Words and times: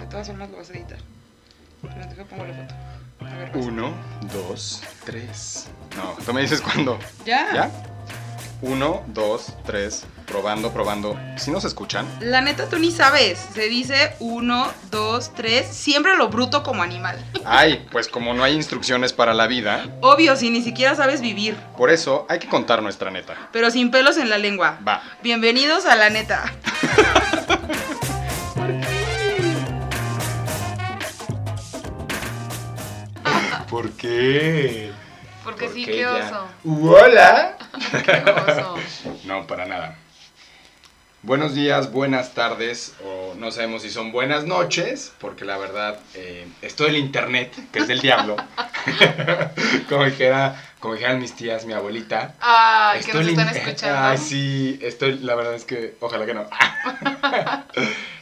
De 0.00 0.06
todas 0.06 0.26
formas 0.28 0.50
lo 0.50 0.56
vas 0.58 0.70
a 0.70 0.72
editar. 0.72 0.98
Pero 1.82 2.06
deja 2.06 2.24
pongo 2.24 2.44
la 2.46 2.54
foto. 2.54 2.74
A 3.20 3.34
ver. 3.36 3.50
Uno, 3.54 3.92
dos, 4.32 4.82
tres. 5.04 5.66
No, 5.96 6.16
tú 6.24 6.32
me 6.32 6.42
dices 6.42 6.60
cuándo. 6.60 6.98
¿Ya? 7.24 7.52
¿Ya? 7.54 7.70
Uno, 8.60 9.02
dos, 9.08 9.54
tres. 9.64 10.04
Probando, 10.26 10.72
probando. 10.72 11.16
¿Sí 11.36 11.50
nos 11.50 11.64
escuchan? 11.64 12.06
La 12.20 12.40
neta, 12.40 12.68
tú 12.68 12.78
ni 12.78 12.90
sabes. 12.90 13.38
Se 13.54 13.68
dice 13.68 14.14
uno, 14.18 14.72
dos, 14.90 15.32
tres. 15.34 15.66
Siempre 15.68 16.16
lo 16.16 16.28
bruto 16.28 16.62
como 16.64 16.82
animal. 16.82 17.24
Ay, 17.44 17.86
pues 17.92 18.08
como 18.08 18.34
no 18.34 18.42
hay 18.44 18.54
instrucciones 18.54 19.12
para 19.12 19.32
la 19.32 19.46
vida, 19.46 19.86
Obvio, 20.00 20.34
si 20.36 20.50
ni 20.50 20.62
siquiera 20.62 20.94
sabes 20.96 21.20
vivir. 21.20 21.56
por 21.76 21.90
eso 21.90 22.26
hay 22.28 22.40
que 22.40 22.48
contar 22.48 22.82
nuestra 22.82 23.10
neta. 23.10 23.36
Pero 23.52 23.70
sin 23.70 23.90
pelos 23.90 24.16
en 24.16 24.28
la 24.28 24.38
lengua. 24.38 24.78
Va. 24.86 25.02
Bienvenidos 25.22 25.86
a 25.86 25.94
la 25.94 26.10
neta. 26.10 26.52
¿Por 33.70 33.92
qué? 33.92 34.90
Porque 35.44 35.68
sí, 35.68 35.84
qué 35.84 35.98
ya- 36.00 36.24
oso. 36.26 36.48
¡Hola! 36.64 37.56
Qué 38.04 38.22
oso. 38.30 38.76
No, 39.24 39.46
para 39.46 39.66
nada. 39.66 39.96
Buenos 41.22 41.54
días, 41.54 41.90
buenas 41.92 42.32
tardes, 42.34 42.94
o 43.04 43.34
no 43.36 43.50
sabemos 43.50 43.82
si 43.82 43.90
son 43.90 44.12
buenas 44.12 44.44
noches, 44.44 45.12
porque 45.18 45.44
la 45.44 45.58
verdad, 45.58 45.98
eh, 46.14 46.46
esto 46.62 46.84
del 46.84 46.96
internet, 46.96 47.52
que 47.72 47.80
es 47.80 47.88
del 47.88 48.00
diablo, 48.00 48.36
como, 49.88 50.04
dijera, 50.04 50.62
como 50.78 50.94
dijeran 50.94 51.18
mis 51.18 51.34
tías, 51.34 51.66
mi 51.66 51.72
abuelita. 51.72 52.34
Ay, 52.40 53.00
que 53.00 53.06
esto 53.10 53.18
nos 53.18 53.26
del 53.26 53.38
están 53.38 53.48
escuchando. 53.56 53.98
Ay, 54.00 54.18
sí, 54.18 54.78
esto, 54.80 55.06
la 55.08 55.34
verdad 55.34 55.54
es 55.54 55.64
que, 55.64 55.96
ojalá 56.00 56.24
que 56.24 56.34
no. 56.34 56.46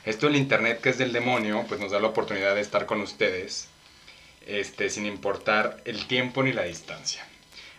esto 0.06 0.26
del 0.26 0.36
internet, 0.36 0.80
que 0.80 0.88
es 0.90 0.98
del 0.98 1.12
demonio, 1.12 1.64
pues 1.68 1.78
nos 1.80 1.92
da 1.92 2.00
la 2.00 2.08
oportunidad 2.08 2.54
de 2.54 2.62
estar 2.62 2.86
con 2.86 3.02
ustedes, 3.02 3.68
este, 4.46 4.88
sin 4.90 5.06
importar 5.06 5.78
el 5.84 6.06
tiempo 6.06 6.42
ni 6.42 6.52
la 6.52 6.62
distancia. 6.62 7.26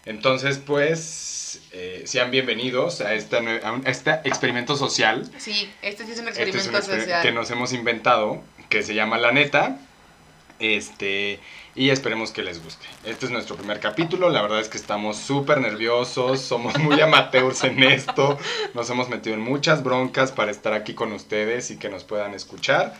Entonces, 0.05 0.57
pues, 0.59 1.61
eh, 1.71 2.03
sean 2.05 2.29
bienvenidos 2.31 3.01
a, 3.01 3.13
esta 3.13 3.37
a 3.37 3.71
un- 3.71 3.85
a 3.85 3.89
este 3.89 4.11
experimento 4.25 4.75
social 4.77 5.29
Sí, 5.37 5.71
este 5.81 6.05
sí 6.05 6.11
es 6.11 6.19
un 6.19 6.27
este 6.27 6.43
es 6.43 6.49
experimento 6.55 6.77
un 6.77 6.83
exper- 6.97 6.99
social. 7.01 7.21
que 7.21 7.31
nos 7.31 7.49
hemos 7.51 7.73
inventado, 7.73 8.41
que 8.69 8.83
se 8.83 8.93
llama 8.95 9.17
La 9.17 9.31
Neta. 9.31 9.79
Este, 10.59 11.39
y 11.75 11.91
esperemos 11.91 12.31
que 12.31 12.41
les 12.41 12.63
guste. 12.63 12.85
Este 13.05 13.27
es 13.27 13.31
nuestro 13.31 13.55
primer 13.55 13.79
capítulo. 13.79 14.29
La 14.31 14.41
verdad 14.41 14.59
es 14.59 14.69
que 14.69 14.77
estamos 14.77 15.17
súper 15.17 15.59
nerviosos, 15.61 16.41
somos 16.41 16.77
muy 16.79 16.99
amateurs 16.99 17.63
en 17.63 17.83
esto. 17.83 18.39
Nos 18.73 18.89
hemos 18.89 19.07
metido 19.09 19.35
en 19.35 19.41
muchas 19.41 19.83
broncas 19.83 20.31
para 20.31 20.49
estar 20.49 20.73
aquí 20.73 20.95
con 20.95 21.11
ustedes 21.13 21.69
y 21.69 21.77
que 21.77 21.89
nos 21.89 22.03
puedan 22.03 22.33
escuchar. 22.33 22.95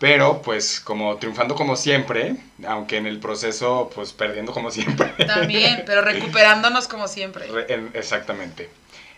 Pero, 0.00 0.42
pues, 0.42 0.78
como 0.80 1.16
triunfando 1.16 1.54
como 1.56 1.74
siempre, 1.74 2.36
aunque 2.66 2.98
en 2.98 3.06
el 3.06 3.18
proceso, 3.18 3.90
pues, 3.94 4.12
perdiendo 4.12 4.52
como 4.52 4.70
siempre. 4.70 5.08
También, 5.26 5.82
pero 5.86 6.02
recuperándonos 6.02 6.86
como 6.86 7.08
siempre. 7.08 7.46
Re- 7.48 7.66
en- 7.74 7.90
exactamente. 7.94 8.70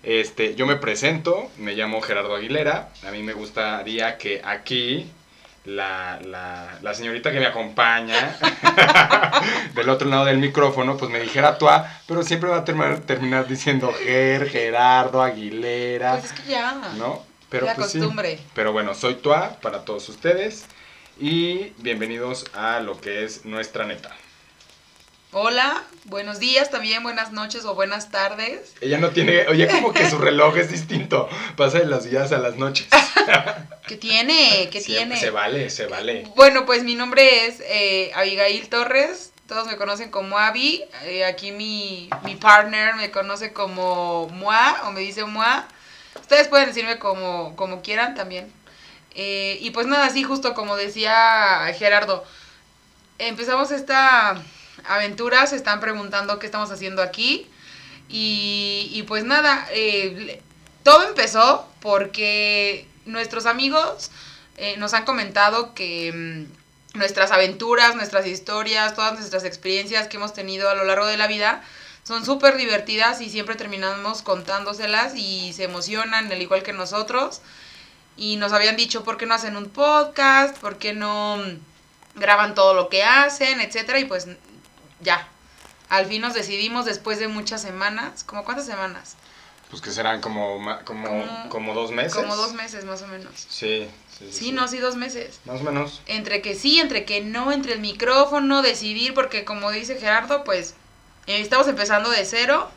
Este, 0.03 0.55
yo 0.55 0.67
me 0.67 0.77
presento, 0.77 1.51
me 1.59 1.75
llamo 1.75 2.01
Gerardo 2.01 2.35
Aguilera. 2.35 2.89
A 3.07 3.11
mí 3.11 3.23
me 3.23 3.35
gustaría 3.35 4.17
que 4.17 4.41
aquí 4.43 5.11
la, 5.67 6.19
la- 6.25 6.79
la 6.81 6.95
señorita 6.95 7.31
que 7.31 7.41
me 7.41 7.47
acompaña 7.47 8.35
del 9.75 9.89
otro 9.91 10.09
lado 10.09 10.25
del 10.25 10.39
micrófono, 10.39 10.97
pues 10.97 11.11
me 11.11 11.21
dijera 11.21 11.59
Tua, 11.59 11.87
pero 12.07 12.23
siempre 12.23 12.49
va 12.49 12.57
a 12.59 12.65
terminar, 12.65 13.01
terminar 13.01 13.47
diciendo 13.47 13.93
Ger, 13.93 14.49
Gerardo, 14.49 15.23
Aguilera, 15.23 16.13
Pues 16.13 16.33
es 16.33 16.41
que 16.41 16.51
ya. 16.53 16.73
¿no? 16.97 17.29
Pero 17.51 17.67
la 17.67 17.75
pues 17.75 17.91
sí. 17.91 17.99
costumbre. 17.99 18.39
Pero 18.55 18.73
bueno, 18.73 18.95
soy 18.95 19.17
Tua 19.17 19.59
para 19.61 19.85
todos 19.85 20.09
ustedes 20.09 20.67
y 21.19 21.73
bienvenidos 21.79 22.47
a 22.55 22.79
lo 22.79 23.01
que 23.01 23.25
es 23.25 23.45
nuestra 23.45 23.85
neta. 23.85 24.17
Hola, 25.33 25.83
buenos 26.05 26.39
días 26.39 26.71
también, 26.71 27.03
buenas 27.03 27.33
noches 27.33 27.65
o 27.65 27.75
buenas 27.75 28.11
tardes. 28.11 28.75
Ella 28.81 28.99
no 28.99 29.11
tiene, 29.11 29.47
oye, 29.49 29.67
como 29.69 29.93
que 29.93 30.09
su 30.09 30.19
reloj 30.19 30.57
es 30.59 30.71
distinto. 30.71 31.29
Pasa 31.57 31.81
de 31.81 31.87
los 31.87 32.05
días 32.05 32.31
a 32.33 32.39
las 32.39 32.57
noches. 32.57 32.89
¿Qué 33.87 33.97
tiene? 33.97 34.69
¿Qué 34.71 34.81
tiene? 34.81 35.19
Se 35.19 35.31
vale, 35.31 35.71
se 35.71 35.87
vale. 35.87 36.25
Bueno, 36.37 36.67
pues 36.67 36.85
mi 36.85 36.95
nombre 36.95 37.47
es 37.47 37.61
eh, 37.65 38.13
Abigail 38.15 38.69
Torres. 38.69 39.33
Todos 39.49 39.67
me 39.67 39.77
conocen 39.77 40.11
como 40.11 40.39
Abby. 40.39 40.85
Eh, 41.05 41.25
aquí 41.25 41.51
mi, 41.51 42.09
mi 42.25 42.37
partner 42.37 42.95
me 42.95 43.11
conoce 43.11 43.53
como 43.53 44.29
Mua 44.29 44.83
o 44.85 44.93
me 44.93 45.01
dice 45.01 45.25
Mua. 45.25 45.67
Ustedes 46.31 46.47
pueden 46.47 46.69
decirme 46.69 47.01
como, 47.01 47.57
como 47.57 47.83
quieran 47.83 48.15
también. 48.15 48.53
Eh, 49.17 49.59
y 49.63 49.71
pues 49.73 49.89
nada, 49.89 50.07
así 50.07 50.23
justo 50.23 50.55
como 50.55 50.77
decía 50.77 51.75
Gerardo, 51.77 52.25
empezamos 53.19 53.73
esta 53.73 54.41
aventura, 54.85 55.49
se 55.49 55.57
están 55.57 55.81
preguntando 55.81 56.39
qué 56.39 56.47
estamos 56.47 56.71
haciendo 56.71 57.03
aquí. 57.03 57.51
Y, 58.09 59.05
pues 59.09 59.25
nada, 59.25 59.67
eh, 59.73 60.41
todo 60.85 61.09
empezó 61.09 61.69
porque 61.81 62.87
nuestros 63.07 63.47
amigos 63.47 64.13
eh, 64.57 64.77
nos 64.77 64.95
han 64.95 65.05
comentado 65.05 65.75
que 65.75 66.13
mm, 66.95 66.97
nuestras 66.97 67.33
aventuras, 67.33 67.97
nuestras 67.97 68.25
historias, 68.29 68.95
todas 68.95 69.15
nuestras 69.15 69.43
experiencias 69.43 70.07
que 70.07 70.17
hemos 70.17 70.33
tenido 70.33 70.71
a 70.71 70.77
lo 70.77 70.85
largo 70.85 71.07
de 71.07 71.17
la 71.17 71.27
vida 71.27 71.61
son 72.03 72.25
súper 72.25 72.57
divertidas 72.57 73.21
y 73.21 73.31
siempre 73.31 73.55
terminamos 73.55 74.23
contándoselas 74.23 75.15
y 75.17 75.53
se 75.53 75.65
emocionan, 75.65 76.31
al 76.33 76.43
igual 76.43 76.63
que 76.63 76.73
nosotros. 76.73 77.41
Y 78.17 78.37
nos 78.37 78.53
habían 78.53 78.77
dicho, 78.77 79.05
¿por 79.05 79.17
qué 79.17 79.27
no 79.27 79.35
hacen 79.35 79.57
un 79.57 79.69
podcast? 79.71 80.57
¿Por 80.59 80.79
qué 80.79 80.93
no 80.93 81.39
mm, 81.39 82.19
graban 82.21 82.55
todo 82.55 82.75
lo 82.75 82.89
que 82.89 83.03
hacen? 83.05 83.61
Etcétera. 83.61 83.99
Y 84.01 84.05
pues 84.07 84.27
ya. 85.01 85.29
Al 85.89 86.07
fin 86.07 86.23
nos 86.23 86.35
decidimos 86.35 86.85
después 86.85 87.19
de 87.19 87.29
muchas 87.29 87.63
semanas. 87.63 88.25
¿Como 88.25 88.45
cuántas 88.45 88.67
semanas? 88.67 89.17
Pues 89.71 89.81
que 89.83 89.91
serán 89.93 90.21
como, 90.21 90.59
como, 90.85 91.07
Como- 91.09 91.49
como 91.49 91.75
dos 91.75 91.93
meses. 91.93 92.15
Como 92.15 92.35
dos 92.37 92.53
meses 92.55 92.85
más 92.85 93.03
o 93.03 93.07
menos. 93.07 93.33
Sí, 93.49 93.89
sí, 94.11 94.27
sí. 94.27 94.33
Sí, 94.33 94.53
no, 94.53 94.67
sí, 94.69 94.79
dos 94.79 94.97
meses. 94.97 95.41
Más 95.45 95.61
o 95.61 95.65
menos. 95.65 96.03
Entre 96.07 96.43
que 96.43 96.55
sí, 96.57 96.81
entre 96.81 97.05
que 97.05 97.21
no, 97.21 97.53
entre 97.53 97.75
el 97.75 97.79
micrófono, 97.81 98.63
decidir, 98.63 99.15
porque 99.15 99.45
como 99.45 99.71
dice 99.71 99.97
Gerardo, 99.99 100.43
pues 100.45 100.75
estamos 101.33 101.69
empezando 101.69 102.11
de 102.11 102.25
cero. 102.25 102.69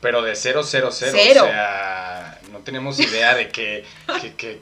Pero 0.00 0.22
de 0.22 0.36
cero, 0.36 0.62
cero, 0.64 0.90
cero. 0.92 1.12
Cero. 1.20 1.42
O 1.44 1.48
sea, 1.48 2.38
no 2.52 2.58
tenemos 2.60 3.00
idea 3.00 3.34
de 3.34 3.48
que, 3.50 3.84
que, 4.20 4.32
que, 4.36 4.58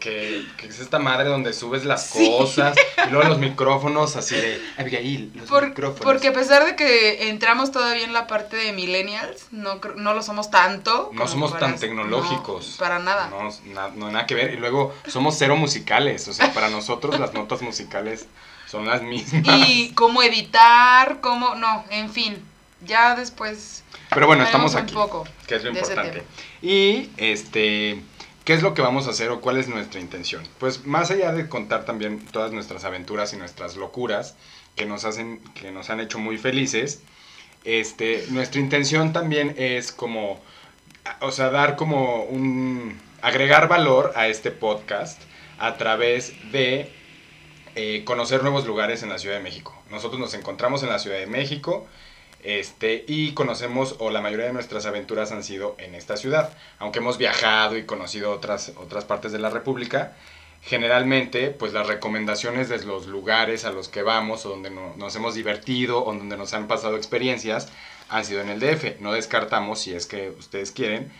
que, 0.56 0.66
es 0.66 0.80
esta 0.80 0.98
madre 0.98 1.28
donde 1.28 1.52
subes 1.52 1.84
las 1.84 2.06
Sí. 2.08 2.26
cosas. 2.38 2.74
Y 3.06 3.10
luego 3.10 3.28
los 3.28 3.38
micrófonos 3.38 4.16
así 4.16 4.34
de 4.34 4.62
Abigail, 4.78 5.32
los 5.34 5.46
Por- 5.50 5.68
micrófonos. 5.68 6.00
porque 6.04 6.28
a 6.28 6.32
pesar 6.32 6.64
de 6.64 6.74
que 6.74 7.28
entramos 7.28 7.70
todavía 7.70 8.04
en 8.04 8.14
la 8.14 8.26
parte 8.26 8.56
de 8.56 8.72
millennials, 8.72 9.48
no, 9.50 9.78
no 9.96 10.14
lo 10.14 10.22
somos 10.22 10.50
tanto. 10.50 11.10
No 11.12 11.28
somos 11.28 11.52
para- 11.52 11.66
tan 11.66 11.78
tecnológicos. 11.78 12.70
no, 12.70 12.76
para 12.78 12.98
nada. 12.98 13.28
No, 13.28 13.50
na- 13.74 13.88
no, 13.94 14.10
nada 14.10 14.24
que 14.24 14.34
ver. 14.34 14.54
Y 14.54 14.56
luego 14.56 14.94
somos 15.06 15.36
cero 15.38 15.54
musicales. 15.56 16.26
O 16.28 16.32
sea, 16.32 16.50
para 16.54 16.70
nosotros 16.70 17.20
las 17.20 17.34
notas 17.34 17.60
musicales 17.60 18.26
son 18.66 18.86
las 18.86 19.02
mismas. 19.02 19.42
Y 19.68 19.92
cómo 19.92 20.22
editar, 20.22 21.20
cómo... 21.20 21.54
No, 21.56 21.84
en 21.90 22.10
fin. 22.10 22.42
Ya 22.82 23.14
después... 23.14 23.84
Pero 24.10 24.26
bueno, 24.26 24.44
estamos 24.44 24.74
aquí. 24.74 24.94
un 24.94 25.02
poco 25.02 25.26
que 25.46 25.56
es 25.56 25.64
lo 25.64 25.70
importante. 25.70 26.22
Y 26.62 27.10
este, 27.16 28.00
¿qué 28.44 28.54
es 28.54 28.62
lo 28.62 28.74
que 28.74 28.82
vamos 28.82 29.06
a 29.06 29.10
hacer 29.10 29.30
o 29.30 29.40
cuál 29.40 29.56
es 29.58 29.68
nuestra 29.68 30.00
intención? 30.00 30.42
Pues 30.58 30.86
más 30.86 31.10
allá 31.10 31.32
de 31.32 31.48
contar 31.48 31.84
también 31.84 32.24
todas 32.26 32.52
nuestras 32.52 32.84
aventuras 32.84 33.32
y 33.32 33.36
nuestras 33.36 33.76
locuras 33.76 34.34
que 34.74 34.86
nos 34.86 35.04
hacen, 35.04 35.40
que 35.54 35.72
nos 35.72 35.90
han 35.90 36.00
hecho 36.00 36.18
muy 36.18 36.38
felices, 36.38 37.02
este, 37.64 38.26
nuestra 38.28 38.60
intención 38.60 39.12
también 39.12 39.54
es 39.58 39.90
como, 39.90 40.40
o 41.20 41.32
sea, 41.32 41.50
dar 41.50 41.74
como 41.74 42.22
un, 42.24 43.00
agregar 43.22 43.66
valor 43.66 44.12
a 44.14 44.28
este 44.28 44.52
podcast 44.52 45.20
a 45.58 45.76
través 45.76 46.32
de 46.52 46.92
eh, 47.74 48.04
conocer 48.04 48.42
nuevos 48.42 48.66
lugares 48.66 49.02
en 49.02 49.08
la 49.08 49.18
Ciudad 49.18 49.36
de 49.36 49.42
México. 49.42 49.74
Nosotros 49.90 50.20
nos 50.20 50.34
encontramos 50.34 50.82
en 50.82 50.90
la 50.90 50.98
Ciudad 50.98 51.18
de 51.18 51.26
México. 51.26 51.86
Este, 52.48 53.04
y 53.08 53.32
conocemos, 53.32 53.96
o 53.98 54.10
la 54.10 54.20
mayoría 54.20 54.46
de 54.46 54.52
nuestras 54.52 54.86
aventuras 54.86 55.32
han 55.32 55.42
sido 55.42 55.74
en 55.78 55.96
esta 55.96 56.16
ciudad. 56.16 56.56
Aunque 56.78 57.00
hemos 57.00 57.18
viajado 57.18 57.76
y 57.76 57.84
conocido 57.86 58.30
otras, 58.30 58.72
otras 58.76 59.04
partes 59.04 59.32
de 59.32 59.40
la 59.40 59.50
República, 59.50 60.12
generalmente, 60.62 61.50
pues 61.50 61.72
las 61.72 61.88
recomendaciones 61.88 62.68
de 62.68 62.84
los 62.84 63.08
lugares 63.08 63.64
a 63.64 63.72
los 63.72 63.88
que 63.88 64.02
vamos, 64.02 64.46
o 64.46 64.50
donde 64.50 64.70
no- 64.70 64.94
nos 64.96 65.16
hemos 65.16 65.34
divertido, 65.34 66.04
o 66.04 66.14
donde 66.14 66.36
nos 66.36 66.54
han 66.54 66.68
pasado 66.68 66.96
experiencias, 66.96 67.68
han 68.08 68.24
sido 68.24 68.40
en 68.42 68.48
el 68.48 68.60
DF. 68.60 69.00
No 69.00 69.12
descartamos, 69.12 69.80
si 69.80 69.92
es 69.94 70.06
que 70.06 70.30
ustedes 70.30 70.70
quieren, 70.70 71.10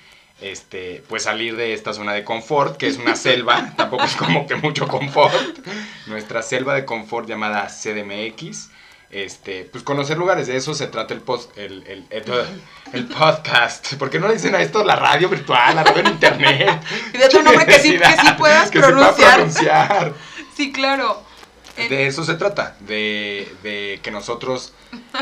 este, 0.41 1.03
pues 1.09 1.25
salir 1.25 1.57
de 1.57 1.73
esta 1.73 1.93
zona 1.93 2.13
de 2.13 2.23
confort, 2.23 2.77
que 2.77 2.87
es 2.87 2.99
una 2.99 3.17
selva, 3.27 3.73
tampoco 3.77 4.05
es 4.05 4.15
como 4.15 4.47
que 4.47 4.55
mucho 4.55 4.87
confort, 4.87 5.59
nuestra 6.07 6.43
selva 6.43 6.75
de 6.75 6.85
confort 6.85 7.29
llamada 7.29 7.67
CDMX, 7.69 8.71
este, 9.11 9.65
pues 9.65 9.85
conocer 9.85 10.19
lugares, 10.19 10.47
de 10.47 10.57
eso 10.57 10.75
se 10.75 10.87
trata 10.89 11.15
el, 11.15 11.21
post, 11.21 11.57
el, 11.57 11.85
el, 11.87 12.07
el, 12.11 12.25
el 12.93 13.05
podcast, 13.07 13.95
¿por 13.95 14.11
qué 14.11 14.19
no 14.19 14.27
le 14.29 14.35
dicen 14.35 14.55
a 14.55 14.61
esto 14.63 14.83
la 14.85 14.97
radio 14.97 15.29
virtual, 15.29 15.75
la 15.77 15.85
radio 15.85 16.01
en 16.03 16.07
internet? 16.09 16.83
Y 17.15 17.19
de 17.19 17.25
otro 17.27 17.43
nombre 17.43 17.65
que 17.67 17.79
sí, 17.79 17.99
que 17.99 18.05
sí 18.21 18.27
puedas 18.39 18.71
Que 18.71 18.81
pronunciar. 18.81 19.35
pronunciar. 19.37 20.15
Sí, 20.57 20.73
claro. 20.73 21.23
De 21.77 22.07
eso 22.07 22.25
se 22.25 22.37
trata, 22.37 22.75
de, 22.81 23.53
de 23.63 24.01
que 24.03 24.11
nosotros 24.11 24.73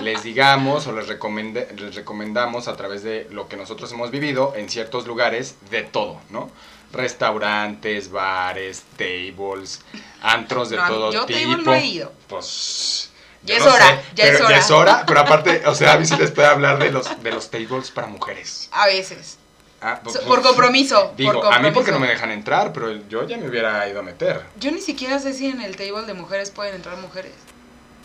les 0.02 0.22
digamos 0.22 0.86
o 0.86 0.92
les, 0.92 1.08
recomende- 1.08 1.68
les 1.76 1.96
recomendamos 1.96 2.68
a 2.68 2.76
través 2.76 3.02
de 3.02 3.26
lo 3.32 3.48
que 3.48 3.56
nosotros 3.56 3.90
hemos 3.90 4.12
vivido 4.12 4.52
en 4.56 4.68
ciertos 4.68 5.04
lugares 5.08 5.56
de 5.70 5.82
todo, 5.82 6.20
¿no? 6.30 6.48
Restaurantes, 6.92 8.10
bares, 8.12 8.84
tables, 8.96 9.82
antros 10.22 10.70
de 10.70 10.76
No, 10.76 10.86
todo 10.86 11.12
yo 11.12 11.26
tipo. 11.26 11.40
table 11.40 11.62
no 11.64 11.74
he 11.74 11.86
ido. 11.86 12.12
Pues. 12.28 13.10
Ya 13.44 13.56
es 13.56 13.62
hora, 13.66 14.02
ya 14.14 14.24
es 14.24 14.40
hora. 14.40 14.50
Ya 14.50 14.56
es 14.58 14.70
hora, 14.70 15.04
pero 15.06 15.20
aparte, 15.20 15.62
o 15.66 15.74
sea, 15.74 15.92
a 15.92 15.98
mí 15.98 16.06
sí 16.06 16.16
les 16.16 16.30
puede 16.30 16.48
hablar 16.48 16.78
de 16.78 16.90
los, 16.90 17.22
de 17.22 17.30
los 17.30 17.50
tables 17.50 17.90
para 17.90 18.06
mujeres. 18.06 18.68
A 18.72 18.86
veces. 18.86 19.38
Ah, 19.82 20.00
pues, 20.02 20.16
por 20.18 20.40
compromiso. 20.40 21.12
Digo, 21.16 21.40
por 21.42 21.52
a 21.52 21.58
mí 21.58 21.70
porque 21.70 21.92
no 21.92 21.98
me 21.98 22.06
dejan 22.08 22.30
entrar, 22.30 22.72
pero 22.72 22.90
yo 23.08 23.26
ya 23.28 23.36
me 23.36 23.48
hubiera 23.48 23.86
ido 23.86 24.00
a 24.00 24.02
meter. 24.02 24.40
Yo 24.58 24.70
ni 24.70 24.80
siquiera 24.80 25.18
sé 25.18 25.34
si 25.34 25.46
en 25.46 25.60
el 25.60 25.76
table 25.76 26.02
de 26.06 26.14
mujeres 26.14 26.50
pueden 26.50 26.74
entrar 26.76 26.96
mujeres. 26.96 27.32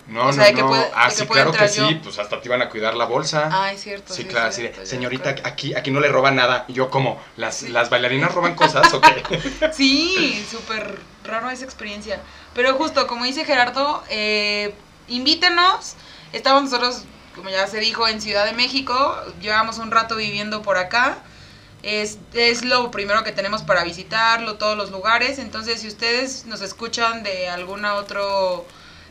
No, 0.08 0.24
O 0.24 0.26
no, 0.26 0.34
sea, 0.34 0.46
de 0.46 0.54
que 0.56 0.62
no. 0.62 0.68
puede- 0.70 0.90
ah, 0.94 1.08
de 1.08 1.16
sí, 1.16 1.28
claro 1.28 1.52
que 1.54 1.68
sí, 1.70 2.00
pues 2.04 2.18
hasta 2.18 2.42
te 2.42 2.48
iban 2.50 2.62
a 2.64 2.68
cuidar 2.70 2.96
la 2.96 3.06
bolsa. 3.06 3.48
Ah, 3.52 3.72
es 3.72 3.82
cierto. 3.82 4.12
sí, 4.14 4.26
claro, 4.26 4.48
así 4.50 4.62
cierto, 4.62 4.80
de, 4.80 4.86
ya 4.88 4.90
señorita, 4.90 5.36
aquí, 5.44 5.76
aquí 5.76 5.92
no 5.92 6.00
le 6.00 6.08
roban 6.10 6.36
nada. 6.36 6.66
Y 6.68 6.74
yo 6.74 6.90
como, 6.90 7.22
¿las, 7.38 7.58
Sí. 7.58 7.68
¿las 7.70 7.90
bailarinas 7.92 8.34
roban 8.34 8.56
cosas 8.56 8.92
o 8.94 9.00
qué? 9.00 9.70
Sí, 9.74 10.46
súper 10.52 11.00
raro 11.24 11.50
esa 11.52 11.64
experiencia. 11.64 12.20
Pero 12.56 12.74
justo, 12.74 13.06
como 13.08 13.24
dice 13.24 13.46
Gerardo, 13.46 14.04
eh, 14.10 14.74
invítenos. 15.10 15.96
Estamos 16.34 16.64
nosotros, 16.64 17.04
como 17.36 17.50
ya 17.50 17.68
se 17.68 17.80
dijo, 17.80 18.08
en 18.08 18.22
Ciudad 18.22 18.46
de 18.46 18.54
México. 18.54 19.16
Llevamos 19.42 19.78
un 19.78 19.92
rato 19.92 20.16
viviendo 20.16 20.62
por 20.62 20.78
acá. 20.78 21.18
Es, 21.82 22.20
es 22.34 22.64
lo 22.66 22.92
primero 22.92 23.24
que 23.24 23.32
tenemos 23.32 23.64
para 23.64 23.84
visitarlo, 23.84 24.58
todos 24.58 24.78
los 24.78 24.92
lugares. 24.92 25.40
Entonces, 25.40 25.82
si 25.82 25.88
ustedes 25.88 26.46
nos 26.46 26.62
escuchan 26.62 27.24
de 27.24 27.50
algún 27.50 27.86
otro 27.86 28.66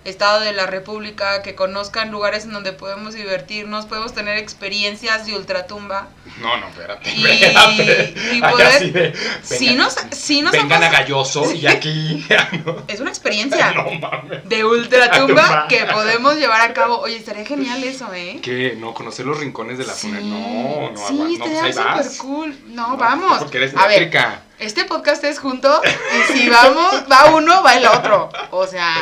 estado 0.09 0.41
de 0.41 0.53
la 0.53 0.67
República, 0.67 1.43
que 1.43 1.55
conozcan 1.55 2.11
lugares 2.11 2.45
en 2.45 2.53
donde 2.53 2.73
podemos 2.73 3.15
divertirnos, 3.15 3.87
podemos 3.87 4.13
tener 4.15 4.39
experiencias 4.39 5.27
de 5.27 5.35
ultratumba. 5.37 6.09
No, 6.41 6.57
no, 6.57 6.69
espérate, 6.69 7.11
Y- 7.15 7.27
espérate. 7.27 8.15
y 8.33 8.41
poder- 8.41 8.93
de, 8.93 9.13
vengan- 9.13 9.77
nos, 9.77 9.97
sí 10.13 10.43
nos 10.43 10.53
Vengan 10.53 10.83
a 10.85 10.89
Galloso 10.91 11.53
y 11.53 11.67
aquí. 11.69 12.27
no, 12.65 12.85
Es 12.89 13.01
una 13.01 13.11
experiencia 13.11 13.73
no 13.75 13.91
mames. 13.93 14.49
de 14.49 14.65
ultratumba 14.65 15.67
que 15.69 15.85
podemos 15.87 16.37
llevar 16.37 16.61
a 16.61 16.73
cabo. 16.73 16.99
Oye, 17.01 17.17
estaría 17.17 17.45
genial 17.45 17.83
eso, 17.85 18.13
¿eh? 18.15 18.41
¿Qué? 18.43 18.77
No, 18.79 18.95
conocer 18.95 19.27
los 19.27 19.39
rincones 19.39 19.79
de 19.79 19.87
la 19.87 19.93
Sí. 19.95 20.09
No, 20.13 20.91
no, 20.91 21.09
sí, 21.09 21.15
no, 21.15 21.45
pues 21.45 21.51
estaría 21.51 21.63
ahí 21.65 21.73
vas. 21.73 22.05
súper 22.15 22.19
cool. 22.19 22.57
No, 22.69 22.89
No, 22.91 22.97
vamos. 22.97 23.39
Porque 23.41 23.59
eres 23.59 23.77
a 23.77 23.87
ver, 23.87 24.11
este 24.59 24.85
podcast 24.85 25.23
es 25.25 25.39
junto 25.39 25.81
y 25.85 26.33
si 26.33 26.49
vamos, 26.49 27.05
va 27.11 27.27
uno, 27.35 27.63
va 27.63 27.75
el 27.77 27.87
otro. 27.87 28.29
O 28.51 28.67
sea, 28.67 28.95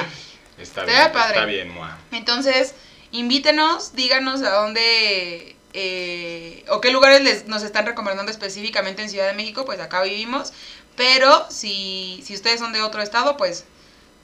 Está 0.58 0.84
bien, 0.84 1.12
padre. 1.12 1.34
está 1.34 1.44
bien, 1.44 1.68
Moa. 1.68 1.98
entonces, 2.12 2.74
invítenos, 3.12 3.94
díganos 3.94 4.42
a 4.42 4.50
dónde 4.50 5.56
eh, 5.72 6.64
o 6.68 6.80
qué 6.80 6.90
lugares 6.90 7.20
les, 7.22 7.46
nos 7.46 7.62
están 7.62 7.84
recomendando 7.84 8.32
específicamente 8.32 9.02
en 9.02 9.10
Ciudad 9.10 9.26
de 9.26 9.34
México, 9.34 9.64
pues 9.66 9.78
acá 9.80 10.02
vivimos. 10.02 10.52
Pero 10.96 11.46
si, 11.50 12.22
si 12.24 12.34
ustedes 12.34 12.60
son 12.60 12.72
de 12.72 12.80
otro 12.80 13.02
estado, 13.02 13.36
pues 13.36 13.66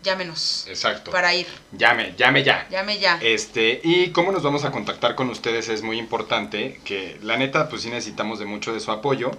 llámenos 0.02 0.66
Exacto. 0.68 1.10
para 1.10 1.34
ir. 1.34 1.46
Llame, 1.72 2.14
llame 2.16 2.42
ya. 2.42 2.66
Llame 2.70 2.98
ya. 2.98 3.18
Este, 3.22 3.80
y 3.84 4.10
cómo 4.10 4.32
nos 4.32 4.42
vamos 4.42 4.64
a 4.64 4.70
contactar 4.70 5.14
con 5.14 5.28
ustedes 5.28 5.68
es 5.68 5.82
muy 5.82 5.98
importante, 5.98 6.80
que 6.84 7.18
la 7.22 7.36
neta, 7.36 7.68
pues 7.68 7.82
sí 7.82 7.90
necesitamos 7.90 8.38
de 8.38 8.46
mucho 8.46 8.72
de 8.72 8.80
su 8.80 8.90
apoyo. 8.90 9.30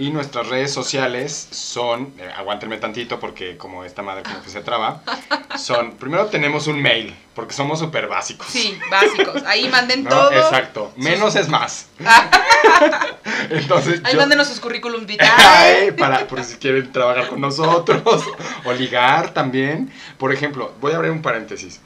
Y 0.00 0.08
nuestras 0.08 0.48
redes 0.48 0.72
sociales 0.72 1.48
son, 1.50 2.14
eh, 2.18 2.26
aguántenme 2.34 2.78
tantito 2.78 3.20
porque 3.20 3.58
como 3.58 3.84
esta 3.84 4.00
madre 4.00 4.22
como 4.22 4.42
que 4.42 4.48
se 4.48 4.62
traba, 4.62 5.02
son, 5.58 5.92
primero 5.96 6.24
tenemos 6.28 6.66
un 6.68 6.80
mail, 6.80 7.14
porque 7.34 7.52
somos 7.52 7.80
súper 7.80 8.06
básicos. 8.06 8.46
Sí, 8.46 8.78
básicos. 8.90 9.42
Ahí 9.44 9.68
manden 9.68 10.04
¿no? 10.04 10.08
todo. 10.08 10.32
Exacto, 10.32 10.90
menos 10.96 11.36
es 11.36 11.48
más. 11.50 11.88
Entonces, 13.50 14.00
ahí 14.04 14.14
yo- 14.14 14.20
mándenos 14.20 14.48
sus 14.48 14.58
currículum 14.58 15.04
vitae. 15.04 15.92
para 15.92 16.26
por 16.26 16.42
si 16.44 16.56
quieren 16.56 16.90
trabajar 16.90 17.28
con 17.28 17.42
nosotros 17.42 18.24
o 18.64 18.72
ligar 18.72 19.34
también. 19.34 19.92
Por 20.16 20.32
ejemplo, 20.32 20.72
voy 20.80 20.92
a 20.92 20.96
abrir 20.96 21.10
un 21.12 21.20
paréntesis. 21.20 21.78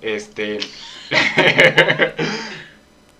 Este 0.00 0.58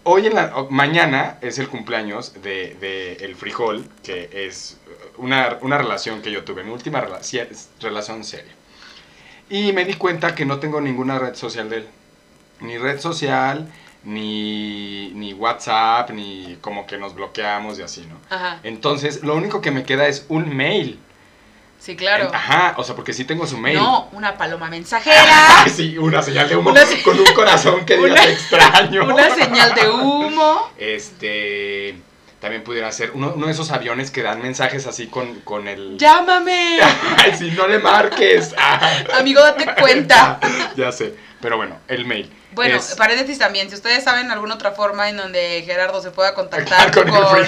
Hoy 0.05 0.27
en 0.27 0.35
la 0.35 0.53
mañana 0.71 1.39
es 1.43 1.59
el 1.59 1.69
cumpleaños 1.69 2.35
de, 2.43 2.75
de 2.81 3.15
El 3.25 3.35
Frijol, 3.37 3.87
que 4.03 4.31
es 4.33 4.79
una, 5.19 5.59
una 5.61 5.77
relación 5.77 6.23
que 6.23 6.31
yo 6.31 6.45
tuve, 6.45 6.65
mi 6.65 6.71
última 6.71 7.03
rela- 7.05 7.21
relación 7.81 8.25
seria. 8.25 8.53
Y 9.50 9.73
me 9.73 9.85
di 9.85 9.95
cuenta 9.95 10.35
que 10.35 10.45
no 10.47 10.59
tengo 10.61 10.81
ninguna 10.81 11.19
red 11.19 11.35
social 11.35 11.69
de 11.69 11.79
él. 11.79 11.87
Ni 12.61 12.79
red 12.79 13.00
social, 13.00 13.71
ni, 14.05 15.11
ni 15.15 15.33
WhatsApp, 15.35 16.11
ni 16.11 16.56
como 16.61 16.87
que 16.87 16.97
nos 16.99 17.15
bloqueamos 17.15 17.79
y 17.79 17.83
así, 17.83 18.06
¿no? 18.06 18.17
Ajá. 18.35 18.61
Entonces, 18.62 19.23
lo 19.23 19.35
único 19.37 19.61
que 19.61 19.71
me 19.71 19.85
queda 19.85 20.09
es 20.09 20.25
un 20.29 20.55
mail. 20.56 20.99
Sí, 21.78 21.96
claro. 21.96 22.30
Ajá, 22.34 22.75
o 22.76 22.84
sea, 22.84 22.94
porque 22.96 23.12
sí 23.12 23.25
tengo 23.25 23.46
su 23.46 23.56
mail. 23.56 23.78
No, 23.78 24.08
una 24.12 24.36
paloma 24.36 24.69
mensajera. 24.69 25.64
Sí, 25.75 25.96
una 25.96 26.22
señal 26.22 26.48
de 26.48 26.56
humo 26.56 26.70
Una 26.70 26.84
se- 26.84 27.02
con 27.02 27.19
un 27.19 27.32
corazón 27.34 27.86
que 27.86 27.96
diga 27.96 28.14
te 28.22 28.32
extraño. 28.32 29.04
Una 29.04 29.34
señal 29.34 29.75
de 29.75 29.88
humo. 29.88 30.70
Este, 30.76 31.96
también 32.40 32.62
pudiera 32.64 32.90
ser 32.92 33.12
uno, 33.12 33.32
uno 33.34 33.46
de 33.46 33.52
esos 33.52 33.70
aviones 33.70 34.10
que 34.10 34.22
dan 34.22 34.42
mensajes 34.42 34.86
así 34.86 35.06
con, 35.06 35.40
con 35.40 35.69
el... 35.69 35.96
Llámame. 35.98 36.78
Ay, 37.16 37.34
si 37.36 37.50
no 37.52 37.66
le 37.69 37.78
marques. 37.78 38.54
Ah. 38.58 38.80
Amigo, 39.19 39.40
date 39.40 39.66
cuenta. 39.80 40.40
ya 40.76 40.90
sé, 40.92 41.14
pero 41.40 41.56
bueno, 41.56 41.78
el 41.88 42.04
mail. 42.06 42.32
Bueno, 42.52 42.76
Es- 42.76 42.94
paréntesis 42.96 43.38
también. 43.38 43.69
Si 43.69 43.76
ustedes 43.76 44.02
saben 44.04 44.30
alguna 44.30 44.54
otra 44.54 44.72
forma 44.72 45.08
en 45.08 45.16
donde 45.16 45.62
Gerardo 45.64 46.02
se 46.02 46.10
pueda 46.10 46.34
contactar 46.34 46.90
con, 46.92 47.08
con, 47.08 47.38
el 47.38 47.46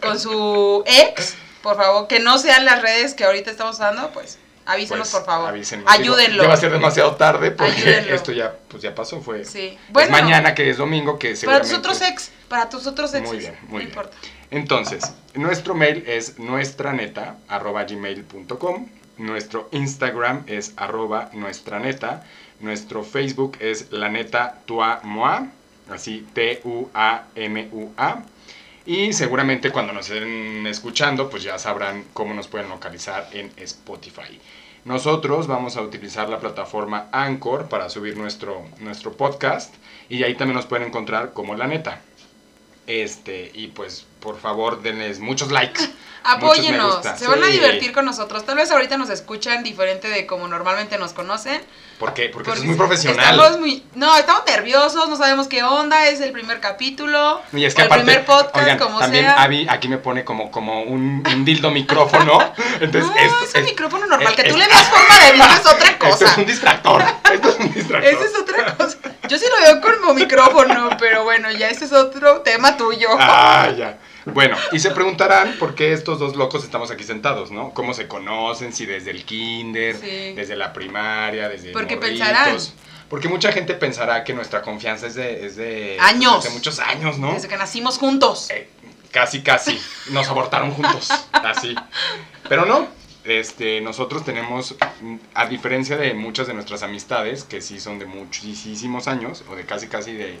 con 0.00 0.18
su 0.18 0.82
ex, 0.86 1.36
por 1.64 1.76
favor, 1.78 2.06
que 2.08 2.20
no 2.20 2.36
sean 2.36 2.64
las 2.66 2.82
redes 2.82 3.14
que 3.14 3.24
ahorita 3.24 3.50
estamos 3.50 3.76
usando, 3.76 4.10
pues 4.10 4.38
avísenos, 4.66 5.08
Pues, 5.10 5.22
por 5.22 5.24
favor. 5.24 5.48
avísenos. 5.48 5.86
Ayúdenlo. 5.90 6.42
ya 6.42 6.48
va 6.48 6.54
a 6.54 6.58
ser 6.58 6.70
demasiado 6.70 7.16
tarde 7.16 7.50
porque 7.52 7.72
Ayúdenlo. 7.72 8.14
esto 8.14 8.32
ya, 8.32 8.54
pues 8.68 8.82
ya 8.82 8.94
pasó, 8.94 9.20
fue... 9.22 9.44
Sí. 9.46 9.78
es 9.86 9.92
Bueno, 9.92 10.10
mañana 10.12 10.54
que 10.54 10.68
es 10.68 10.76
domingo 10.76 11.18
que 11.18 11.34
para 11.44 11.62
tus 11.62 11.72
otros 11.72 12.02
ex, 12.02 12.30
para 12.48 12.68
tus 12.68 12.86
otros 12.86 13.14
exes. 13.14 13.28
Muy 13.28 13.38
bien, 13.38 13.54
muy 13.62 13.68
no 13.72 13.76
bien. 13.78 13.88
importa. 13.88 14.14
Entonces, 14.50 15.12
nuestro 15.34 15.74
mail 15.74 16.04
es 16.06 16.38
nuestraneta, 16.38 17.36
arroba 17.48 17.84
gmail.com. 17.84 18.88
Nuestro 19.16 19.68
Instagram 19.72 20.44
es 20.46 20.74
arroba 20.76 21.30
nuestraneta. 21.32 22.24
Nuestro 22.60 23.04
Facebook 23.04 23.56
es 23.60 23.90
la 23.90 24.08
neta 24.10 24.58
tua 24.66 25.00
moa, 25.02 25.46
así 25.90 26.26
T-U-A-M-U-A. 26.34 28.22
Y 28.86 29.14
seguramente 29.14 29.70
cuando 29.70 29.94
nos 29.94 30.10
estén 30.10 30.66
escuchando, 30.66 31.30
pues 31.30 31.42
ya 31.42 31.58
sabrán 31.58 32.04
cómo 32.12 32.34
nos 32.34 32.48
pueden 32.48 32.68
localizar 32.68 33.28
en 33.32 33.50
Spotify. 33.56 34.38
Nosotros 34.84 35.46
vamos 35.46 35.78
a 35.78 35.80
utilizar 35.80 36.28
la 36.28 36.38
plataforma 36.38 37.08
Anchor 37.10 37.70
para 37.70 37.88
subir 37.88 38.18
nuestro, 38.18 38.66
nuestro 38.80 39.12
podcast 39.12 39.74
y 40.10 40.22
ahí 40.22 40.34
también 40.34 40.56
nos 40.56 40.66
pueden 40.66 40.88
encontrar 40.88 41.32
como 41.32 41.54
la 41.54 41.66
neta. 41.66 42.02
Este, 42.86 43.50
y 43.54 43.68
pues 43.68 44.06
por 44.24 44.40
favor 44.40 44.82
denles 44.82 45.20
muchos 45.20 45.52
likes. 45.52 45.88
Apóyenos, 46.26 47.00
se 47.18 47.28
van 47.28 47.44
a 47.44 47.48
divertir 47.48 47.92
con 47.92 48.06
nosotros. 48.06 48.46
Tal 48.46 48.56
vez 48.56 48.70
ahorita 48.70 48.96
nos 48.96 49.10
escuchan 49.10 49.62
diferente 49.62 50.08
de 50.08 50.24
como 50.26 50.48
normalmente 50.48 50.96
nos 50.96 51.12
conocen. 51.12 51.60
¿Por 51.98 52.14
qué? 52.14 52.30
Porque, 52.30 52.48
eso 52.48 52.54
es 52.54 52.60
porque 52.60 52.66
muy 52.66 52.76
profesional. 52.78 53.34
Estamos 53.38 53.60
muy, 53.60 53.84
no, 53.94 54.16
estamos 54.16 54.42
nerviosos, 54.46 55.06
no 55.10 55.16
sabemos 55.16 55.48
qué 55.48 55.62
onda, 55.62 56.08
es 56.08 56.22
el 56.22 56.32
primer 56.32 56.60
capítulo. 56.60 57.42
Y 57.52 57.66
es 57.66 57.74
o 57.74 57.76
que 57.76 57.82
el 57.82 57.88
primer 57.90 58.24
podcast, 58.24 58.56
oigan, 58.56 58.78
como 58.78 59.00
también 59.00 59.26
sea. 59.26 59.42
Abby 59.42 59.66
aquí 59.68 59.88
me 59.88 59.98
pone 59.98 60.24
como, 60.24 60.50
como 60.50 60.82
un, 60.84 61.22
un 61.30 61.44
dildo 61.44 61.70
micrófono. 61.70 62.38
Entonces, 62.80 63.10
no, 63.10 63.16
esto 63.16 63.44
es 63.44 63.54
un 63.56 63.60
es- 63.60 63.66
micrófono 63.66 64.06
normal. 64.06 64.32
es- 64.32 64.42
que 64.42 64.48
tú 64.48 64.56
le 64.56 64.66
veas 64.66 64.88
forma 64.88 65.18
de 65.26 65.32
dildo 65.32 65.54
es 65.60 65.66
otra 65.66 65.88
Esto 65.90 66.06
es 66.06 66.16
cosa. 66.16 66.34
un 66.40 66.46
distractor. 66.46 67.04
Esto 67.34 67.48
es 67.50 67.56
un 67.58 67.74
distractor. 67.74 68.12
Esa 68.14 68.24
es 68.24 68.34
otra 68.38 68.76
cosa. 68.76 68.96
Yo 69.28 69.38
sí 69.38 69.44
lo 69.54 69.66
veo 69.66 69.98
como 69.98 70.14
micrófono, 70.14 70.88
pero 70.98 71.24
bueno, 71.24 71.50
ya 71.52 71.68
ese 71.68 71.84
es 71.84 71.92
otro 71.92 72.40
tema 72.40 72.78
tuyo. 72.78 73.08
Ah, 73.18 73.68
ya. 73.76 73.98
Bueno, 74.26 74.56
y 74.72 74.78
se 74.78 74.90
preguntarán 74.90 75.56
por 75.58 75.74
qué 75.74 75.92
estos 75.92 76.18
dos 76.18 76.34
locos 76.36 76.64
estamos 76.64 76.90
aquí 76.90 77.04
sentados, 77.04 77.50
¿no? 77.50 77.70
¿Cómo 77.74 77.92
se 77.94 78.08
conocen? 78.08 78.72
Si 78.72 78.86
desde 78.86 79.10
el 79.10 79.24
kinder, 79.24 79.96
Sí. 79.96 80.32
desde 80.34 80.56
la 80.56 80.72
primaria, 80.72 81.48
desde 81.48 81.72
Porque 81.72 81.96
morritos. 81.96 82.18
pensarán. 82.26 82.56
Porque 83.10 83.28
mucha 83.28 83.52
gente 83.52 83.74
pensará 83.74 84.24
que 84.24 84.32
nuestra 84.32 84.62
confianza 84.62 85.06
es 85.06 85.14
de... 85.14 85.44
Es 85.46 85.56
de 85.56 85.98
Años. 86.00 86.42
De 86.42 86.50
muchos 86.50 86.78
años, 86.80 87.18
¿no? 87.18 87.34
Desde 87.34 87.48
que 87.48 87.56
nacimos 87.58 87.98
juntos. 87.98 88.48
Eh, 88.50 88.68
casi, 89.12 89.42
casi. 89.42 89.78
Nos 90.10 90.26
abortaron 90.28 90.70
juntos. 90.72 91.08
Así. 91.32 91.74
Pero 92.48 92.64
no. 92.64 92.88
Este, 93.24 93.80
nosotros 93.82 94.24
tenemos, 94.24 94.74
a 95.34 95.46
diferencia 95.46 95.96
de 95.96 96.12
muchas 96.14 96.46
de 96.46 96.54
nuestras 96.54 96.82
amistades, 96.82 97.44
que 97.44 97.60
sí 97.60 97.78
son 97.78 97.98
de 97.98 98.06
muchísimos 98.06 99.06
años, 99.06 99.44
o 99.50 99.54
de 99.54 99.64
casi, 99.64 99.86
casi 99.86 100.12
de, 100.12 100.38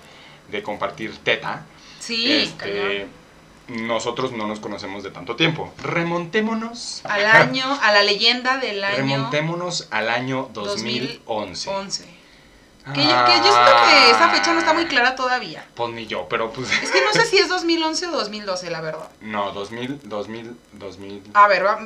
de 0.50 0.62
compartir 0.62 1.16
teta, 1.18 1.64
Sí, 1.98 2.30
este. 2.32 3.06
Nosotros 3.68 4.32
no 4.32 4.46
nos 4.46 4.60
conocemos 4.60 5.02
de 5.02 5.10
tanto 5.10 5.36
tiempo. 5.36 5.72
Remontémonos. 5.82 7.00
Al 7.04 7.24
año, 7.26 7.64
a 7.82 7.92
la 7.92 8.02
leyenda 8.02 8.58
del 8.58 8.82
año 8.84 8.96
Remontémonos 8.96 9.88
al 9.90 10.08
año 10.10 10.48
2011. 10.52 11.70
11. 11.70 12.04
Que 12.92 13.02
yo, 13.02 13.24
que 13.24 13.36
yo 13.38 13.42
siento 13.44 13.72
que 13.88 14.10
esa 14.10 14.28
fecha 14.28 14.52
no 14.52 14.58
está 14.58 14.74
muy 14.74 14.84
clara 14.84 15.14
todavía. 15.14 15.64
Pues 15.74 15.94
ni 15.94 16.06
yo, 16.06 16.26
pero 16.28 16.52
pues... 16.52 16.70
Es 16.82 16.90
que 16.90 17.00
no 17.02 17.12
sé 17.12 17.24
si 17.24 17.38
es 17.38 17.48
2011 17.48 18.08
o 18.08 18.10
2012, 18.10 18.70
la 18.70 18.82
verdad. 18.82 19.08
No, 19.22 19.52
2000, 19.52 20.00
2000, 20.04 20.54
2000... 20.72 21.22
A 21.32 21.48
ver, 21.48 21.64
va- 21.64 21.78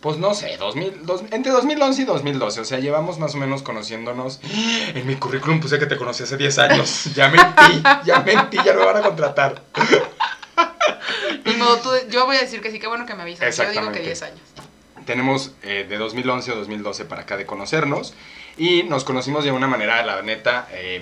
Pues 0.00 0.16
no 0.18 0.32
sé, 0.34 0.56
2000, 0.56 1.04
dos- 1.04 1.22
entre 1.32 1.50
2011 1.50 2.02
y 2.02 2.04
2012. 2.04 2.60
O 2.60 2.64
sea, 2.64 2.78
llevamos 2.78 3.18
más 3.18 3.34
o 3.34 3.38
menos 3.38 3.62
conociéndonos. 3.62 4.38
En 4.94 5.04
mi 5.08 5.16
currículum 5.16 5.58
puse 5.58 5.80
que 5.80 5.86
te 5.86 5.96
conocí 5.96 6.22
hace 6.22 6.36
10 6.36 6.58
años. 6.60 7.06
Ya 7.16 7.28
mentí, 7.30 7.82
ya 8.04 8.20
mentí, 8.20 8.58
ya 8.64 8.74
me 8.74 8.84
van 8.84 8.96
a 8.98 9.02
contratar. 9.02 9.60
tú- 11.82 11.90
yo 12.10 12.26
voy 12.26 12.36
a 12.36 12.40
decir 12.40 12.60
que 12.60 12.70
sí, 12.70 12.78
qué 12.78 12.86
bueno 12.86 13.06
que 13.06 13.14
me 13.14 13.22
avisas. 13.22 13.56
Yo 13.56 13.70
digo 13.70 13.92
que 13.92 14.00
Exactamente. 14.00 14.02
10 14.06 14.22
años. 14.22 14.40
Tenemos 15.06 15.52
eh, 15.62 15.86
de 15.88 15.96
2011 15.96 16.52
o 16.52 16.56
2012 16.56 17.04
para 17.06 17.22
acá 17.22 17.36
de 17.36 17.46
conocernos. 17.46 18.14
Y 18.56 18.82
nos 18.82 19.04
conocimos 19.04 19.44
de 19.44 19.52
una 19.52 19.66
manera, 19.68 20.02
la 20.04 20.20
neta, 20.22 20.68
eh, 20.72 21.00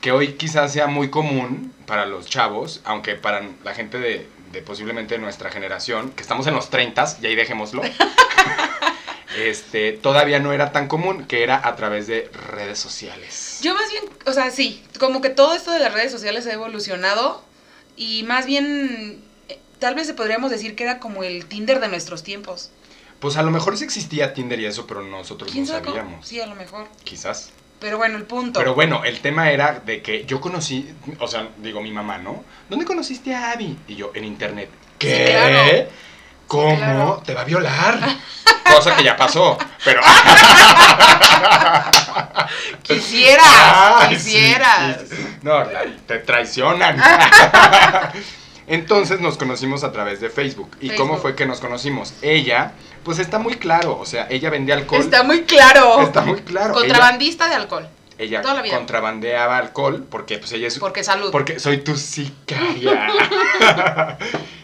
que 0.00 0.12
hoy 0.12 0.34
quizás 0.34 0.72
sea 0.72 0.86
muy 0.86 1.10
común 1.10 1.72
para 1.86 2.06
los 2.06 2.26
chavos, 2.26 2.80
aunque 2.84 3.14
para 3.16 3.42
la 3.64 3.74
gente 3.74 3.98
de, 3.98 4.28
de 4.52 4.62
posiblemente 4.62 5.18
nuestra 5.18 5.50
generación, 5.50 6.10
que 6.10 6.22
estamos 6.22 6.46
en 6.46 6.54
los 6.54 6.70
30 6.70 7.16
y 7.22 7.26
ahí 7.26 7.34
dejémoslo, 7.34 7.82
este, 9.36 9.92
todavía 9.92 10.38
no 10.38 10.52
era 10.52 10.72
tan 10.72 10.88
común, 10.88 11.24
que 11.26 11.42
era 11.42 11.60
a 11.66 11.76
través 11.76 12.06
de 12.06 12.30
redes 12.50 12.78
sociales. 12.78 13.58
Yo 13.62 13.74
más 13.74 13.90
bien, 13.90 14.04
o 14.26 14.32
sea, 14.32 14.50
sí, 14.50 14.84
como 14.98 15.20
que 15.20 15.30
todo 15.30 15.54
esto 15.54 15.70
de 15.70 15.78
las 15.78 15.92
redes 15.92 16.12
sociales 16.12 16.46
ha 16.46 16.52
evolucionado 16.52 17.42
y 17.96 18.22
más 18.24 18.46
bien, 18.46 19.22
tal 19.78 19.94
vez 19.94 20.12
podríamos 20.12 20.50
decir 20.50 20.74
que 20.74 20.84
era 20.84 20.98
como 20.98 21.22
el 21.22 21.46
Tinder 21.46 21.80
de 21.80 21.88
nuestros 21.88 22.22
tiempos. 22.22 22.70
Pues 23.20 23.36
a 23.36 23.42
lo 23.42 23.50
mejor 23.50 23.76
sí 23.76 23.84
existía 23.84 24.32
Tinder 24.32 24.60
y 24.60 24.66
eso, 24.66 24.86
pero 24.86 25.02
nosotros 25.02 25.50
¿Quién 25.50 25.66
no 25.66 25.72
cómo? 25.80 25.86
sabíamos. 25.86 26.26
Sí, 26.26 26.40
a 26.40 26.46
lo 26.46 26.54
mejor. 26.54 26.86
Quizás. 27.04 27.50
Pero 27.80 27.96
bueno, 27.96 28.16
el 28.16 28.24
punto. 28.24 28.58
Pero 28.58 28.74
bueno, 28.74 29.04
el 29.04 29.20
tema 29.20 29.50
era 29.50 29.80
de 29.84 30.02
que 30.02 30.24
yo 30.24 30.40
conocí, 30.40 30.88
o 31.20 31.28
sea, 31.28 31.48
digo 31.58 31.80
mi 31.80 31.92
mamá, 31.92 32.18
¿no? 32.18 32.44
¿Dónde 32.68 32.84
conociste 32.84 33.34
a 33.34 33.52
Abby? 33.52 33.78
Y 33.86 33.96
yo, 33.96 34.10
en 34.14 34.24
internet. 34.24 34.68
¿Qué? 34.98 35.26
Sí, 35.26 35.32
claro. 35.32 35.88
¿Cómo? 36.48 36.76
claro. 36.76 37.22
¿Te 37.24 37.34
va 37.34 37.42
a 37.42 37.44
violar? 37.44 38.00
Cosa 38.72 38.96
que 38.96 39.04
ya 39.04 39.16
pasó, 39.16 39.56
pero... 39.84 40.00
Quisieras, 42.82 44.08
sí, 44.08 44.14
quisieras. 44.14 45.00
sí. 45.08 45.38
No, 45.42 45.62
te 46.06 46.18
traicionan. 46.20 47.00
Entonces 48.68 49.20
nos 49.20 49.36
conocimos 49.38 49.82
a 49.82 49.92
través 49.92 50.20
de 50.20 50.28
Facebook. 50.30 50.76
¿Y 50.80 50.90
cómo 50.90 51.16
fue 51.18 51.34
que 51.34 51.46
nos 51.46 51.60
conocimos? 51.60 52.12
Ella, 52.22 52.72
pues 53.02 53.18
está 53.18 53.38
muy 53.38 53.54
claro, 53.54 53.98
o 53.98 54.04
sea, 54.06 54.26
ella 54.30 54.50
vendía 54.50 54.74
alcohol. 54.74 55.00
Está 55.00 55.22
muy 55.22 55.42
claro. 55.44 56.02
Está 56.02 56.20
muy 56.22 56.40
claro. 56.40 56.74
Ella- 56.74 56.80
Contrabandista 56.80 57.48
de 57.48 57.54
alcohol. 57.54 57.88
Ella, 58.18 58.42
toda 58.42 58.54
la 58.54 58.62
vida. 58.62 58.76
contrabandeaba 58.76 59.58
alcohol 59.58 60.04
porque 60.10 60.38
pues 60.38 60.50
ella 60.52 60.66
es 60.66 60.78
Porque 60.78 61.04
salud. 61.04 61.30
porque 61.30 61.58
soy 61.60 61.78
tu 61.78 61.96
sicaria. 61.96 63.08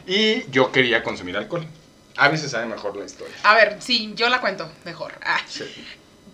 y 0.06 0.50
yo 0.50 0.70
quería 0.73 1.02
consumir 1.02 1.37
alcohol. 1.37 1.64
A 2.16 2.28
veces 2.28 2.50
sabe 2.50 2.66
mejor 2.66 2.96
la 2.96 3.04
historia. 3.06 3.34
A 3.44 3.54
ver, 3.54 3.76
sí, 3.80 4.12
yo 4.16 4.28
la 4.28 4.40
cuento 4.40 4.68
mejor. 4.84 5.12
Ah. 5.25 5.40
Sí. 5.49 5.64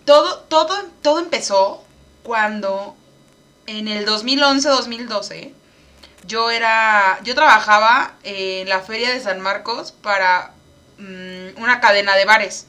Todo, 0.05 0.39
todo, 0.49 0.75
todo 1.01 1.19
empezó 1.19 1.83
cuando 2.23 2.95
en 3.67 3.87
el 3.87 4.05
2011-2012 4.05 5.51
yo 6.25 6.51
era, 6.51 7.19
yo 7.23 7.35
trabajaba 7.35 8.13
en 8.23 8.67
la 8.69 8.81
feria 8.81 9.11
de 9.11 9.19
San 9.19 9.39
Marcos 9.41 9.91
para 9.91 10.51
mm, 10.97 11.61
una 11.61 11.79
cadena 11.79 12.15
de 12.15 12.25
bares. 12.25 12.67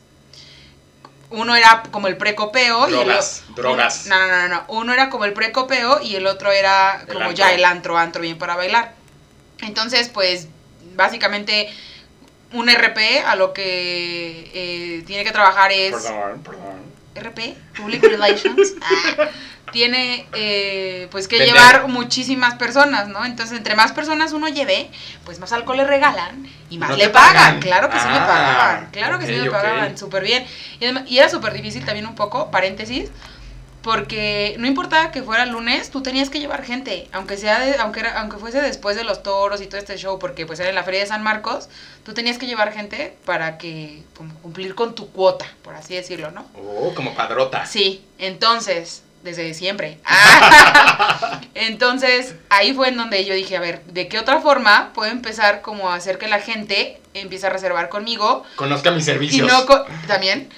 Uno 1.31 1.57
era 1.57 1.83
como 1.91 2.09
el 2.09 2.19
precopeo 2.19 2.91
y 2.91 2.93
el 2.93 3.07
Drogas, 3.07 3.45
drogas. 3.57 4.07
No, 4.07 4.27
no, 4.27 4.43
no, 4.43 4.49
no. 4.49 4.65
Uno 4.69 4.93
era 4.93 5.09
como 5.09 5.25
el 5.25 5.33
precopeo 5.33 6.01
y 6.03 6.17
el 6.17 6.27
otro 6.27 6.53
era 6.53 7.05
como 7.11 7.33
ya 7.33 7.55
el 7.55 7.65
antro, 7.65 7.97
antro 7.97 8.21
bien 8.21 8.37
para 8.37 8.55
bailar. 8.55 8.95
Entonces, 9.63 10.09
pues, 10.09 10.49
básicamente 10.95 11.73
un 12.53 12.69
RP 12.69 13.25
a 13.27 13.35
lo 13.35 13.53
que 13.53 14.51
eh, 14.53 15.03
tiene 15.07 15.25
que 15.25 15.33
trabajar 15.33 15.73
es... 15.73 15.93
Perdón, 15.95 16.43
perdón. 16.43 16.93
RP, 17.15 17.57
Public 17.77 18.03
Relations, 18.03 18.75
ah, 18.81 19.29
tiene 19.73 20.27
eh, 20.35 21.09
pues 21.11 21.27
que 21.27 21.39
Vender. 21.39 21.55
llevar 21.55 21.89
muchísimas 21.89 22.55
personas, 22.55 23.09
¿no? 23.09 23.25
Entonces, 23.25 23.57
entre 23.59 23.75
más 23.75 23.91
personas 23.93 24.33
uno 24.33 24.47
lleve, 24.49 24.91
pues 25.25 25.39
más 25.41 25.53
alcohol 25.53 25.79
le 25.79 25.85
regalan 25.85 26.47
y 26.71 26.79
más 26.79 26.91
No 26.91 26.97
le 26.97 27.09
pagan. 27.09 27.35
pagan. 27.35 27.61
Claro 27.61 27.91
que 27.91 27.99
sí 27.99 28.07
me 28.07 28.19
Ah, 28.19 28.27
pagaban, 28.27 28.91
claro 28.93 29.19
que 29.19 29.27
sí 29.27 29.41
ok. 29.41 29.51
pagaban, 29.51 29.99
súper 29.99 30.23
bien. 30.23 30.47
Y, 30.79 30.85
además- 30.85 31.05
y 31.09 31.19
era 31.19 31.29
súper 31.29 31.53
difícil 31.53 31.85
también 31.85 32.07
un 32.07 32.15
poco, 32.15 32.51
paréntesis, 32.53 33.11
porque 33.83 34.55
no 34.61 34.69
importaba 34.69 35.11
que 35.11 35.23
fuera 35.23 35.45
lunes, 35.45 35.91
tú 35.91 36.03
tenías 36.03 36.31
que 36.31 36.39
llevar 36.39 36.65
gente, 36.65 37.09
aunque 37.13 37.37
sea 37.37 37.59
de- 37.59 37.77
aunque 37.79 38.01
era, 38.01 38.21
aunque 38.21 38.37
fuese 38.37 38.61
después 38.63 38.95
de 38.97 39.03
los 39.03 39.25
toros 39.25 39.61
y 39.61 39.67
todo 39.67 39.79
este 39.79 39.97
show, 39.97 40.19
porque 40.21 40.47
pues 40.47 40.61
era 40.61 40.69
en 40.69 40.77
la 40.77 40.85
feria 40.85 41.01
de 41.01 41.07
San 41.07 41.23
Marcos, 41.25 41.69
tú 42.05 42.15
tenías 42.15 42.39
que 42.39 42.47
llevar 42.47 42.73
gente 42.73 43.17
para 43.25 43.59
que 43.59 44.03
como 44.17 44.35
cumplir 44.35 44.77
con 44.77 44.95
tu 44.95 45.11
cuota, 45.11 45.47
por 45.63 45.75
así 45.75 45.95
decirlo, 45.95 46.31
¿no? 46.31 46.47
Oh, 46.55 46.95
como 46.95 47.15
padrota. 47.15 47.67
Sí, 47.67 48.05
entonces, 48.19 49.03
desde 49.23 49.55
siempre. 49.55 49.99
Ah, 50.05 51.41
entonces, 51.55 52.35
ahí 52.51 52.75
fue 52.75 52.89
en 52.89 52.97
donde 52.97 53.25
yo 53.25 53.35
dije, 53.35 53.57
a 53.57 53.61
ver, 53.61 53.83
¿de 53.85 54.09
qué 54.09 54.19
otra 54.19 54.41
forma 54.41 54.91
puedo 54.95 55.11
empezar 55.11 55.63
como 55.63 55.91
a 55.91 55.95
hacer 55.95 56.19
que 56.19 56.29
la 56.29 56.41
gente 56.41 57.01
empiece 57.15 57.47
a 57.47 57.51
reservar 57.51 57.89
conmigo? 57.89 58.45
Conozca 58.57 58.91
mis 58.91 59.05
Y 59.05 59.07
servicios. 59.07 59.51
no 59.51 59.65
también, 60.07 60.51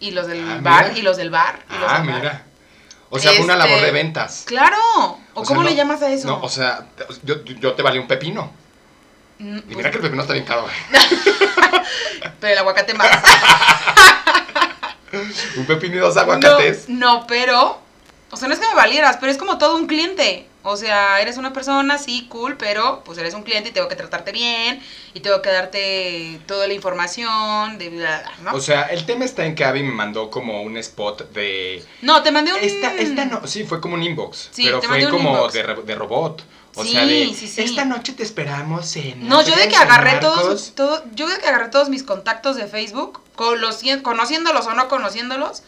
y 0.00 0.10
los 0.12 0.26
del 0.26 0.40
Ah, 0.48 0.58
bar, 0.62 0.84
mira. 0.88 0.98
y 0.98 1.02
los 1.02 1.16
del 1.16 1.30
bar, 1.30 1.60
y 1.70 1.78
los 1.78 1.90
Ah, 1.92 1.98
del 1.98 2.06
bar. 2.10 2.20
mira. 2.22 2.42
O 3.08 3.20
sea, 3.20 3.32
fue 3.32 3.44
una 3.44 3.54
Este, 3.54 3.68
labor 3.68 3.84
de 3.84 3.90
ventas. 3.92 4.42
Claro, 4.46 4.76
¿o, 4.96 5.20
O 5.34 5.44
sea, 5.44 5.46
cómo 5.46 5.62
no- 5.62 5.68
le 5.70 5.76
llamas 5.76 6.02
a 6.02 6.10
eso? 6.10 6.26
No, 6.26 6.40
o 6.42 6.48
sea, 6.48 6.86
yo, 7.22 7.44
yo 7.44 7.74
te 7.74 7.82
valí 7.82 7.98
un 7.98 8.08
pepino. 8.08 8.52
Mm, 9.38 9.58
Y 9.58 9.60
pues, 9.60 9.76
mira 9.76 9.90
que 9.90 9.96
el 9.98 10.02
pepino 10.02 10.22
está 10.22 10.32
bien 10.34 10.44
caro. 10.44 10.66
pero 12.40 12.52
el 12.52 12.58
aguacate 12.58 12.94
más. 12.94 13.08
un 15.56 15.66
pepino 15.66 15.96
y 15.96 15.98
dos 15.98 16.16
aguacates. 16.16 16.88
No, 16.88 17.20
no, 17.20 17.26
pero, 17.26 17.80
o 18.36 18.38
sea, 18.38 18.48
no 18.48 18.54
es 18.54 18.60
que 18.60 18.68
me 18.68 18.74
valieras, 18.74 19.16
pero 19.18 19.32
es 19.32 19.38
como 19.38 19.56
todo 19.56 19.76
un 19.76 19.86
cliente. 19.86 20.46
O 20.62 20.76
sea, 20.76 21.20
eres 21.22 21.38
una 21.38 21.54
persona, 21.54 21.96
sí, 21.96 22.26
cool, 22.28 22.56
pero 22.58 23.02
pues 23.04 23.16
eres 23.16 23.32
un 23.32 23.44
cliente 23.44 23.70
y 23.70 23.72
tengo 23.72 23.88
que 23.88 23.96
tratarte 23.96 24.30
bien 24.32 24.82
y 25.14 25.20
tengo 25.20 25.40
que 25.40 25.48
darte 25.48 26.38
toda 26.46 26.66
la 26.66 26.74
información, 26.74 27.78
de 27.78 27.88
bla, 27.88 28.20
bla, 28.20 28.50
¿no? 28.52 28.58
O 28.58 28.60
sea, 28.60 28.82
el 28.82 29.06
tema 29.06 29.24
está 29.24 29.46
en 29.46 29.54
que 29.54 29.64
Abby 29.64 29.82
me 29.82 29.92
mandó 29.92 30.28
como 30.28 30.60
un 30.62 30.76
spot 30.76 31.30
de... 31.32 31.82
no, 32.02 32.22
te 32.22 32.30
mandé 32.30 32.52
un... 32.52 32.58
Esta, 32.60 32.92
esta 32.94 33.24
no, 33.24 33.46
sí, 33.46 33.64
fue 33.64 33.80
como 33.80 33.94
un 33.94 34.02
inbox, 34.02 34.50
Sí, 34.52 34.64
pero 34.64 34.80
te 34.80 34.88
fue 34.88 35.08
como 35.08 35.48
de, 35.48 35.62
de 35.62 35.94
robot. 35.94 36.44
O 36.74 36.84
Sí, 36.84 36.92
sea, 36.92 37.06
de, 37.06 37.32
sí, 37.34 37.48
sí. 37.48 37.62
esta 37.62 37.86
noche 37.86 38.12
te 38.12 38.22
esperamos 38.22 38.94
en... 38.96 39.26
No, 39.26 39.42
yo 39.42 39.56
de 39.56 39.68
que 39.68 39.76
agarré 39.76 40.18
todos, 40.18 40.36
Marcos". 40.36 40.72
todo, 40.74 41.04
yo 41.14 41.26
de 41.26 41.38
que 41.38 41.46
agarré 41.46 41.68
todos 41.68 41.88
mis 41.88 42.02
contactos 42.02 42.56
de 42.56 42.66
Facebook, 42.66 43.22
con 43.34 43.62
los, 43.62 43.80
conociéndolos 44.02 44.66
o 44.66 44.74
no 44.74 44.88
conociéndolos, 44.88 45.62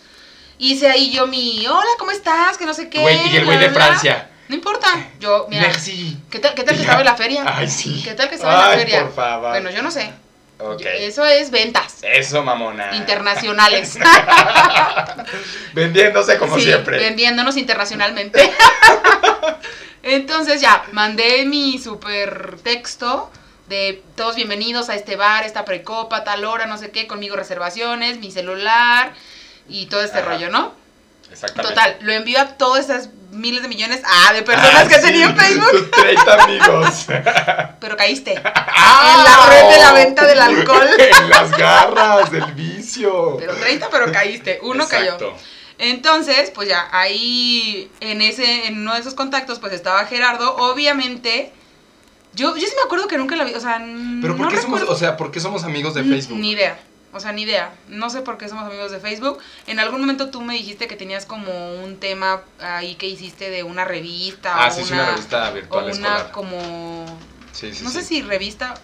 hice 0.59 0.89
ahí 0.89 1.11
yo 1.13 1.27
mi, 1.27 1.67
hola, 1.67 1.91
¿cómo 1.99 2.11
estás? 2.11 2.59
Que 2.59 2.67
no 2.67 2.75
sé 2.75 2.89
qué. 2.89 3.01
Güey, 3.01 3.29
y 3.33 3.37
el 3.37 3.45
güey 3.45 3.59
de. 3.59 3.71
Francia. 3.71 4.29
No 4.49 4.55
importa, 4.55 4.89
yo, 5.21 5.47
mira, 5.51 5.63
Merci. 5.63 6.17
¿qué 6.31 6.39
tal, 6.39 6.55
qué 6.55 6.63
tal 6.65 6.75
que 6.75 6.81
estaba 6.81 7.01
en 7.01 7.07
la 7.07 7.17
feria? 7.17 7.45
Ay, 7.47 7.69
sí. 7.69 8.01
¿Qué 8.03 8.15
tal 8.15 8.29
que 8.31 8.37
estaba 8.37 8.65
en 8.65 8.71
la 8.71 8.77
feria? 8.79 9.03
por 9.03 9.15
favor. 9.15 9.51
Bueno, 9.51 9.71
yo 9.71 9.83
no 9.83 9.91
sé. 9.91 10.11
Ok. 10.61 10.81
Eso 10.83 11.25
es 11.25 11.51
ventas 11.53 11.99
Eso, 12.03 12.43
mamona. 12.43 12.97
internacionales. 12.97 13.97
Vendiéndose 15.73 16.39
como 16.39 16.57
Sí, 16.57 16.63
siempre. 16.63 16.99
vendiéndonos 16.99 17.57
internacionalmente. 17.57 18.53
Entonces 20.03 20.61
ya, 20.61 20.83
mandé 20.93 21.45
mi 21.45 21.79
super 21.79 22.57
texto 22.63 23.31
de 23.69 24.03
todos 24.17 24.35
bienvenidos 24.35 24.89
a 24.89 24.95
este 24.95 25.17
bar, 25.17 25.45
esta 25.45 25.65
precopa, 25.65 26.25
tal 26.25 26.45
hora, 26.45 26.67
no 26.67 26.79
sé 26.79 26.91
qué, 26.91 27.07
conmigo 27.07 27.37
reservaciones, 27.37 28.19
mi 28.19 28.31
celular 28.31 29.13
y 29.69 29.87
todo 29.87 30.03
este 30.03 30.19
Ajá. 30.19 30.31
rollo, 30.31 30.51
¿no? 30.51 30.73
Exactamente. 31.31 31.75
Total, 31.75 31.97
lo 32.01 32.13
envío 32.13 32.41
a 32.41 32.47
todas 32.57 32.85
esas 32.85 33.11
miles 33.31 33.63
de 33.63 33.69
millones 33.69 34.01
ah, 34.05 34.33
de 34.33 34.43
personas 34.43 34.85
Ah, 34.87 34.89
que 34.89 34.95
sí, 34.95 35.01
tenía 35.03 35.27
en 35.27 35.37
Facebook, 35.37 35.71
tus 35.73 35.91
30 35.91 36.43
amigos. 36.43 37.07
pero 37.81 37.97
caíste 37.97 38.33
en 38.33 38.43
¡Ah! 38.45 39.25
la 39.25 39.51
red 39.51 39.71
de 39.71 39.79
la 39.79 39.93
venta 39.93 40.27
del 40.27 40.41
alcohol. 40.41 40.89
en 40.99 41.29
las 41.29 41.51
garras 41.51 42.31
del 42.31 42.53
vicio. 42.53 43.37
Pero 43.39 43.55
30, 43.55 43.89
pero 43.91 44.13
caíste, 44.13 44.59
uno 44.63 44.89
cayó. 44.89 45.15
Exacto. 45.15 45.37
Entonces, 45.79 46.51
pues 46.51 46.69
ya, 46.69 46.89
ahí 46.91 47.91
en 48.01 48.21
ese, 48.21 48.67
en 48.67 48.81
uno 48.81 48.95
de 48.95 49.01
esos 49.01 49.15
contactos, 49.15 49.61
pues 49.61 49.73
estaba 49.73 50.05
Gerardo. 50.07 50.57
Obviamente, 50.57 51.53
yo, 52.35 52.57
yo 52.57 52.67
sí 52.67 52.73
me 52.75 52.83
acuerdo 52.83 53.07
que 53.07 53.17
nunca 53.17 53.37
la 53.37 53.45
vi, 53.45 53.55
o 53.55 53.61
sea, 53.61 53.79
Pero 54.21 54.37
¿por 54.37 54.47
no 54.47 54.49
qué 54.49 54.61
somos, 54.61 54.83
o 54.83 54.97
sea, 54.97 55.17
por 55.17 55.31
qué 55.31 55.39
somos 55.39 55.63
amigos 55.63 55.95
de 55.95 56.03
Facebook? 56.03 56.39
Ni 56.39 56.53
idea. 56.53 56.79
O 57.13 57.21
sea, 57.21 57.33
ni 57.33 57.43
idea. 57.43 57.73
No 57.89 58.11
sé 58.11 58.21
por 58.21 58.37
qué 58.37 58.49
somos 58.49 58.65
amigos 58.65 58.91
de 58.91 59.01
Facebook. 59.01 59.39
En 59.67 59.81
algún 59.81 60.01
momento 60.01 60.31
tú 60.31 60.43
me 60.43 60.55
dijiste 60.55 60.87
que 60.89 60.97
tenías 60.97 61.25
como 61.25 61.75
un 61.83 61.99
tema 61.99 62.43
ahí 62.61 62.97
que 62.97 63.07
hiciste 63.07 63.49
de 63.51 63.63
una 63.63 63.85
revista 63.87 64.65
Ah, 64.65 64.69
o 64.69 64.71
sí, 64.71 64.83
una, 64.93 65.03
una 65.03 65.11
revista 65.13 65.51
o 65.51 65.55
virtual 65.55 65.85
una 65.85 65.93
escolar. 65.93 66.31
como 66.33 67.19
Sí, 67.53 67.73
sí, 67.75 67.83
no 67.83 67.91
sé 67.91 68.03
sí. 68.03 68.17
si 68.17 68.23
revista 68.23 68.75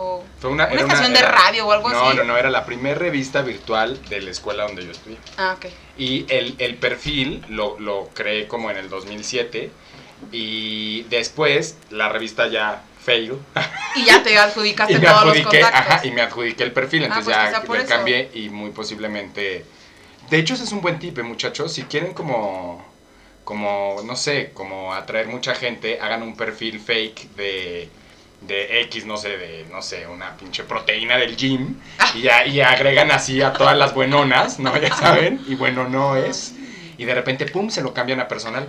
O 0.00 0.24
Fue 0.40 0.50
una, 0.50 0.64
una 0.66 0.72
era 0.74 0.82
estación 0.82 1.12
de 1.12 1.18
era- 1.20 1.30
radio 1.32 1.66
o 1.66 1.72
algo 1.72 1.88
no, 1.90 2.08
así. 2.08 2.16
No, 2.18 2.24
no, 2.24 2.36
era 2.36 2.50
la 2.50 2.64
primera 2.66 2.98
revista 2.98 3.42
virtual 3.42 4.00
de 4.08 4.20
la 4.22 4.30
escuela 4.30 4.64
donde 4.64 4.84
yo 4.84 4.90
estudié. 4.92 5.18
Ah, 5.36 5.54
ok. 5.56 5.66
Y 5.98 6.24
el, 6.28 6.54
el 6.58 6.76
perfil 6.76 7.44
lo, 7.48 7.78
lo 7.80 8.08
creé 8.14 8.46
como 8.48 8.70
en 8.70 8.76
el 8.76 8.88
2007. 8.90 9.70
Y 10.32 11.02
después 11.04 11.76
la 11.90 12.08
revista 12.08 12.48
ya 12.48 12.82
fail. 13.08 13.38
Y 13.96 14.04
ya 14.04 14.22
te 14.22 14.38
adjudicaste 14.38 14.92
y 14.94 14.98
me 14.98 15.06
todos 15.06 15.26
los 15.26 15.40
contactos. 15.40 15.72
ajá, 15.72 16.06
y 16.06 16.10
me 16.10 16.22
adjudiqué 16.22 16.62
el 16.64 16.72
perfil. 16.72 17.02
Ah, 17.04 17.06
Entonces 17.06 17.34
pues 17.34 17.52
ya 17.52 17.72
le 17.72 17.78
eso. 17.78 17.88
cambié 17.88 18.30
y 18.34 18.48
muy 18.50 18.70
posiblemente. 18.70 19.64
De 20.30 20.38
hecho, 20.38 20.54
ese 20.54 20.64
es 20.64 20.72
un 20.72 20.80
buen 20.80 20.98
tip, 20.98 21.18
eh, 21.18 21.22
muchachos. 21.22 21.72
Si 21.72 21.84
quieren 21.84 22.14
como. 22.14 22.86
Como, 23.44 24.02
no 24.04 24.14
sé, 24.14 24.50
como 24.52 24.92
atraer 24.92 25.26
mucha 25.26 25.54
gente, 25.54 25.98
hagan 26.00 26.22
un 26.22 26.36
perfil 26.36 26.80
fake 26.80 27.34
de. 27.34 27.88
De 28.40 28.82
X, 28.82 29.04
no 29.04 29.16
sé, 29.16 29.36
de, 29.36 29.66
no 29.72 29.82
sé, 29.82 30.06
una 30.06 30.36
pinche 30.36 30.62
proteína 30.62 31.16
del 31.16 31.36
gym. 31.36 31.74
Y, 32.14 32.22
ya, 32.22 32.46
y 32.46 32.60
agregan 32.60 33.10
así 33.10 33.42
a 33.42 33.52
todas 33.52 33.76
las 33.76 33.94
buenonas, 33.94 34.60
¿no? 34.60 34.76
Ya 34.78 34.94
saben. 35.04 35.40
Y 35.48 35.56
bueno, 35.56 35.88
no 35.88 36.14
es. 36.14 36.54
Y 36.98 37.04
de 37.04 37.14
repente, 37.14 37.46
pum, 37.46 37.68
se 37.70 37.82
lo 37.82 37.92
cambian 37.92 38.20
a 38.20 38.28
personal. 38.28 38.68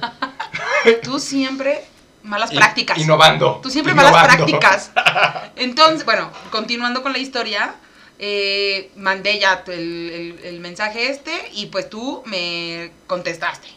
Tú 1.04 1.20
siempre 1.20 1.84
malas 2.24 2.52
prácticas. 2.52 2.98
Innovando. 2.98 3.60
Tú 3.62 3.70
siempre 3.70 3.94
malas 3.94 4.12
prácticas. 4.36 4.92
Entonces, 5.56 6.06
bueno, 6.06 6.32
continuando 6.52 7.02
con 7.02 7.14
la 7.14 7.20
historia, 7.20 7.76
eh, 8.20 8.92
mandé 8.98 9.40
ya 9.40 9.64
el- 9.68 10.40
el 10.44 10.60
mensaje 10.60 11.10
este 11.10 11.32
y 11.54 11.68
pues 11.68 11.90
tú 11.90 12.22
me 12.26 12.92
contestaste. 13.08 13.68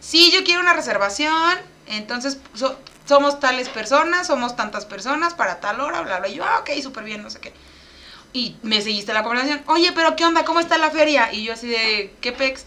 Sí, 0.00 0.30
yo 0.32 0.42
quiero 0.44 0.60
una 0.60 0.72
reservación, 0.72 1.56
entonces 1.86 2.38
so- 2.54 2.78
somos 3.06 3.38
tales 3.40 3.68
personas, 3.68 4.26
somos 4.26 4.56
tantas 4.56 4.86
personas 4.86 5.34
para 5.34 5.60
tal 5.60 5.80
hora, 5.80 6.00
bla, 6.00 6.18
bla. 6.20 6.28
Y 6.28 6.34
yo, 6.36 6.44
ah, 6.44 6.58
ok, 6.60 6.70
súper 6.82 7.04
bien, 7.04 7.22
no 7.22 7.30
sé 7.30 7.40
qué. 7.40 7.52
Y 8.32 8.56
me 8.62 8.80
seguiste 8.80 9.12
la 9.12 9.22
conversación. 9.22 9.62
Oye, 9.66 9.92
pero 9.92 10.16
¿qué 10.16 10.24
onda? 10.24 10.44
¿Cómo 10.44 10.58
está 10.60 10.78
la 10.78 10.90
feria? 10.90 11.32
Y 11.32 11.44
yo 11.44 11.52
así 11.52 11.66
de, 11.68 12.14
¿qué 12.22 12.32
pex? 12.32 12.64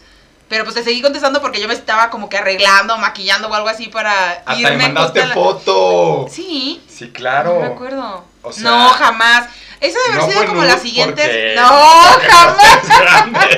Pero 0.48 0.62
pues 0.64 0.76
te 0.76 0.84
seguí 0.84 1.02
contestando 1.02 1.40
porque 1.40 1.60
yo 1.60 1.66
me 1.66 1.74
estaba 1.74 2.08
como 2.10 2.28
que 2.28 2.36
arreglando, 2.38 2.96
maquillando 2.98 3.48
o 3.48 3.54
algo 3.54 3.68
así 3.68 3.88
para 3.88 4.30
Hasta 4.32 4.54
irme 4.54 4.84
a 4.84 4.88
mandaste 4.88 5.20
acostar. 5.22 5.34
foto. 5.34 6.26
Sí. 6.30 6.80
Sí, 6.88 7.10
claro. 7.10 7.54
No 7.54 7.60
me 7.60 7.66
acuerdo. 7.74 8.24
O 8.42 8.52
sea, 8.52 8.62
no, 8.70 8.88
jamás. 8.90 9.48
Esa 9.80 9.98
debe 10.06 10.12
haber 10.14 10.16
no 10.26 10.32
sido 10.32 10.46
como 10.46 10.64
las 10.64 10.80
siguientes. 10.82 11.26
porque- 11.26 11.54
No, 11.56 11.68
porque 12.12 12.28
jamás. 12.28 13.48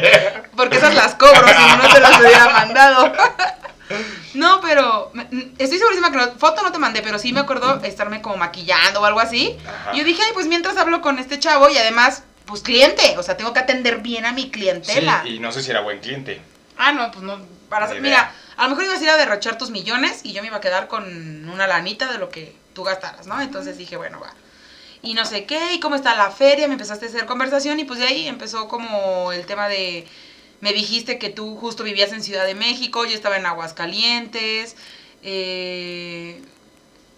Porque 0.57 0.77
esas 0.79 0.95
las 0.95 1.15
cobro, 1.15 1.47
si 1.47 1.77
no 1.77 1.89
te 1.95 2.01
las 2.01 2.21
hubiera 2.21 2.49
mandado. 2.49 3.13
No, 4.35 4.61
pero 4.61 5.11
me- 5.15 5.27
estoy 5.59 5.79
segurísima 5.79 6.11
que 6.11 6.19
no- 6.19 6.33
foto 6.39 6.63
no 6.63 6.71
te 6.71 6.79
mandé, 6.79 7.01
pero 7.01 7.19
sí 7.19 7.33
me 7.33 7.41
acuerdo 7.41 7.83
estarme 7.83 8.21
como 8.21 8.37
maquillando 8.37 9.01
o 9.01 9.05
algo 9.07 9.19
así. 9.19 9.57
Ajá. 9.67 9.95
Y 9.95 9.99
yo 9.99 10.05
dije, 10.05 10.23
ay, 10.25 10.33
pues 10.35 10.47
mientras 10.47 10.77
hablo 10.77 11.01
con 11.01 11.19
este 11.19 11.39
chavo 11.39 11.71
y 11.71 11.79
además, 11.79 12.23
pues 12.45 12.61
cliente, 12.63 13.17
o 13.17 13.23
sea, 13.23 13.39
tengo 13.39 13.55
que 13.55 13.61
atender 13.61 13.99
bien 13.99 14.27
a 14.27 14.33
mi 14.33 14.51
clientela. 14.51 15.23
Sí, 15.25 15.37
y 15.37 15.39
no 15.39 15.53
sé 15.53 15.63
si 15.63 15.71
era 15.71 15.81
buen 15.81 16.01
cliente. 16.01 16.41
Ah, 16.79 16.93
no, 16.93 17.11
pues 17.11 17.23
no. 17.23 17.39
Para, 17.69 17.87
idea. 17.91 18.01
mira, 18.01 18.35
a 18.57 18.65
lo 18.65 18.71
mejor 18.71 18.85
ibas 18.85 19.01
a 19.01 19.03
ir 19.03 19.11
a 19.11 19.17
derrochar 19.19 19.59
tus 19.59 19.71
millones 19.71 20.21
y 20.25 20.33
yo 20.33 20.41
me 20.41 20.49
iba 20.49 20.57
a 20.57 20.61
quedar 20.61 20.89
con 20.89 21.49
una 21.51 21.67
lanita 21.67 22.11
de 22.11 22.19
lo 22.19 22.31
que 22.31 22.57
tú 22.73 22.85
gastaras, 22.85 23.27
¿no? 23.27 23.41
Entonces 23.41 23.77
dije, 23.77 23.97
bueno, 23.99 24.21
va. 24.21 24.33
Y 25.03 25.15
no 25.15 25.25
sé 25.27 25.45
qué, 25.45 25.75
y 25.75 25.81
cómo 25.81 25.97
está 25.97 26.15
la 26.17 26.31
feria, 26.31 26.67
me 26.67 26.75
empezaste 26.75 27.07
a 27.07 27.09
hacer 27.09 27.27
conversación 27.27 27.79
y 27.79 27.85
pues 27.85 28.01
de 28.01 28.07
ahí 28.07 28.27
empezó 28.27 28.69
como 28.69 29.33
el 29.33 29.47
tema 29.47 29.69
de... 29.69 30.07
Me 30.61 30.73
dijiste 30.73 31.19
que 31.19 31.31
tú 31.31 31.57
justo 31.57 31.85
vivías 31.85 32.13
en 32.13 32.23
Ciudad 32.23 32.45
de 32.47 32.55
México, 32.55 33.05
yo 33.05 33.15
estaba 33.15 33.37
en 33.37 33.47
Aguascalientes. 33.47 34.77
eh, 35.23 36.43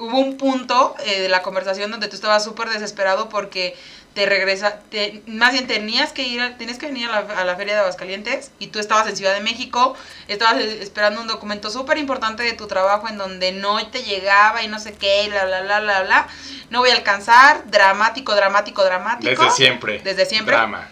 hubo 0.00 0.18
un 0.18 0.36
punto 0.38 0.94
eh, 1.04 1.20
de 1.20 1.28
la 1.28 1.42
conversación 1.42 1.90
donde 1.90 2.08
tú 2.08 2.16
estabas 2.16 2.42
súper 2.42 2.70
desesperado 2.70 3.28
porque 3.28 3.76
te 4.14 4.26
regresa, 4.26 4.80
te, 4.90 5.22
más 5.26 5.52
bien 5.52 5.66
tenías 5.68 6.12
que 6.12 6.22
ir, 6.24 6.40
a- 6.40 6.56
tenías 6.56 6.78
que 6.78 6.86
venir 6.86 7.08
a 7.08 7.22
la, 7.22 7.40
a 7.40 7.44
la 7.44 7.54
feria 7.56 7.74
de 7.74 7.80
Aguascalientes 7.80 8.50
y 8.58 8.66
tú 8.68 8.78
estabas 8.80 9.06
en 9.06 9.16
Ciudad 9.16 9.34
de 9.34 9.40
México, 9.40 9.96
estabas 10.26 10.56
eh, 10.60 10.82
esperando 10.82 11.20
un 11.20 11.28
documento 11.28 11.70
súper 11.70 11.96
importante 11.98 12.42
de 12.42 12.52
tu 12.54 12.66
trabajo 12.66 13.08
en 13.08 13.16
donde 13.18 13.52
no 13.52 13.86
te 13.88 14.02
llegaba 14.02 14.62
y 14.64 14.68
no 14.68 14.80
sé 14.80 14.94
qué, 14.94 15.24
y 15.24 15.28
bla, 15.28 15.44
bla, 15.46 15.62
bla, 15.62 15.80
bla, 15.80 16.02
bla. 16.02 16.28
No 16.70 16.80
voy 16.80 16.90
a 16.90 16.94
alcanzar, 16.94 17.70
dramático, 17.70 18.34
dramático, 18.34 18.84
dramático. 18.84 19.30
Desde 19.30 19.50
siempre. 19.54 20.00
Desde 20.00 20.26
siempre. 20.26 20.56
Drama. 20.56 20.88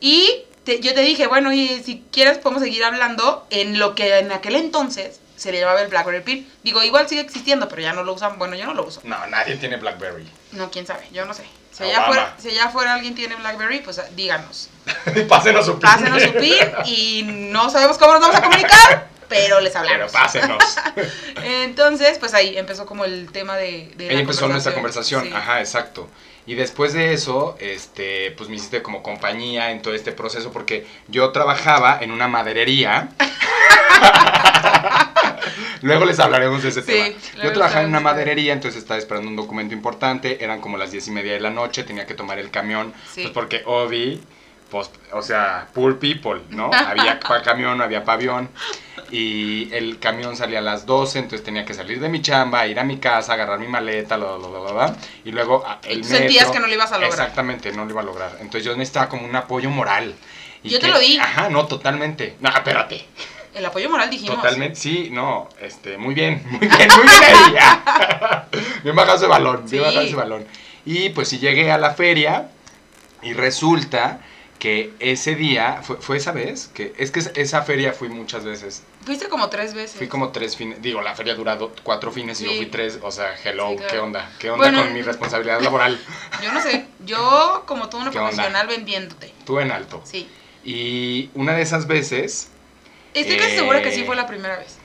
Y 0.00 0.44
te- 0.64 0.80
yo 0.80 0.94
te 0.94 1.00
dije, 1.00 1.26
bueno, 1.26 1.52
y 1.52 1.82
si 1.84 2.04
quieres 2.12 2.38
podemos 2.38 2.62
seguir 2.62 2.84
hablando 2.84 3.46
en 3.50 3.78
lo 3.78 3.94
que 3.96 4.18
en 4.18 4.30
aquel 4.32 4.54
entonces 4.56 5.20
se 5.36 5.50
le 5.52 5.58
llamaba 5.60 5.80
el 5.82 5.88
BlackBerry 5.88 6.20
Pin. 6.22 6.52
Digo, 6.62 6.82
igual 6.82 7.08
sigue 7.08 7.22
existiendo, 7.22 7.68
pero 7.68 7.82
ya 7.82 7.92
no 7.94 8.02
lo 8.04 8.12
usan. 8.12 8.38
Bueno, 8.38 8.54
yo 8.56 8.66
no 8.66 8.74
lo 8.74 8.84
uso. 8.84 9.00
No, 9.04 9.26
nadie 9.26 9.56
tiene 9.56 9.76
Blackberry. 9.76 10.28
No, 10.52 10.70
quién 10.70 10.86
sabe, 10.86 11.08
yo 11.12 11.24
no 11.24 11.34
sé. 11.34 11.44
Si 11.80 11.90
allá, 11.90 12.06
fuera, 12.06 12.34
si 12.38 12.48
allá 12.50 12.68
fuera 12.68 12.94
alguien 12.94 13.14
tiene 13.14 13.36
BlackBerry, 13.36 13.80
pues 13.80 14.00
díganos. 14.14 14.68
pásenos 15.28 15.64
su 15.66 15.72
pin. 15.72 15.80
Pásenos 15.80 16.22
su 16.22 16.32
PIN 16.34 16.68
y 16.86 17.22
no 17.24 17.70
sabemos 17.70 17.96
cómo 17.98 18.12
nos 18.12 18.20
vamos 18.20 18.36
a 18.36 18.42
comunicar, 18.42 19.08
pero 19.28 19.60
les 19.60 19.72
Pero 19.72 19.84
hablamos. 19.84 20.12
pásenos. 20.12 20.62
Entonces, 21.44 22.18
pues 22.18 22.34
ahí 22.34 22.56
empezó 22.58 22.84
como 22.86 23.04
el 23.04 23.30
tema 23.32 23.56
de, 23.56 23.92
de 23.96 24.06
la 24.06 24.12
Ahí 24.12 24.18
empezó 24.20 24.48
nuestra 24.48 24.74
conversación. 24.74 25.24
Sí. 25.24 25.32
Ajá, 25.34 25.60
exacto. 25.60 26.08
Y 26.46 26.54
después 26.54 26.92
de 26.94 27.12
eso, 27.12 27.56
este, 27.60 28.32
pues 28.32 28.48
me 28.50 28.56
hiciste 28.56 28.82
como 28.82 29.02
compañía 29.02 29.70
en 29.70 29.82
todo 29.82 29.94
este 29.94 30.10
proceso 30.12 30.50
porque 30.52 30.86
yo 31.08 31.30
trabajaba 31.32 31.98
en 32.00 32.10
una 32.10 32.28
maderería. 32.28 33.08
Luego 35.82 36.04
les 36.04 36.18
hablaremos 36.20 36.62
de 36.62 36.68
ese 36.70 36.82
Sí, 36.82 36.92
tema. 36.92 37.08
Yo 37.42 37.52
trabajaba 37.52 37.82
en 37.82 37.88
una 37.90 38.00
maderería, 38.00 38.52
entonces 38.52 38.80
estaba 38.82 38.98
esperando 38.98 39.28
un 39.28 39.36
documento 39.36 39.74
importante. 39.74 40.42
Eran 40.44 40.60
como 40.60 40.76
las 40.76 40.92
diez 40.92 41.06
y 41.08 41.10
media 41.10 41.32
de 41.32 41.40
la 41.40 41.50
noche, 41.50 41.84
tenía 41.84 42.06
que 42.06 42.14
tomar 42.14 42.38
el 42.38 42.50
camión. 42.50 42.92
Sí. 43.12 43.22
Pues 43.22 43.32
porque 43.34 43.62
Obi, 43.66 44.20
pues, 44.70 44.90
o 45.12 45.22
sea, 45.22 45.68
poor 45.74 45.98
people, 45.98 46.42
¿no? 46.50 46.70
Había 46.72 47.18
pa- 47.20 47.42
camión, 47.42 47.80
había 47.82 48.04
pavión. 48.04 48.48
Y 49.12 49.68
el 49.74 49.98
camión 49.98 50.36
salía 50.36 50.60
a 50.60 50.62
las 50.62 50.86
12, 50.86 51.18
entonces 51.18 51.44
tenía 51.44 51.64
que 51.64 51.74
salir 51.74 51.98
de 52.00 52.08
mi 52.08 52.22
chamba, 52.22 52.66
ir 52.68 52.78
a 52.78 52.84
mi 52.84 52.98
casa, 52.98 53.32
agarrar 53.32 53.58
mi 53.58 53.66
maleta, 53.66 54.16
bla, 54.16 54.36
bla, 54.36 54.46
bla, 54.48 54.72
bla, 54.72 54.96
y 55.24 55.32
luego 55.32 55.66
a- 55.66 55.80
el 55.82 56.02
tú 56.02 56.08
sentías 56.08 56.48
que 56.50 56.60
no 56.60 56.68
lo 56.68 56.72
ibas 56.74 56.92
a 56.92 56.98
lograr. 56.98 57.10
Exactamente, 57.10 57.72
no 57.72 57.84
lo 57.86 57.90
iba 57.90 58.02
a 58.02 58.04
lograr. 58.04 58.30
Entonces 58.40 58.62
yo 58.64 58.72
necesitaba 58.76 59.08
como 59.08 59.26
un 59.26 59.34
apoyo 59.34 59.68
moral. 59.68 60.14
Y 60.62 60.68
Yo 60.68 60.78
te 60.78 60.86
lo 60.88 60.98
di. 61.00 61.16
Ajá, 61.18 61.48
no, 61.48 61.66
totalmente. 61.66 62.36
No, 62.38 62.50
espérate. 62.50 63.04
El 63.54 63.64
apoyo 63.66 63.90
moral 63.90 64.08
dijimos. 64.10 64.36
Totalmente, 64.36 64.76
sí, 64.78 65.08
no, 65.10 65.48
este, 65.60 65.98
muy 65.98 66.14
bien, 66.14 66.42
muy 66.50 66.60
bien, 66.60 66.70
muy 66.96 67.06
bien 67.06 67.24
ahí. 67.24 67.52
ya. 67.54 68.48
bien 68.84 68.94
bajado 68.96 69.16
ese 69.18 69.26
balón, 69.26 69.56
bien 69.68 69.68
Sí. 69.68 69.78
bajado 69.78 70.00
ese 70.06 70.16
balón. 70.16 70.46
Y 70.84 71.08
pues 71.10 71.28
sí 71.28 71.38
llegué 71.38 71.70
a 71.72 71.78
la 71.78 71.92
feria 71.94 72.48
y 73.22 73.32
resulta 73.32 74.20
que 74.58 74.92
ese 75.00 75.34
día, 75.36 75.80
fue, 75.82 75.96
fue 75.96 76.16
esa 76.18 76.32
vez, 76.32 76.68
que 76.74 76.92
es 76.98 77.10
que 77.10 77.20
es- 77.20 77.32
esa 77.34 77.62
feria 77.62 77.92
fui 77.94 78.08
muchas 78.10 78.44
veces. 78.44 78.82
Fuiste 79.06 79.28
como 79.30 79.48
tres 79.48 79.72
veces. 79.72 79.96
Fui 79.96 80.06
como 80.06 80.30
tres 80.32 80.54
fines, 80.54 80.82
digo, 80.82 81.00
la 81.00 81.14
feria 81.14 81.34
dura 81.34 81.56
do- 81.56 81.72
cuatro 81.82 82.10
fines 82.12 82.40
y 82.42 82.44
yo 82.44 82.50
fui 82.52 82.66
tres, 82.66 82.98
o 83.02 83.10
sea, 83.10 83.34
hello, 83.42 83.70
Sí, 83.70 83.76
claro. 83.76 83.90
¿qué 83.92 83.98
onda? 83.98 84.30
¿Qué 84.38 84.50
onda 84.50 84.64
Bueno. 84.68 84.82
con 84.84 84.92
mi 84.92 85.00
responsabilidad 85.12 85.60
laboral? 85.62 85.98
Yo 86.42 86.52
no 86.52 86.60
sé. 86.60 86.84
Yo, 87.06 87.64
como 87.66 87.88
todo 87.88 88.02
una 88.02 88.10
profesional 88.10 88.66
vendiéndote. 88.66 89.32
Tú 89.46 89.60
en 89.60 89.72
alto. 89.72 90.02
Sí. 90.04 90.28
Y 90.62 91.30
una 91.34 91.54
de 91.54 91.62
esas 91.62 91.86
veces, 91.86 92.50
Estoy 93.12 93.36
casi 93.38 93.52
Eh, 93.52 93.56
segura 93.56 93.82
que 93.82 93.92
sí 93.92 94.04
fue 94.04 94.16
la 94.16 94.26
primera 94.26 94.58
vez. 94.58 94.79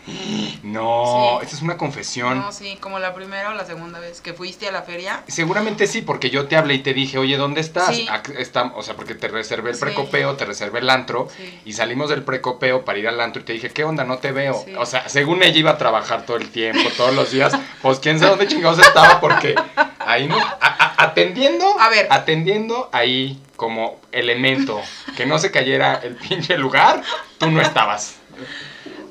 No, 0.64 1.38
Sí. 1.40 1.46
esta 1.46 1.56
es 1.58 1.62
una 1.62 1.78
confesión. 1.78 2.40
No, 2.40 2.52
sí, 2.52 2.78
como 2.80 3.00
la 3.00 3.14
primera 3.14 3.50
o 3.50 3.54
la 3.54 3.66
segunda 3.66 4.00
vez 4.00 4.22
que 4.22 4.34
fuiste 4.34 4.68
a 4.68 4.72
la 4.72 4.84
feria. 4.84 5.24
Seguramente 5.28 5.88
sí, 5.88 6.02
porque 6.02 6.30
yo 6.30 6.48
te 6.48 6.56
hablé 6.56 6.76
y 6.76 6.80
te 6.80 6.94
dije, 6.94 7.18
oye, 7.18 7.38
¿dónde 7.38 7.62
estás? 7.62 7.96
Sí. 7.96 8.08
Está- 8.38 8.72
o 8.76 8.84
sea, 8.84 8.96
porque 8.96 9.16
te 9.16 9.28
reservé 9.28 9.70
el 9.72 9.76
Sí. 9.76 9.82
precopeo, 9.82 10.36
te 10.36 10.46
reservé 10.46 10.80
el 10.80 10.90
antro, 10.90 11.28
y 11.66 11.74
salimos 11.74 12.10
del 12.10 12.24
precopeo 12.24 12.86
para 12.86 13.00
ir 13.00 13.08
al 13.08 13.20
antro 13.20 13.42
y 13.42 13.46
te 13.46 13.54
dije, 13.54 13.70
¿qué 13.70 13.84
onda? 13.84 14.04
No 14.04 14.18
te 14.20 14.32
veo. 14.32 14.64
O 14.78 14.86
sea, 14.86 15.10
según 15.10 15.42
ella 15.44 15.58
iba 15.58 15.72
a 15.72 15.78
trabajar 15.78 16.26
todo 16.26 16.38
el 16.38 16.50
tiempo, 16.50 16.90
todos 16.98 17.14
los 17.16 17.32
días, 17.32 17.54
pues 17.82 18.00
quién 18.00 18.20
sabe 18.20 18.32
dónde 18.32 18.48
chingados 18.48 18.80
estaba, 18.80 19.20
porque 19.20 19.56
ahí 20.00 20.28
no, 20.28 20.38
a- 20.38 20.58
a- 20.62 21.04
atendiendo, 21.04 21.80
A 21.80 21.90
ver. 21.90 22.08
atendiendo 22.10 22.90
ahí 22.92 23.40
como 23.56 24.00
elemento, 24.12 24.82
que 25.16 25.26
no 25.26 25.40
se 25.40 25.50
cayera 25.52 25.96
el 26.04 26.16
pinche 26.16 26.58
lugar, 26.58 27.02
tú 27.38 27.50
no 27.50 27.62
estabas. 27.62 28.18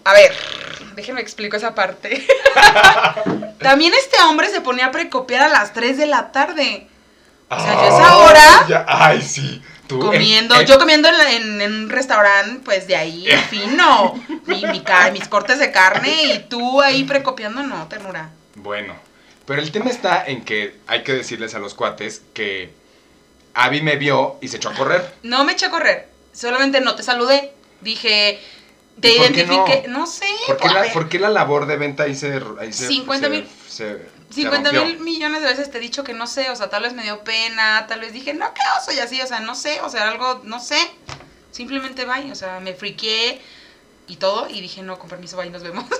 A 0.04 0.12
ver, 0.12 0.32
déjenme 0.94 1.20
explico 1.20 1.56
esa 1.56 1.74
parte. 1.74 2.26
También 3.58 3.92
este 3.94 4.20
hombre 4.22 4.48
se 4.50 4.60
ponía 4.60 4.86
a 4.86 4.90
precopiar 4.90 5.42
a 5.42 5.48
las 5.48 5.72
3 5.72 5.96
de 5.96 6.06
la 6.06 6.32
tarde. 6.32 6.86
O 7.48 7.58
sea, 7.58 7.74
yo 7.74 7.82
esa 7.98 8.16
hora- 8.16 8.66
ya- 8.68 8.84
ay, 8.88 9.22
sí. 9.22 9.62
Tú, 9.86 9.98
Comiendo, 10.00 10.54
en- 10.54 10.62
en- 10.62 10.66
yo 10.66 10.78
comiendo 10.78 11.08
en, 11.28 11.60
un 11.60 11.90
restaurante, 11.90 12.60
pues 12.64 12.86
de 12.86 12.96
ahí, 12.96 13.26
fino. 13.50 14.14
Mi, 14.46 14.64
mi 14.66 14.80
ca- 14.80 15.10
mis 15.10 15.28
cortes 15.28 15.58
de 15.58 15.70
carne 15.70 16.24
y 16.34 16.38
tú 16.48 16.80
ahí 16.80 17.04
precopiando, 17.04 17.62
no, 17.62 17.86
ternura. 17.88 18.30
Bueno, 18.54 18.94
pero 19.46 19.60
el 19.60 19.70
tema 19.72 19.90
está 19.90 20.24
en 20.26 20.42
que 20.44 20.76
hay 20.86 21.02
que 21.02 21.12
decirles 21.12 21.54
a 21.54 21.58
los 21.58 21.74
cuates 21.74 22.22
que 22.32 22.72
Abby 23.52 23.82
me 23.82 23.96
vio 23.96 24.38
y 24.40 24.48
se 24.48 24.56
echó 24.56 24.70
a 24.70 24.74
correr. 24.74 25.14
No 25.22 25.44
me 25.44 25.52
eché 25.52 25.66
a 25.66 25.70
correr, 25.70 26.08
solamente 26.32 26.80
no 26.80 26.94
te 26.94 27.02
saludé. 27.02 27.52
Dije, 27.82 28.40
te 29.00 29.08
¿Y 29.14 29.18
por 29.18 29.26
qué 29.32 29.40
identifique, 29.42 29.88
no? 29.88 30.06
sé, 30.06 30.26
¿Por 30.46 30.56
qué, 30.58 30.68
la, 30.68 30.80
ver, 30.82 30.92
por 30.92 31.08
qué 31.08 31.18
la 31.18 31.28
labor 31.30 31.66
de 31.66 31.76
venta 31.76 32.04
ahí 32.04 32.14
se... 32.14 32.40
Ahí 32.60 32.72
se 32.72 32.86
50 32.88 33.26
se- 33.26 33.30
mil- 33.32 33.48
se- 33.68 33.98
se 34.30 34.34
50 34.34 34.70
rompió? 34.70 34.84
mil 34.86 34.98
millones 35.00 35.42
de 35.42 35.48
veces 35.48 35.70
te 35.70 35.78
he 35.78 35.80
dicho 35.80 36.02
que 36.04 36.12
no 36.14 36.26
sé, 36.26 36.50
o 36.50 36.56
sea, 36.56 36.70
tal 36.70 36.82
vez 36.84 36.92
me 36.94 37.02
dio 37.02 37.22
pena, 37.24 37.86
tal 37.88 38.00
vez 38.00 38.12
dije, 38.12 38.34
no, 38.34 38.52
qué 38.54 38.60
oso, 38.80 38.92
y 38.92 38.98
así, 38.98 39.20
o 39.20 39.26
sea, 39.26 39.40
no 39.40 39.54
sé, 39.54 39.80
o 39.82 39.88
sea, 39.90 40.08
algo, 40.08 40.40
no 40.44 40.58
sé, 40.60 40.78
simplemente 41.50 42.04
bye, 42.04 42.32
o 42.32 42.34
sea, 42.34 42.60
me 42.60 42.74
friqué 42.74 43.40
y 44.08 44.16
todo, 44.16 44.48
y 44.48 44.60
dije, 44.60 44.82
no, 44.82 44.98
con 44.98 45.08
permiso, 45.08 45.36
bye, 45.36 45.50
nos 45.50 45.62
vemos. 45.62 45.84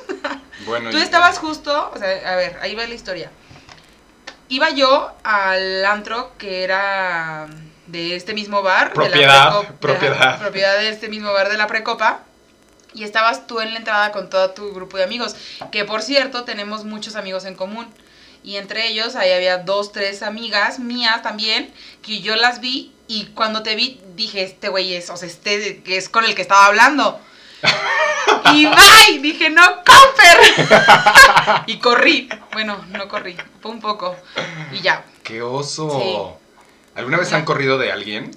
Bueno, 0.67 0.91
Tú 0.91 0.99
estabas 0.99 1.39
justo, 1.39 1.91
o 1.93 1.99
sea, 1.99 2.33
a 2.33 2.37
ver, 2.37 2.57
ahí 2.63 2.77
va 2.77 2.87
la 2.87 2.95
historia. 2.95 3.29
Iba 4.49 4.71
yo 4.71 5.11
al 5.25 5.85
antro 5.85 6.33
que 6.39 6.63
era 6.63 7.49
de 7.89 8.15
este 8.15 8.35
mismo 8.35 8.63
bar. 8.63 8.91
de 8.93 8.95
la 8.95 8.95
Propiedad, 8.95 9.53
de 9.61 9.63
la- 9.65 9.69
propiedad. 9.81 10.39
propiedad 10.41 10.79
de 10.79 10.89
este 10.91 11.09
mismo 11.09 11.33
bar 11.33 11.49
de 11.49 11.57
la 11.59 11.67
Precopa. 11.67 12.21
Y 12.95 13.05
estabas 13.05 13.47
tú 13.47 13.61
en 13.61 13.73
la 13.73 13.79
entrada 13.79 14.13
con 14.13 14.31
todo 14.31 14.51
tu 14.51 14.73
grupo 14.73 14.97
de 14.97 15.05
amigos. 15.05 15.35
Que 15.73 15.85
por 15.85 16.03
cierto, 16.03 16.45
tenemos 16.45 16.85
muchos 16.85 17.17
amigos 17.17 17.45
en 17.45 17.55
común. 17.55 17.87
Y 18.43 18.57
entre 18.57 18.89
ellos 18.89 19.17
ahí 19.17 19.33
había 19.33 19.59
dos, 19.59 19.93
tres 19.93 20.23
amigas 20.23 20.79
mías 20.79 21.23
también, 21.23 21.73
que 22.03 22.21
yo 22.21 22.37
las 22.37 22.61
vi 22.61 22.93
y 23.09 23.27
cuando 23.35 23.63
te 23.63 23.75
vi 23.75 24.01
dije, 24.15 24.43
este 24.43 24.69
güey 24.69 24.95
es, 24.95 25.09
o 25.11 25.17
sea, 25.17 25.29
este 25.29 25.83
que 25.83 25.97
es 25.97 26.09
con 26.09 26.25
el 26.25 26.35
que 26.35 26.43
estaba 26.43 26.67
hablando. 26.67 27.21
y 28.53 28.67
bye, 28.67 29.19
dije, 29.23 29.49
no, 29.49 29.63
Comper. 29.77 31.63
y 31.67 31.79
corrí. 31.79 32.29
Bueno, 32.53 32.85
no 32.91 33.09
corrí, 33.09 33.37
fue 33.63 33.71
un 33.71 33.81
poco. 33.81 34.15
Y 34.73 34.81
ya, 34.83 35.05
¡Qué 35.25 35.41
oso! 35.41 35.89
Sí. 35.99 36.45
¿Alguna 36.97 37.17
vez 37.17 37.33
han 37.33 37.47
corrido 37.47 37.79
de 37.79 37.91
alguien? 37.91 38.31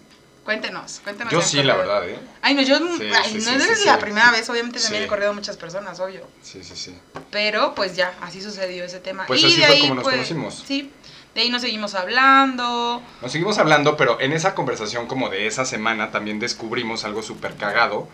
Cuéntenos, 0.48 1.02
cuéntenos. 1.04 1.34
Yo 1.34 1.42
sí, 1.42 1.62
la 1.62 1.76
verdad, 1.76 2.08
¿eh? 2.08 2.18
Ay, 2.42 2.54
no, 2.54 2.62
yo, 2.62 2.78
Sí, 2.78 3.12
ay, 3.14 3.32
sí, 3.32 3.38
no 3.40 3.60
sí, 3.60 3.70
es 3.70 3.86
la 3.86 4.00
primera 4.00 4.32
vez, 4.32 4.50
obviamente 4.50 4.80
también 4.80 5.04
he 5.04 5.08
corrido 5.08 5.32
a 5.32 5.34
muchas 5.34 5.58
personas, 5.58 6.00
obvio. 6.00 6.26
Sí, 6.42 6.64
sí, 6.64 6.74
sí. 6.74 6.98
Pero 7.32 7.76
pues 7.76 7.98
ya, 7.98 8.14
así 8.22 8.42
sucedió 8.42 8.86
ese 8.86 9.02
tema. 9.02 9.26
Pues 9.26 9.42
y 9.42 9.48
así 9.48 9.56
de 9.58 9.66
fue 9.66 9.76
ahí, 9.76 9.82
como 9.82 9.96
nos 9.96 10.04
pues, 10.06 10.16
conocimos. 10.16 10.64
Sí, 10.66 10.90
de 11.36 11.42
ahí 11.42 11.50
nos 11.50 11.62
seguimos 11.62 11.96
hablando. 11.96 13.04
Nos 13.22 13.30
seguimos 13.30 13.58
hablando, 13.58 13.98
pero 13.98 14.22
en 14.22 14.32
esa 14.32 14.56
conversación 14.56 15.08
como 15.08 15.28
de 15.28 15.48
esa 15.48 15.66
semana 15.66 16.12
también 16.12 16.40
descubrimos 16.40 17.04
algo 17.04 17.24
súper 17.24 17.58
cagado, 17.58 18.08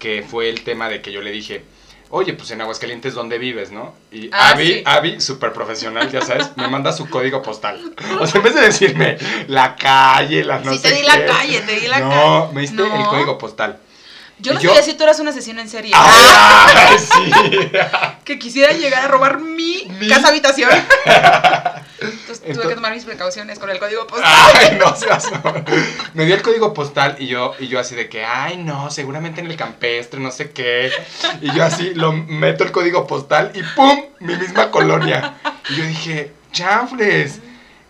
que 0.00 0.26
fue 0.28 0.48
el 0.48 0.64
tema 0.64 0.88
de 0.88 1.02
que 1.02 1.12
yo 1.12 1.22
le 1.22 1.30
dije, 1.30 1.64
oye, 2.10 2.32
pues 2.34 2.50
en 2.50 2.60
Aguascalientes, 2.60 3.14
¿dónde 3.14 3.38
vives, 3.38 3.72
no? 3.72 3.94
Y 4.12 4.28
Ah, 4.32 4.50
Abby, 4.50 4.66
sí. 4.66 4.82
Abby, 4.84 5.20
súper 5.20 5.52
profesional, 5.52 6.10
ya 6.10 6.20
sabes, 6.22 6.50
me 6.56 6.68
manda 6.68 6.92
su 6.92 7.08
código 7.08 7.42
postal. 7.42 7.80
O 8.20 8.26
sea, 8.26 8.38
en 8.38 8.44
vez 8.44 8.54
de 8.54 8.60
decirme 8.66 9.18
la 9.48 9.76
calle, 9.76 10.44
las 10.44 10.64
no 10.64 10.72
sí, 10.72 10.78
sé 10.78 10.88
te 10.90 10.94
di 10.96 11.02
la 11.02 11.26
calle, 11.26 11.60
te 11.60 11.80
di 11.80 11.86
la 11.88 12.00
calle. 12.00 12.14
No, 12.14 12.52
me 12.52 12.60
diste 12.62 12.76
No. 12.76 12.94
el 13.00 13.06
código 13.06 13.38
postal. 13.38 13.78
Yo 14.38 14.52
no 14.52 14.60
yo- 14.60 14.68
sabía 14.70 14.82
si 14.82 14.94
tú 14.94 15.04
eras 15.04 15.18
una 15.18 15.32
sesión 15.32 15.58
en 15.58 15.68
serie. 15.68 15.92
¡Ay, 15.94 16.98
sí! 16.98 17.30
Que 18.24 18.38
quisiera 18.38 18.72
llegar 18.72 19.04
a 19.04 19.08
robar 19.08 19.38
mi, 19.40 19.84
Mi- 19.98 20.08
casa 20.08 20.28
habitación. 20.28 20.70
Entonces 21.98 22.42
tuve 22.54 22.68
que 22.68 22.74
tomar 22.74 22.92
mis 22.92 23.04
precauciones 23.04 23.58
con 23.58 23.70
el 23.70 23.78
código 23.78 24.06
postal. 24.06 24.30
Ay, 24.54 24.76
no 24.78 24.94
seas. 24.94 25.26
Me 26.14 26.26
dio 26.26 26.34
el 26.34 26.42
código 26.42 26.74
postal 26.74 27.16
y 27.18 27.26
yo, 27.26 27.54
y 27.58 27.68
yo 27.68 27.80
así 27.80 27.94
de 27.94 28.08
que, 28.08 28.24
ay, 28.24 28.58
no, 28.58 28.90
seguramente 28.90 29.40
en 29.40 29.46
el 29.50 29.56
campestre, 29.56 30.20
no 30.20 30.30
sé 30.30 30.50
qué. 30.50 30.90
Y 31.40 31.52
yo 31.54 31.64
así 31.64 31.94
lo 31.94 32.12
meto 32.12 32.64
el 32.64 32.72
código 32.72 33.06
postal 33.06 33.52
y 33.54 33.62
¡pum! 33.74 34.02
Mi 34.20 34.36
misma 34.36 34.70
colonia. 34.70 35.34
Y 35.70 35.76
yo 35.76 35.84
dije, 35.84 36.32
chanfles, 36.52 37.40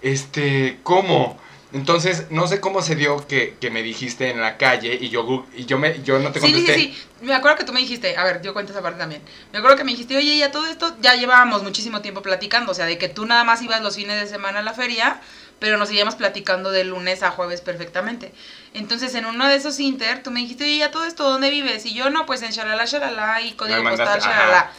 este, 0.02 0.78
¿cómo? 0.84 1.38
Entonces, 1.76 2.30
no 2.30 2.46
sé 2.48 2.58
cómo 2.58 2.80
se 2.80 2.94
dio 2.96 3.26
que, 3.26 3.56
que 3.60 3.70
me 3.70 3.82
dijiste 3.82 4.30
en 4.30 4.40
la 4.40 4.56
calle 4.56 4.96
y 4.98 5.10
yo, 5.10 5.44
y 5.54 5.66
yo, 5.66 5.78
me, 5.78 6.02
yo 6.02 6.18
no 6.18 6.32
te 6.32 6.40
Sí, 6.40 6.46
sí, 6.46 6.52
contesté. 6.54 6.74
sí, 6.74 6.94
sí. 7.20 7.26
Me 7.26 7.34
acuerdo 7.34 7.58
que 7.58 7.64
tú 7.64 7.72
me 7.74 7.80
dijiste, 7.80 8.16
a 8.16 8.24
ver, 8.24 8.40
yo 8.40 8.54
cuento 8.54 8.72
esa 8.72 8.80
parte 8.80 8.98
también. 8.98 9.20
Me 9.52 9.58
acuerdo 9.58 9.76
que 9.76 9.84
me 9.84 9.90
dijiste, 9.90 10.16
oye, 10.16 10.38
ya 10.38 10.50
todo 10.50 10.66
esto, 10.66 10.96
ya 11.02 11.14
llevábamos 11.14 11.62
muchísimo 11.62 12.00
tiempo 12.00 12.22
platicando. 12.22 12.72
O 12.72 12.74
sea, 12.74 12.86
de 12.86 12.96
que 12.96 13.08
tú 13.10 13.26
nada 13.26 13.44
más 13.44 13.60
ibas 13.62 13.82
los 13.82 13.96
fines 13.96 14.18
de 14.20 14.26
semana 14.26 14.60
a 14.60 14.62
la 14.62 14.72
feria, 14.72 15.20
pero 15.58 15.76
nos 15.76 15.88
seguíamos 15.88 16.14
platicando 16.14 16.70
de 16.70 16.84
lunes 16.84 17.22
a 17.22 17.30
jueves 17.30 17.60
perfectamente. 17.60 18.32
Entonces, 18.72 19.14
en 19.14 19.26
uno 19.26 19.46
de 19.46 19.56
esos 19.56 19.78
inter, 19.78 20.22
tú 20.22 20.30
me 20.30 20.40
dijiste, 20.40 20.64
oye, 20.64 20.78
ya 20.78 20.90
todo 20.90 21.04
esto, 21.04 21.28
¿dónde 21.28 21.50
vives? 21.50 21.84
Y 21.86 21.92
yo, 21.94 22.08
no, 22.10 22.24
pues 22.26 22.42
en 22.42 22.52
Shalala, 22.52 22.84
Shalala 22.86 23.40
y 23.42 23.52
código 23.52 23.82
postal, 23.82 24.20
Shalala. 24.20 24.58
ajá. 24.60 24.72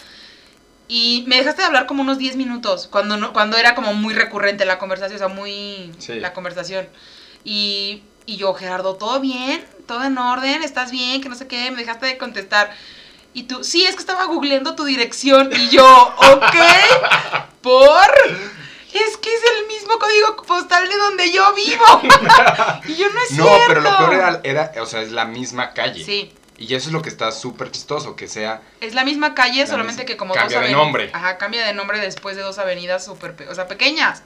Y 0.89 1.25
me 1.27 1.35
dejaste 1.37 1.61
de 1.61 1.65
hablar 1.67 1.85
como 1.85 2.01
unos 2.01 2.17
10 2.17 2.35
minutos, 2.37 2.87
cuando, 2.89 3.17
no, 3.17 3.33
cuando 3.33 3.57
era 3.57 3.75
como 3.75 3.93
muy 3.93 4.13
recurrente 4.13 4.65
la 4.65 4.79
conversación, 4.79 5.15
o 5.15 5.19
sea, 5.19 5.27
muy 5.27 5.91
Sí. 5.99 6.13
la 6.19 6.31
conversación. 6.33 6.87
Y, 7.43 8.03
y 8.25 8.37
yo, 8.37 8.53
Gerardo, 8.53 8.95
¿todo 8.95 9.19
bien? 9.19 9.65
¿Todo 9.85 10.03
en 10.05 10.17
orden? 10.17 10.63
¿Estás 10.63 10.91
bien? 10.91 11.21
Que 11.21 11.29
no 11.29 11.35
sé 11.35 11.47
qué, 11.47 11.71
me 11.71 11.77
dejaste 11.77 12.05
de 12.05 12.17
contestar. 12.17 12.73
Y 13.33 13.43
tú, 13.43 13.63
sí, 13.63 13.85
es 13.85 13.95
que 13.95 13.99
estaba 14.01 14.25
googleando 14.25 14.75
tu 14.75 14.85
dirección. 14.85 15.49
Y 15.53 15.69
yo, 15.69 15.85
ok, 16.17 16.55
¿por? 17.61 18.11
Es 18.93 19.17
que 19.17 19.29
es 19.31 19.41
el 19.59 19.67
mismo 19.67 19.99
código 19.99 20.37
postal 20.43 20.87
de 20.89 20.95
donde 20.97 21.31
yo 21.31 21.53
vivo. 21.53 22.01
y 22.87 22.95
yo, 22.95 23.09
no 23.09 23.19
es 23.21 23.31
No, 23.31 23.43
cierto. 23.45 23.63
pero 23.67 23.81
lo 23.81 23.97
peor 23.97 24.13
era, 24.13 24.41
era, 24.43 24.71
o 24.81 24.85
sea, 24.85 25.01
es 25.01 25.11
la 25.11 25.25
misma 25.25 25.73
calle. 25.73 26.03
Sí, 26.03 26.31
Y 26.59 26.73
eso 26.73 26.89
es 26.89 26.93
lo 26.93 27.01
que 27.03 27.09
está 27.09 27.31
súper 27.31 27.69
chistoso, 27.71 28.15
que 28.15 28.27
sea 28.27 28.61
es 28.81 28.93
la 28.95 29.03
misma 29.05 29.35
calle, 29.35 29.61
La 29.61 29.67
solamente 29.67 30.01
misma- 30.03 30.05
que 30.07 30.17
como 30.17 30.33
cambia 30.33 30.57
dos 30.59 30.67
de 30.67 30.73
aveni- 30.73 30.77
nombre. 30.77 31.09
Ajá, 31.13 31.37
cambia 31.37 31.65
de 31.65 31.73
nombre 31.73 31.99
después 31.99 32.35
de 32.35 32.41
dos 32.41 32.57
avenidas 32.57 33.05
súper, 33.05 33.35
pe- 33.35 33.47
o 33.47 33.53
sea, 33.55 33.67
pequeñas. 33.67 34.23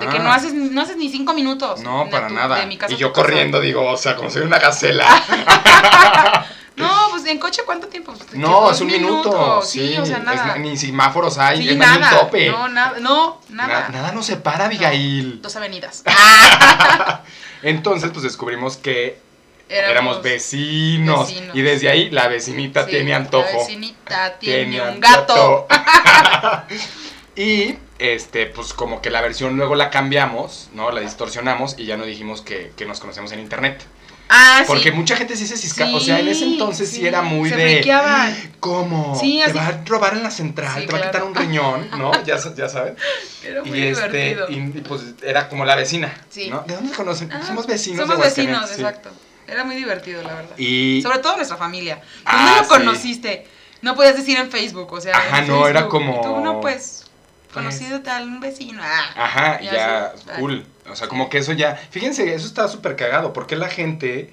De 0.00 0.06
Ajá. 0.06 0.10
que 0.10 0.18
no 0.18 0.32
haces, 0.32 0.52
no 0.54 0.80
haces 0.80 0.96
ni 0.96 1.08
cinco 1.08 1.34
minutos. 1.34 1.80
No, 1.82 2.06
de 2.06 2.10
para 2.10 2.26
tu- 2.26 2.34
nada. 2.34 2.56
de 2.56 2.66
mi 2.66 2.76
casa 2.76 2.92
y 2.92 2.96
yo 2.96 3.12
casa. 3.12 3.22
corriendo 3.22 3.60
digo, 3.60 3.84
o 3.88 3.96
sea, 3.96 4.16
como 4.16 4.28
soy 4.28 4.42
una 4.42 4.58
gacela. 4.58 5.06
No, 6.78 7.08
pues 7.10 7.24
en 7.26 7.38
coche, 7.40 7.62
¿cuánto 7.66 7.88
tiempo? 7.88 8.12
Pues, 8.16 8.34
no, 8.34 8.70
es 8.70 8.80
un 8.80 8.86
minuto. 8.86 9.62
Sí, 9.64 9.94
Sí, 9.94 9.98
o 9.98 10.06
sea, 10.06 10.18
es 10.18 10.22
nada. 10.24 10.46
na- 10.46 10.58
ni 10.58 10.76
semáforos 10.76 11.36
hay, 11.36 11.62
Sí, 11.62 11.70
es 11.70 11.76
más, 11.76 11.98
ni 11.98 12.04
un 12.04 12.10
tope. 12.10 12.50
No, 12.50 12.68
nada, 12.68 13.00
no, 13.00 13.40
nada. 13.48 13.80
Na- 13.80 13.88
nada 13.88 14.12
nos 14.12 14.26
separa, 14.26 14.66
Abigail. 14.66 15.42
Dos 15.42 15.56
avenidas. 15.56 16.04
Entonces, 17.62 18.10
pues 18.12 18.22
descubrimos 18.22 18.76
que 18.76 19.20
éramos, 19.68 19.90
Éramos 19.90 20.22
vecinos, 20.22 21.28
vecinos. 21.28 21.56
Y 21.56 21.62
desde 21.62 21.88
ahí 21.88 22.10
la 22.10 22.28
vecinita 22.28 22.84
Sí, 22.84 22.90
tiene 22.92 23.14
antojo. 23.14 23.46
La 23.52 23.58
vecinita 23.58 24.38
tiene 24.38 24.70
Tiene 24.70 24.90
un 24.90 25.00
gato. 25.00 25.66
y 27.36 27.74
este, 27.98 28.46
pues 28.46 28.72
como 28.72 29.00
que 29.02 29.10
la 29.10 29.20
versión 29.20 29.56
luego 29.56 29.74
la 29.74 29.90
cambiamos, 29.90 30.68
¿no? 30.72 30.90
La 30.90 31.00
distorsionamos 31.00 31.76
y 31.78 31.86
ya 31.86 31.96
no 31.96 32.04
dijimos 32.04 32.42
que, 32.42 32.72
que 32.76 32.86
nos 32.86 33.00
conocemos 33.00 33.32
en 33.32 33.40
internet. 33.40 33.84
Ah, 34.30 34.62
Porque 34.66 34.90
sí. 34.90 34.92
mucha 34.92 35.16
gente 35.16 35.36
sí 35.36 35.46
se 35.46 35.56
cisca. 35.56 35.86
Sí, 35.86 35.94
o 35.94 36.00
sea, 36.00 36.20
en 36.20 36.28
ese 36.28 36.44
entonces 36.44 36.90
sí, 36.90 37.06
era 37.06 37.22
muy 37.22 37.48
se 37.48 37.56
de. 37.56 37.72
friqueaban. 37.76 38.36
¿Cómo? 38.60 39.18
Sí, 39.18 39.38
te 39.42 39.50
así- 39.50 39.58
va 39.58 39.66
a 39.68 39.84
robar 39.86 40.12
en 40.14 40.22
la 40.22 40.30
central, 40.30 40.84
te 40.84 40.92
va 40.92 40.98
a 40.98 41.02
quitar 41.02 41.22
un 41.24 41.34
riñón, 41.34 41.88
¿no? 41.96 42.12
Ya, 42.26 42.36
ya 42.54 42.68
saben. 42.68 42.94
Era 43.42 43.62
muy 43.64 43.78
Y 43.78 43.86
este, 43.86 44.36
y, 44.50 44.54
y, 44.54 44.84
pues 44.86 45.00
era 45.22 45.48
como 45.48 45.64
la 45.64 45.76
vecina. 45.76 46.14
Sí. 46.28 46.50
¿no? 46.50 46.62
¿De 46.66 46.74
dónde 46.74 46.94
conocen? 46.94 47.32
Ah, 47.32 47.40
Somos 47.46 47.66
vecinos. 47.66 48.02
Somos 48.02 48.18
de 48.18 48.24
vecinos, 48.24 48.70
exacto. 48.70 49.10
Era 49.48 49.64
muy 49.64 49.76
divertido, 49.76 50.22
la 50.22 50.34
verdad. 50.34 50.56
Y. 50.58 51.00
Sobre 51.02 51.18
todo 51.18 51.36
nuestra 51.36 51.56
familia. 51.56 51.96
¿Dónde 51.96 52.20
Ah, 52.26 52.56
lo 52.58 52.64
sí. 52.64 52.68
conociste? 52.70 53.46
No 53.82 53.94
podías 53.94 54.16
decir 54.16 54.38
en 54.38 54.50
Facebook, 54.50 54.92
o 54.92 55.00
sea. 55.00 55.16
Ajá, 55.16 55.42
no, 55.42 55.66
era 55.66 55.80
Facebook. 55.80 55.90
como- 55.90 56.18
Y 56.20 56.22
tú, 56.22 56.40
no, 56.40 56.60
pues, 56.60 57.04
Pues- 57.52 57.52
conocido 57.54 58.02
tal, 58.02 58.24
un 58.28 58.40
vecino. 58.40 58.82
Ah. 58.84 59.10
Ajá, 59.16 59.60
Ya 59.60 59.72
ya, 59.72 60.12
cool. 60.38 60.66
O 60.90 60.96
sea, 60.96 61.08
como 61.08 61.28
que 61.30 61.38
eso 61.38 61.52
ya. 61.52 61.76
Fíjense, 61.90 62.34
eso 62.34 62.46
está 62.46 62.68
súper 62.68 62.96
cagado. 62.96 63.32
porque 63.32 63.56
la 63.56 63.68
gente. 63.68 64.32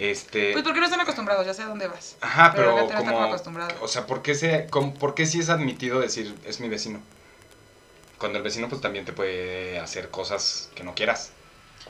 Este. 0.00 0.52
Pues 0.52 0.62
porque 0.64 0.78
no 0.78 0.86
están 0.86 1.00
acostumbrados, 1.00 1.44
ya 1.44 1.52
sé 1.54 1.62
a 1.62 1.66
dónde 1.66 1.88
vas. 1.88 2.16
Ajá, 2.20 2.52
pero 2.54 2.66
pero, 2.66 2.76
gente 2.78 2.92
no 2.94 2.98
está 3.00 3.10
como 3.10 3.16
como. 3.22 3.32
acostumbrada. 3.34 3.74
O 3.80 3.88
sea, 3.88 4.06
¿por 4.06 4.22
qué, 4.22 4.34
se, 4.36 4.66
cómo- 4.70 4.94
¿por 4.94 5.14
qué 5.14 5.26
sí 5.26 5.40
es 5.40 5.48
admitido 5.48 5.98
decir 6.00 6.36
es 6.46 6.60
mi 6.60 6.68
vecino? 6.68 7.00
Cuando 8.18 8.38
el 8.38 8.44
vecino, 8.44 8.68
pues 8.68 8.80
también 8.80 9.04
te 9.04 9.12
puede 9.12 9.78
hacer 9.80 10.08
cosas 10.10 10.70
que 10.76 10.84
no 10.84 10.94
quieras. 10.94 11.30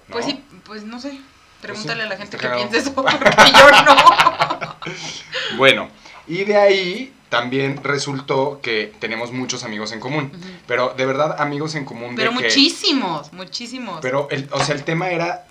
¿no? 0.09 0.13
Pues 0.15 0.25
sí, 0.25 0.43
pues 0.65 0.85
no 0.85 1.01
sé. 1.01 1.19
Pregúntale 1.61 2.05
a 2.05 2.07
la 2.07 2.17
gente 2.17 2.37
que 2.37 2.49
piensa 2.49 2.77
eso, 2.79 2.95
porque 2.95 3.13
yo 3.59 3.85
no. 3.85 4.77
Bueno, 5.57 5.89
y 6.27 6.45
de 6.45 6.57
ahí 6.57 7.13
también 7.29 7.83
resultó 7.83 8.61
que 8.63 8.93
tenemos 9.01 9.33
muchos 9.33 9.65
amigos 9.65 9.93
en 9.93 10.01
común. 10.01 10.33
Pero 10.67 10.95
de 10.97 11.07
verdad, 11.07 11.41
amigos 11.41 11.75
en 11.75 11.85
común 11.85 12.15
Pero 12.17 12.31
de 12.31 12.37
que. 12.37 12.45
muchísimos, 12.45 13.33
muchísimos. 13.33 13.99
Pero, 14.01 14.29
el, 14.31 14.49
o 14.53 14.61
sea, 14.61 14.75
el 14.75 14.85
tema 14.85 15.11
era 15.11 15.47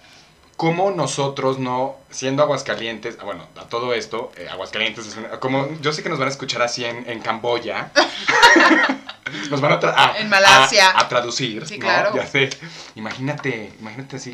cómo 0.57 0.91
nosotros 0.91 1.59
no, 1.59 1.95
siendo 2.09 2.43
Aguascalientes, 2.43 3.17
ah, 3.21 3.25
bueno, 3.25 3.47
a 3.57 3.63
todo 3.65 3.93
esto, 3.93 4.31
eh, 4.37 4.47
Aguascalientes 4.49 5.07
es 5.07 5.15
una- 5.15 5.39
como, 5.39 5.69
yo 5.81 5.93
sé 5.93 6.03
que 6.03 6.09
nos 6.09 6.19
van 6.19 6.27
a 6.27 6.31
escuchar 6.31 6.61
así 6.63 6.83
en, 6.83 7.09
en 7.09 7.19
Camboya. 7.21 7.91
nos 9.49 9.61
van 9.61 9.73
a, 9.73 9.79
tra- 9.79 9.93
a- 9.95 10.17
En 10.19 10.29
Malasia. 10.29 10.89
A, 10.89 11.01
a 11.01 11.07
traducir, 11.09 11.65
Sí, 11.67 11.77
¿no? 11.77 11.85
claro. 11.85 12.15
Ya 12.15 12.25
sé. 12.27 12.49
Imagínate, 12.95 13.71
imagínate 13.79 14.15
así. 14.17 14.33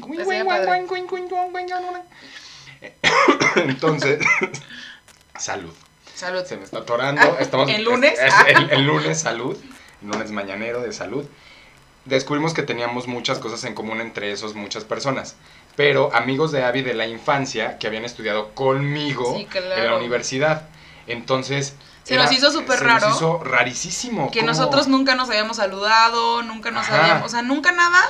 Entonces, 3.55 4.19
salud. 5.37 5.73
Salud. 6.15 6.43
Se 6.45 6.57
me 6.57 6.63
está 6.63 6.79
atorando. 6.79 7.37
Estamos, 7.39 7.69
¿El 7.69 7.83
lunes? 7.83 8.13
es- 8.19 8.33
es 8.47 8.57
el, 8.57 8.69
el 8.69 8.83
lunes, 8.85 9.19
salud. 9.19 9.57
El 10.01 10.07
lunes 10.09 10.31
mañanero 10.31 10.81
de 10.81 10.91
salud. 10.93 11.25
Descubrimos 12.05 12.53
que 12.53 12.63
teníamos 12.63 13.07
muchas 13.07 13.39
cosas 13.39 13.63
en 13.63 13.73
común 13.75 14.01
entre 14.01 14.31
esos 14.31 14.55
muchas 14.55 14.83
personas. 14.83 15.35
Pero 15.75 16.13
amigos 16.13 16.51
de 16.51 16.63
Abby 16.63 16.81
de 16.83 16.93
la 16.93 17.07
infancia 17.07 17.77
que 17.79 17.87
habían 17.87 18.05
estudiado 18.05 18.53
conmigo 18.53 19.35
Sí, 19.37 19.45
claro. 19.45 19.73
en 19.75 19.85
la 19.91 19.97
universidad. 19.97 20.67
Entonces... 21.07 21.75
Se 22.03 22.17
nos 22.17 22.31
hizo 22.33 22.51
súper 22.51 22.79
se 22.79 22.83
raro. 22.83 23.07
nos 23.07 23.15
hizo 23.17 23.43
rarísimo. 23.43 24.29
Que 24.29 24.39
¿cómo? 24.39 24.51
nosotros 24.51 24.87
nunca 24.87 25.15
nos 25.15 25.29
habíamos 25.29 25.57
saludado, 25.57 26.43
nunca 26.43 26.69
nos 26.69 26.85
Ajá. 26.85 27.01
habíamos, 27.01 27.27
o 27.27 27.29
sea, 27.29 27.41
nunca 27.41 27.71
nada 27.71 28.01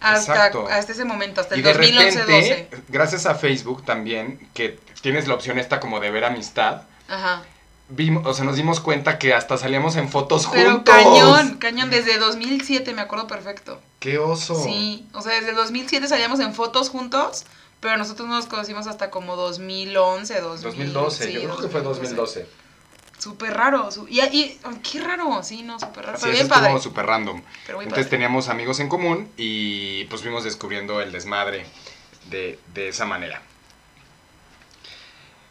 hasta, 0.00 0.32
Exacto. 0.34 0.68
hasta 0.70 0.92
ese 0.92 1.04
momento, 1.06 1.40
hasta 1.40 1.54
Y 1.56 1.58
el 1.60 1.64
de 1.64 1.72
2011 1.72 2.18
repente, 2.24 2.68
12. 2.70 2.82
gracias 2.88 3.24
a 3.26 3.34
Facebook 3.34 3.84
también, 3.86 4.38
que 4.52 4.78
tienes 5.00 5.28
la 5.28 5.34
opción 5.34 5.58
esta 5.58 5.80
como 5.80 5.98
de 6.00 6.10
ver 6.10 6.24
amistad, 6.24 6.82
Ajá. 7.08 7.42
Vimos, 7.88 8.26
o 8.26 8.34
sea, 8.34 8.44
nos 8.44 8.56
dimos 8.56 8.80
cuenta 8.80 9.18
que 9.18 9.34
hasta 9.34 9.58
salíamos 9.58 9.96
en 9.96 10.08
fotos 10.08 10.48
Pero 10.52 10.72
juntos. 10.72 10.94
cañón, 10.94 11.58
cañón 11.58 11.90
desde 11.90 12.18
2007, 12.18 12.92
me 12.94 13.02
acuerdo 13.02 13.26
perfecto. 13.26 13.80
¡Qué 14.00 14.18
oso! 14.18 14.54
Sí, 14.62 15.06
o 15.12 15.22
sea, 15.22 15.32
desde 15.34 15.52
2007 15.52 16.08
salíamos 16.08 16.40
en 16.40 16.54
fotos 16.54 16.88
juntos, 16.90 17.44
pero 17.80 17.96
nosotros 17.96 18.28
nos 18.28 18.46
conocimos 18.46 18.86
hasta 18.86 19.10
como 19.10 19.36
2011, 19.36 20.40
2000, 20.40 20.62
2012, 20.92 21.24
sí, 21.26 21.32
yo 21.32 21.42
creo 21.44 21.56
que 21.58 21.68
fue 21.68 21.82
2012. 21.82 22.46
Súper 23.18 23.54
raro, 23.54 23.88
y, 24.08 24.20
y- 24.20 24.58
qué 24.82 25.00
raro, 25.00 25.42
sí, 25.44 25.62
no, 25.62 25.78
súper 25.78 26.06
raro, 26.06 26.18
Sí, 26.18 26.22
pero 26.24 26.32
eso 26.34 26.42
bien 26.42 26.48
padre. 26.48 26.66
estuvo 26.70 26.82
súper 26.82 27.06
random. 27.06 27.40
Pero 27.66 27.80
Entonces 27.80 28.06
padre. 28.06 28.10
teníamos 28.16 28.48
amigos 28.48 28.80
en 28.80 28.88
común 28.88 29.30
y 29.36 30.04
pues 30.06 30.22
fuimos 30.22 30.42
descubriendo 30.42 31.00
el 31.00 31.12
desmadre 31.12 31.64
de, 32.30 32.58
de 32.74 32.88
esa 32.88 33.04
manera. 33.06 33.40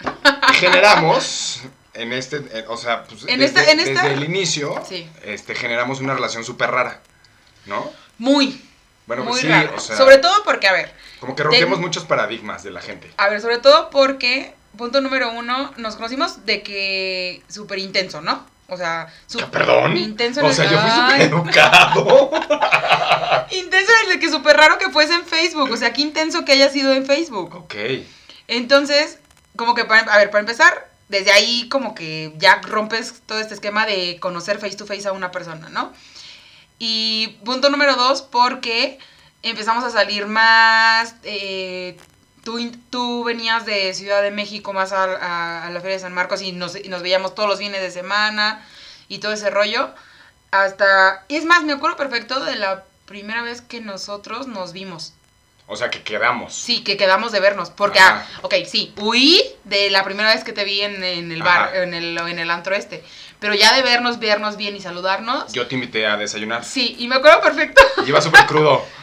Generamos 0.53 1.61
en 1.93 2.13
este, 2.13 2.41
o 2.67 2.77
sea, 2.77 3.03
pues, 3.03 3.23
En 3.27 3.39
desde, 3.39 3.59
esta- 3.59 3.71
en 3.71 3.79
esta- 3.79 4.01
desde 4.03 4.13
el 4.15 4.23
inicio, 4.23 4.81
Sí. 4.87 5.09
este, 5.23 5.55
generamos 5.55 5.99
una 5.99 6.13
relación 6.13 6.43
súper 6.43 6.71
rara, 6.71 7.01
¿no? 7.65 7.91
Muy, 8.17 8.63
Bueno, 9.07 9.23
muy 9.23 9.31
pues 9.31 9.41
sí, 9.41 9.47
raro. 9.47 9.73
o 9.75 9.79
sea, 9.79 9.97
Sobre 9.97 10.17
todo 10.19 10.43
porque, 10.43 10.67
a 10.67 10.73
ver, 10.73 10.93
como 11.19 11.35
que 11.35 11.43
rompemos 11.43 11.79
muchos 11.79 12.05
paradigmas 12.05 12.63
de 12.63 12.71
la 12.71 12.81
gente. 12.81 13.11
A 13.17 13.27
ver, 13.29 13.41
sobre 13.41 13.57
todo 13.57 13.89
porque, 13.89 14.53
punto 14.77 15.01
número 15.01 15.31
uno, 15.31 15.73
nos 15.77 15.95
conocimos 15.95 16.45
de 16.45 16.63
que 16.63 17.41
súper 17.49 17.79
intenso, 17.79 18.21
¿no? 18.21 18.45
O 18.67 18.77
sea, 18.77 19.13
súper 19.27 19.49
¿Perdón? 19.51 19.97
intenso 19.97 20.39
en 20.39 20.45
O 20.45 20.49
el 20.49 20.55
sea, 20.55 20.71
yo 20.71 20.79
fui 20.79 20.89
súper 20.91 21.21
educado. 21.21 22.31
Intenso 23.51 23.91
en 24.05 24.11
el 24.13 24.19
que 24.19 24.29
súper 24.29 24.55
raro 24.55 24.77
que 24.77 24.89
fuese 24.91 25.13
en 25.13 25.25
Facebook, 25.25 25.69
o 25.71 25.75
sea, 25.77 25.91
qué 25.91 26.01
intenso 26.01 26.45
que 26.45 26.53
haya 26.53 26.69
sido 26.69 26.93
en 26.93 27.05
Facebook. 27.05 27.53
ok. 27.55 27.75
Entonces, 28.47 29.19
como 29.57 29.75
que, 29.75 29.83
para, 29.85 30.01
a 30.13 30.17
ver, 30.17 30.29
para 30.29 30.39
empezar, 30.39 30.89
desde 31.11 31.31
ahí 31.31 31.69
como 31.69 31.93
que 31.93 32.33
ya 32.37 32.61
rompes 32.61 33.21
todo 33.27 33.39
este 33.39 33.53
esquema 33.53 33.85
de 33.85 34.17
conocer 34.19 34.57
face 34.59 34.77
to 34.77 34.87
face 34.87 35.07
a 35.07 35.11
una 35.11 35.29
persona, 35.31 35.69
¿no? 35.69 35.93
Y 36.79 37.37
punto 37.45 37.69
número 37.69 37.95
dos, 37.95 38.21
porque 38.23 38.97
empezamos 39.43 39.83
a 39.83 39.89
salir 39.91 40.25
más, 40.25 41.15
eh, 41.23 41.97
tú, 42.89 43.23
venías 43.23 43.65
de 43.65 43.93
Ciudad 43.93 44.21
de 44.23 44.31
México 44.31 44.73
más 44.73 44.91
a, 44.91 45.03
a- 45.03 45.67
a 45.67 45.69
la 45.69 45.79
Feria 45.81 45.97
de 45.97 46.01
San 46.01 46.13
Marcos 46.13 46.41
y 46.41 46.51
nos, 46.53 46.75
y 46.75 46.89
nos 46.89 47.01
veíamos 47.03 47.35
todos 47.35 47.49
los 47.49 47.59
fines 47.59 47.81
de 47.81 47.91
semana 47.91 48.65
y 49.07 49.19
todo 49.19 49.33
ese 49.33 49.49
rollo. 49.51 49.93
Hasta, 50.51 51.23
es 51.29 51.45
más, 51.45 51.63
me 51.63 51.73
acuerdo 51.73 51.97
perfecto 51.97 52.43
de 52.43 52.55
la 52.55 52.83
primera 53.05 53.41
vez 53.43 53.61
que 53.61 53.81
nosotros 53.81 54.47
nos 54.47 54.73
vimos. 54.73 55.13
O 55.71 55.77
sea, 55.77 55.89
que 55.89 56.03
quedamos. 56.03 56.53
Sí, 56.53 56.83
que 56.83 56.97
quedamos 56.97 57.31
de 57.31 57.39
vernos. 57.39 57.69
Porque, 57.69 57.97
ah, 57.99 58.27
ok, 58.41 58.55
sí, 58.67 58.93
huí 58.99 59.41
de 59.63 59.89
la 59.89 60.03
primera 60.03 60.33
vez 60.33 60.43
que 60.43 60.51
te 60.51 60.65
vi 60.65 60.81
en, 60.81 61.01
en 61.01 61.31
el 61.31 61.41
bar, 61.41 61.69
Ajá. 61.69 61.83
en 61.83 61.93
el, 61.93 62.17
en 62.17 62.39
el 62.39 62.51
antro 62.51 62.75
este. 62.75 63.05
Pero 63.39 63.53
ya 63.55 63.73
de 63.73 63.81
vernos, 63.81 64.19
vernos 64.19 64.57
bien 64.57 64.75
y 64.75 64.81
saludarnos. 64.81 65.53
Yo 65.53 65.67
te 65.67 65.75
invité 65.75 66.05
a 66.07 66.17
desayunar. 66.17 66.65
Sí, 66.65 66.97
y 66.99 67.07
me 67.07 67.15
acuerdo 67.15 67.39
perfecto. 67.39 67.81
Y 68.05 68.09
iba 68.09 68.21
súper 68.21 68.45
crudo. 68.45 68.83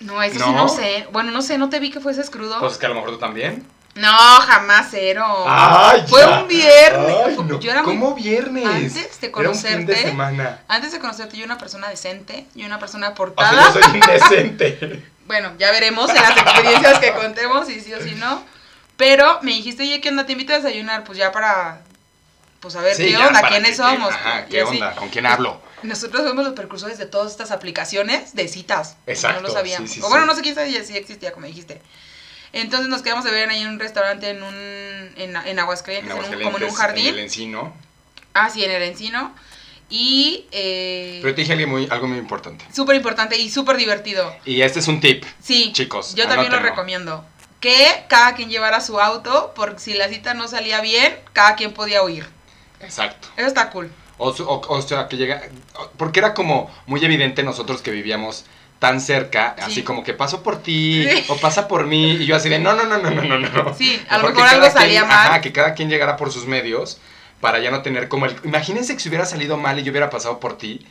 No, 0.00 0.22
eso 0.22 0.34
sí 0.34 0.40
¿No? 0.40 0.52
no 0.52 0.68
sé. 0.68 1.08
Bueno, 1.10 1.30
no 1.30 1.40
sé, 1.40 1.56
no 1.56 1.70
te 1.70 1.80
vi 1.80 1.90
que 1.90 2.00
fueses 2.00 2.28
crudo. 2.28 2.60
Pues 2.60 2.76
que 2.76 2.84
a 2.84 2.90
lo 2.90 2.96
mejor 2.96 3.12
tú 3.12 3.18
también. 3.18 3.66
No, 3.96 4.16
jamás 4.40 4.86
cero. 4.90 5.24
¡Ay! 5.48 6.04
Fue 6.08 6.20
ya! 6.20 6.40
un 6.40 6.48
viernes. 6.48 7.16
Ay, 7.26 7.36
no. 7.44 7.58
Yo 7.60 7.70
era 7.70 7.82
muy- 7.82 7.94
¿Cómo 7.98 8.14
viernes? 8.14 8.64
Antes 8.66 9.20
de 9.20 9.26
Era 9.28 9.50
un 9.50 9.54
fin 9.56 9.86
de 9.86 9.94
conocerte, 9.94 10.02
semana. 10.02 10.62
Antes 10.68 10.92
de 10.92 10.98
conocerte, 11.00 11.36
yo 11.36 11.44
era 11.44 11.52
una 11.54 11.58
persona 11.60 11.88
decente, 11.88 12.46
yo 12.54 12.60
era 12.60 12.68
una 12.68 12.78
persona 12.78 13.08
O 13.08 13.14
portada. 13.14 13.72
sea, 13.72 13.80
yo 13.82 13.88
soy 13.88 13.94
indecente. 14.00 15.04
Bueno, 15.26 15.52
ya 15.58 15.70
veremos 15.72 16.08
en 16.10 16.16
las 16.16 16.36
experiencias 16.36 16.98
que 17.00 17.12
contemos, 17.14 17.66
si 17.66 17.80
sí 17.80 17.92
o 17.92 18.00
si 18.02 18.14
no. 18.14 18.42
Pero 18.96 19.40
me 19.42 19.50
dijiste, 19.52 19.82
oye, 19.82 20.00
¿qué 20.00 20.08
onda? 20.10 20.24
Te 20.24 20.32
invito 20.32 20.52
a 20.52 20.56
desayunar, 20.56 21.02
pues 21.04 21.18
ya 21.18 21.32
para, 21.32 21.80
pues 22.60 22.76
a 22.76 22.80
ver 22.80 22.94
Sí, 22.94 23.08
qué 23.08 23.16
onda, 23.16 23.42
quiénes 23.48 23.70
que- 23.72 23.76
somos. 23.76 24.12
Ajá, 24.14 24.46
¿qué 24.46 24.62
onda? 24.62 24.94
¿Con 24.94 25.08
quién 25.10 25.26
hablo? 25.26 25.60
Nosotros 25.82 26.26
somos 26.26 26.44
los 26.44 26.54
precursores 26.54 26.96
de 26.98 27.06
todas 27.06 27.30
estas 27.30 27.50
aplicaciones 27.50 28.34
de 28.34 28.48
citas. 28.48 28.96
Exacto, 29.06 29.40
No 29.42 29.48
lo 29.48 29.52
sabíamos. 29.54 29.90
sí, 29.90 29.96
sí, 29.96 30.02
o 30.04 30.08
bueno, 30.08 30.24
no 30.26 30.34
sé 30.34 30.40
quién 30.42 30.54
sabía 30.54 30.82
si 30.84 30.96
existía, 30.96 31.32
como 31.32 31.46
dijiste. 31.46 31.82
Entonces 32.60 32.88
nos 32.88 33.02
quedamos 33.02 33.24
de 33.24 33.30
ver 33.30 33.48
ahí 33.50 33.62
en 33.62 33.68
un 33.68 33.78
restaurante 33.78 34.30
en 34.30 34.42
un 34.42 34.54
en, 35.16 35.36
en 35.36 35.58
Aguascalientes, 35.58 36.10
En 36.14 36.24
en 36.24 36.34
un- 36.38 36.42
como 36.44 36.58
en 36.58 36.64
un 36.64 36.74
jardín. 36.74 37.06
En 37.08 37.14
el 37.14 37.20
encino. 37.20 37.74
Ah, 38.34 38.50
sí, 38.50 38.64
en 38.64 38.70
el 38.70 38.82
encino. 38.82 39.34
Y 39.88 40.46
eh, 40.50 41.20
Pero 41.22 41.34
te 41.34 41.42
dije 41.42 41.52
algo 41.52 41.66
muy, 41.68 41.86
algo 41.90 42.08
muy 42.08 42.18
importante. 42.18 42.64
súper 42.74 42.96
importante 42.96 43.38
y 43.38 43.48
súper 43.50 43.76
divertido. 43.76 44.34
Y 44.44 44.62
este 44.62 44.80
es 44.80 44.88
un 44.88 45.00
tip. 45.00 45.24
Sí, 45.42 45.72
Chicos, 45.72 46.14
yo 46.14 46.26
también 46.26 46.50
lo 46.52 46.58
recomiendo. 46.58 47.24
Que 47.60 48.04
cada 48.08 48.34
quien 48.34 48.50
llevara 48.50 48.80
su 48.80 49.00
auto, 49.00 49.52
porque 49.56 49.78
si 49.80 49.94
la 49.94 50.08
cita 50.08 50.34
no 50.34 50.48
salía 50.48 50.80
bien, 50.80 51.16
cada 51.32 51.54
quien 51.56 51.72
podía 51.72 52.02
huir. 52.02 52.26
Exacto. 52.80 53.28
Eso 53.36 53.46
está 53.46 53.70
cool. 53.70 53.90
O, 54.18 54.30
o- 54.30 54.66
o 54.68 54.82
sea, 54.82 55.08
que 55.08 55.16
llega... 55.16 55.42
Porque 55.96 56.18
era 56.20 56.34
como 56.34 56.70
muy 56.86 57.02
evidente 57.04 57.42
nosotros 57.42 57.80
que 57.80 57.90
vivíamos 57.90 58.44
tan 58.78 59.00
cerca, 59.00 59.54
Sí. 59.58 59.62
así 59.64 59.82
como 59.84 60.04
que 60.04 60.12
paso 60.12 60.42
por 60.42 60.62
ti 60.62 61.06
Sí. 61.10 61.24
o 61.28 61.36
pasa 61.38 61.66
por 61.68 61.86
mí 61.86 62.12
y 62.12 62.26
yo 62.26 62.36
así 62.36 62.48
de 62.48 62.58
no, 62.58 62.74
no, 62.74 62.84
no, 62.84 62.98
no, 62.98 63.10
no, 63.10 63.24
no, 63.24 63.38
no. 63.38 63.74
Sí, 63.74 64.00
a 64.08 64.18
lo 64.18 64.28
Mejor 64.28 64.46
algo 64.46 64.60
quien- 64.62 64.72
salía 64.72 65.04
mal. 65.04 65.28
Ajá, 65.28 65.40
que 65.40 65.52
cada 65.52 65.74
quien 65.74 65.88
llegara 65.88 66.16
por 66.16 66.30
sus 66.32 66.46
medios 66.46 66.98
para 67.40 67.58
ya 67.58 67.70
no 67.70 67.82
tener 67.82 68.08
como 68.08 68.26
el... 68.26 68.36
Imagínense 68.44 68.94
que 68.94 69.00
si 69.00 69.08
hubiera 69.08 69.24
salido 69.26 69.56
mal 69.56 69.78
y 69.78 69.82
yo 69.82 69.90
hubiera 69.92 70.10
pasado 70.10 70.40
por 70.40 70.58
ti, 70.58 70.86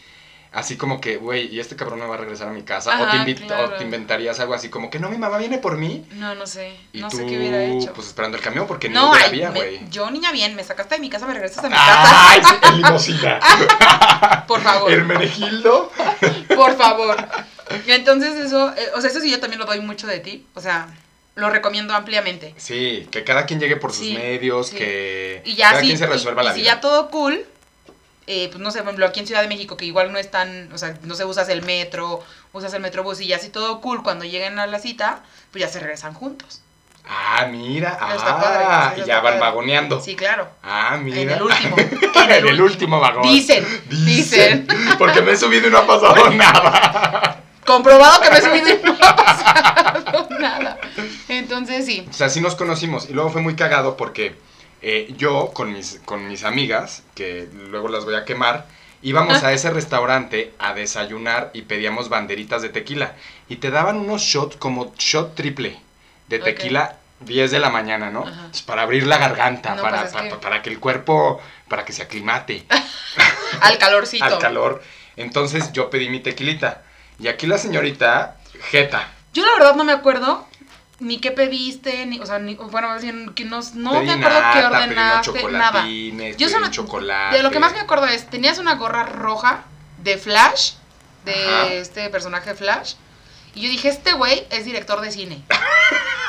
así 0.51 0.77
como 0.77 1.01
que, 1.01 1.17
güey, 1.17 1.53
¿y 1.53 1.59
este 1.59 1.75
cabrón 1.75 1.99
me 1.99 2.05
va 2.07 2.15
a 2.15 2.17
regresar 2.17 2.47
a 2.47 2.51
mi 2.51 2.63
casa? 2.63 2.91
o, 2.95 2.97
te 2.97 3.17
Ajá, 3.17 3.25
invi- 3.25 3.45
claro. 3.45 3.65
o 3.65 3.69
te 3.77 3.83
inventarías 3.83 4.39
algo 4.39 4.53
así 4.53 4.69
como 4.69 4.89
que, 4.89 4.99
no, 4.99 5.09
mi 5.09 5.17
mamá 5.17 5.37
viene 5.37 5.57
por 5.57 5.77
mí. 5.77 6.05
No, 6.13 6.33
no 6.33 6.47
sé. 6.47 6.75
Y 6.93 7.01
no 7.01 7.09
tú, 7.09 7.17
sé 7.17 7.25
qué 7.25 7.37
hubiera 7.37 7.61
hecho. 7.63 7.91
pues 7.93 8.07
esperando 8.07 8.37
el 8.37 8.43
camión 8.43 8.65
porque 8.65 8.87
no, 8.89 9.13
había, 9.13 9.49
güey. 9.51 9.81
yo 9.91 10.09
niña 10.11 10.31
bien, 10.31 10.55
me 10.55 10.63
sacaste 10.63 10.95
de 10.95 11.01
mi 11.01 11.09
casa, 11.09 11.27
me 11.27 11.33
regresaste 11.33 11.67
a 11.67 11.69
mi 11.69 11.75
casa. 11.75 12.31
¡Ay, 12.31 12.77
limosina! 12.77 13.39
Por 14.47 14.61
favor, 14.61 14.91
Hermenegildo. 14.93 15.91
por 16.55 16.77
favor. 16.77 17.17
Entonces 17.87 18.35
eso, 18.35 18.73
eh, 18.77 18.89
o 18.95 19.01
sea, 19.01 19.09
eso 19.09 19.19
sí 19.19 19.29
yo 19.31 19.39
también 19.39 19.59
lo 19.59 19.65
doy 19.65 19.79
mucho 19.81 20.07
de 20.07 20.19
ti. 20.19 20.45
O 20.53 20.61
sea, 20.61 20.87
lo 21.35 21.49
recomiendo 21.49 21.93
ampliamente. 21.93 22.53
Sí, 22.57 23.07
que 23.11 23.23
cada 23.23 23.45
quien 23.45 23.59
llegue 23.59 23.75
por 23.77 23.91
sus 23.91 24.05
Sí, 24.05 24.13
medios, 24.13 24.67
sí. 24.67 24.75
que 24.77 25.41
Y 25.45 25.55
ya 25.55 25.69
cada 25.69 25.81
sí, 25.81 25.87
quien 25.87 25.97
se 25.97 26.05
resuelva 26.07 26.43
y 26.43 26.45
la 26.45 26.53
si 26.53 26.61
vida. 26.61 26.73
ya 26.75 26.81
todo 26.81 27.09
cool, 27.09 27.45
eh, 28.27 28.47
pues 28.51 28.59
no 28.61 28.71
sé, 28.71 28.79
por 28.79 28.87
ejemplo, 28.87 29.05
aquí 29.05 29.19
en 29.19 29.27
Ciudad 29.27 29.41
de 29.41 29.47
México, 29.47 29.77
que 29.77 29.85
igual 29.85 30.11
no 30.11 30.17
es 30.17 30.31
tan, 30.31 30.71
o 30.73 30.77
sea, 30.77 30.95
no 31.03 31.15
se 31.15 31.25
usas 31.25 31.49
el 31.49 31.61
metro, 31.63 32.23
usas 32.53 32.73
el 32.73 32.81
metrobús 32.81 33.19
y 33.21 33.27
ya 33.27 33.37
si 33.39 33.49
todo 33.49 33.81
cool, 33.81 34.01
cuando 34.03 34.25
lleguen 34.25 34.57
a 34.59 34.67
la 34.67 34.79
cita, 34.79 35.23
pues 35.51 35.61
ya 35.63 35.67
se 35.69 35.79
regresan 35.79 36.13
juntos. 36.13 36.61
Ah, 37.07 37.45
mira. 37.51 37.89
Está 37.91 38.35
Ah, 38.35 38.41
padre, 38.41 38.63
eso 38.63 38.97
y 38.97 38.99
está 39.01 39.05
ya 39.05 39.15
van 39.17 39.23
padre. 39.33 39.39
vagoneando. 39.39 40.01
Sí, 40.01 40.15
claro. 40.15 40.47
Ah, 40.63 40.97
mira. 40.99 41.21
En 41.21 41.29
el 41.29 41.41
último. 41.43 41.75
en 41.77 42.47
el 42.47 42.61
último 42.61 42.99
vagón. 42.99 43.21
Dicen, 43.27 43.63
Dicen. 43.89 44.65
dicen. 44.65 44.67
Porque 44.97 45.21
me 45.21 45.33
he 45.33 45.37
subido 45.37 45.67
y 45.67 45.71
no 45.71 45.77
ha 45.79 45.85
pasado 45.85 46.29
nada. 46.31 47.24
Comprobado 47.65 48.21
que 48.21 48.29
no 48.83 48.97
ha 49.01 49.15
pasado 49.15 50.27
nada. 50.39 50.77
Entonces 51.27 51.85
sí. 51.85 52.05
O 52.09 52.13
sea, 52.13 52.29
sí 52.29 52.41
nos 52.41 52.55
conocimos. 52.55 53.09
Y 53.09 53.13
luego 53.13 53.29
fue 53.31 53.41
muy 53.41 53.55
cagado 53.55 53.97
porque 53.97 54.35
eh, 54.81 55.13
yo 55.17 55.51
con 55.53 55.73
mis, 55.73 55.99
con 56.05 56.27
mis 56.27 56.43
amigas, 56.43 57.03
que 57.15 57.47
luego 57.69 57.87
las 57.89 58.05
voy 58.05 58.15
a 58.15 58.25
quemar, 58.25 58.67
íbamos 59.01 59.43
a 59.43 59.51
ese 59.53 59.69
restaurante 59.71 60.53
a 60.59 60.73
desayunar 60.73 61.51
y 61.53 61.63
pedíamos 61.63 62.09
banderitas 62.09 62.61
de 62.61 62.69
tequila. 62.69 63.13
Y 63.49 63.57
te 63.57 63.71
daban 63.71 63.97
unos 63.97 64.21
shots 64.21 64.57
como 64.57 64.93
shot 64.97 65.35
triple 65.35 65.79
de 66.27 66.39
tequila 66.39 66.97
10 67.21 67.49
de 67.51 67.59
la 67.59 67.69
mañana, 67.69 68.09
¿no? 68.11 68.27
Ajá. 68.27 68.47
Pues 68.51 68.61
para 68.61 68.81
abrir 68.83 69.07
la 69.07 69.17
garganta, 69.17 69.73
No, 69.75 69.81
para, 69.81 70.01
pues 70.01 70.09
es 70.11 70.13
pa- 70.17 70.23
que- 70.29 70.35
para 70.35 70.61
que 70.61 70.69
el 70.69 70.79
cuerpo, 70.79 71.41
para 71.69 71.85
que 71.85 71.93
se 71.93 72.03
aclimate 72.03 72.65
Al 73.61 73.77
calorcito. 73.77 74.23
al 74.25 74.37
calor. 74.37 74.83
Entonces 75.15 75.71
yo 75.71 75.89
pedí 75.89 76.09
mi 76.09 76.19
tequilita. 76.19 76.83
Y 77.19 77.27
aquí 77.27 77.47
la 77.47 77.57
señorita, 77.57 78.35
Jeta. 78.71 79.07
Yo 79.33 79.45
la 79.45 79.53
verdad 79.53 79.75
no 79.75 79.83
me 79.83 79.93
acuerdo 79.93 80.47
ni 80.99 81.17
qué 81.19 81.31
pediste, 81.31 82.05
ni, 82.05 82.19
o 82.19 82.25
sea, 82.25 82.39
ni, 82.39 82.55
bueno, 82.55 82.87
más 82.87 83.01
bien 83.03 83.33
que 83.33 83.43
no, 83.45 83.59
no 83.73 84.01
me 84.01 84.11
acuerdo 84.13 84.37
qué 84.53 84.61
nata, 84.61 84.67
ordenaste, 84.69 85.51
nada. 85.51 85.85
Yo 86.37 86.49
solo- 86.49 86.69
chocolate. 86.71 87.37
De 87.37 87.43
lo 87.43 87.51
que 87.51 87.59
más 87.59 87.73
me 87.73 87.79
acuerdo 87.81 88.05
es, 88.07 88.29
tenías 88.29 88.57
una 88.59 88.75
gorra 88.75 89.03
roja 89.03 89.63
de 89.97 90.17
Flash, 90.17 90.73
de 91.25 91.33
Ajá. 91.33 91.67
este 91.73 92.09
personaje 92.09 92.53
Flash, 92.55 92.93
y 93.55 93.61
yo 93.63 93.69
dije, 93.69 93.89
este 93.89 94.13
güey 94.13 94.45
es 94.49 94.63
director 94.65 95.01
de 95.01 95.11
cine. 95.11 95.43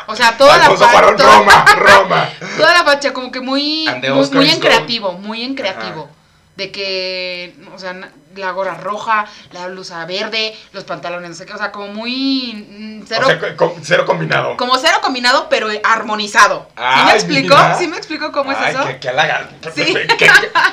O 0.08 0.14
sea, 0.16 0.36
toda 0.36 0.56
la 0.58 0.66
Alfonso 0.66 0.84
toda- 0.86 1.38
Roma, 1.38 1.64
Roma. 1.76 2.28
Toda 2.56 2.72
la 2.72 2.84
facha, 2.84 3.12
como 3.12 3.30
que 3.32 3.40
muy, 3.40 3.86
muy, 4.32 4.50
en 4.50 4.60
creativo, 4.60 5.12
muy 5.12 5.42
en 5.42 5.54
creativo. 5.56 6.08
De 6.56 6.70
que, 6.72 7.54
o 7.74 7.78
sea, 7.78 7.94
la 8.34 8.50
gorra 8.52 8.74
roja, 8.74 9.26
la 9.52 9.66
blusa 9.68 10.04
verde, 10.06 10.54
los 10.72 10.84
pantalones, 10.84 11.30
no 11.30 11.36
sé 11.36 11.46
qué, 11.46 11.52
o 11.54 11.58
sea, 11.58 11.70
como 11.72 11.88
muy 11.88 12.66
mm, 12.68 13.04
cero, 13.06 13.22
O 13.26 13.28
sea, 13.28 13.38
co- 13.38 13.56
co- 13.56 13.76
cero 13.82 14.04
combinado. 14.06 14.56
como 14.56 14.76
cero 14.78 14.98
combinado, 15.02 15.48
pero 15.48 15.68
armonizado. 15.84 16.68
¿Sí 16.76 17.04
me 17.04 17.12
explico? 17.12 17.54
mira. 17.54 17.78
¿Sí 17.78 17.88
me 17.88 17.96
explico 17.96 18.32
cómo 18.32 18.50
Ay, 18.50 18.56
es 18.70 18.74
eso? 18.74 18.86
Que, 18.86 18.98
que 19.00 19.08
halaga. 19.08 19.48
Sí. 19.74 19.84
¿Qué, 19.84 20.06
qué, 20.18 20.28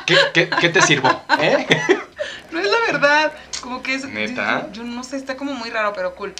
qué- 0.05 0.17
qué- 0.33 0.49
qué 0.59 0.69
te 0.69 0.81
sirvo? 0.81 1.09
¿Eh? 1.39 1.67
No 2.51 2.59
es 2.59 2.67
la 2.67 2.77
verdad. 2.91 3.31
Como 3.61 3.81
que 3.81 3.95
es. 3.95 4.05
¿Neta? 4.05 4.67
Yo, 4.71 4.83
yo 4.83 4.83
no 4.83 5.03
sé, 5.03 5.17
está 5.17 5.35
como 5.35 5.53
muy 5.53 5.69
raro, 5.71 5.91
pero 5.93 6.13
cool. 6.15 6.33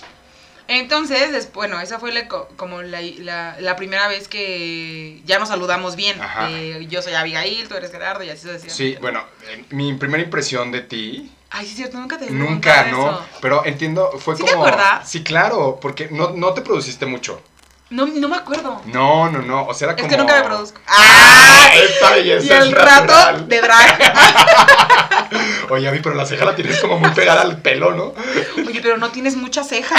Entonces, 0.68 1.52
bueno, 1.54 1.80
esa 1.82 2.00
fue 2.00 2.12
la 2.14 2.28
co- 2.28 2.48
como 2.56 2.82
la, 2.82 3.02
la- 3.02 3.56
la 3.60 3.76
primera 3.76 4.08
vez 4.08 4.28
que 4.28 5.22
ya 5.26 5.38
nos 5.40 5.50
saludamos 5.50 5.96
bien. 5.96 6.18
Eh, 6.50 6.86
yo 6.90 7.02
soy 7.02 7.14
Abigail, 7.14 7.68
tú 7.68 7.76
eres 7.76 7.92
Gerardo, 7.92 8.24
y 8.24 8.30
así 8.30 8.42
se 8.44 8.54
decía. 8.54 8.70
Sí, 8.70 8.98
bueno, 9.02 9.24
eh, 9.50 9.66
mi 9.72 9.94
primera 9.94 10.24
impresión 10.24 10.72
de 10.72 10.82
ti 10.82 11.32
Ay, 11.56 11.66
sí, 11.66 11.72
es 11.72 11.76
cierto, 11.78 11.98
nunca 11.98 12.18
te 12.18 12.32
Nunca, 12.32 12.86
¿no? 12.86 13.10
eso. 13.12 13.26
Pero 13.42 13.64
entiendo, 13.66 14.12
fue 14.18 14.36
¿Sí 14.36 14.44
te 14.44 14.52
como... 14.52 14.66
acuerdas? 14.66 15.08
Sí, 15.08 15.24
claro, 15.24 15.78
porque 15.82 16.08
no, 16.10 16.32
no 16.32 16.54
te 16.54 16.62
produciste 16.62 17.06
mucho. 17.06 17.40
No, 17.92 18.08
no 18.08 18.28
me 18.28 18.38
acuerdo. 18.38 18.82
No, 18.86 19.30
no, 19.30 19.40
no, 19.44 19.68
o 19.68 19.74
sea, 19.76 19.92
era 19.92 20.02
Es 20.02 20.08
que 20.10 20.18
nunca 20.18 20.36
me 20.42 20.44
produzco. 20.48 20.82
¡Ah! 20.88 21.68
Esta 21.76 22.12
belleza 22.14 22.46
Y 22.46 22.50
el 22.58 22.68
es 22.70 22.74
rato 22.74 23.06
natural. 23.14 23.48
de 23.48 23.62
drag. 23.62 24.14
Oye, 25.74 25.88
Abby, 25.88 26.00
pero 26.04 26.16
la 26.16 26.26
ceja 26.26 26.46
la 26.46 26.56
tienes 26.56 26.80
como 26.80 27.00
muy 27.00 27.10
pegada 27.12 27.42
al 27.42 27.62
pelo, 27.62 27.92
¿no? 27.94 28.14
Oye, 28.68 28.80
pero 28.82 28.98
no 28.98 29.10
tienes 29.12 29.36
mucha 29.36 29.64
ceja. 29.64 29.96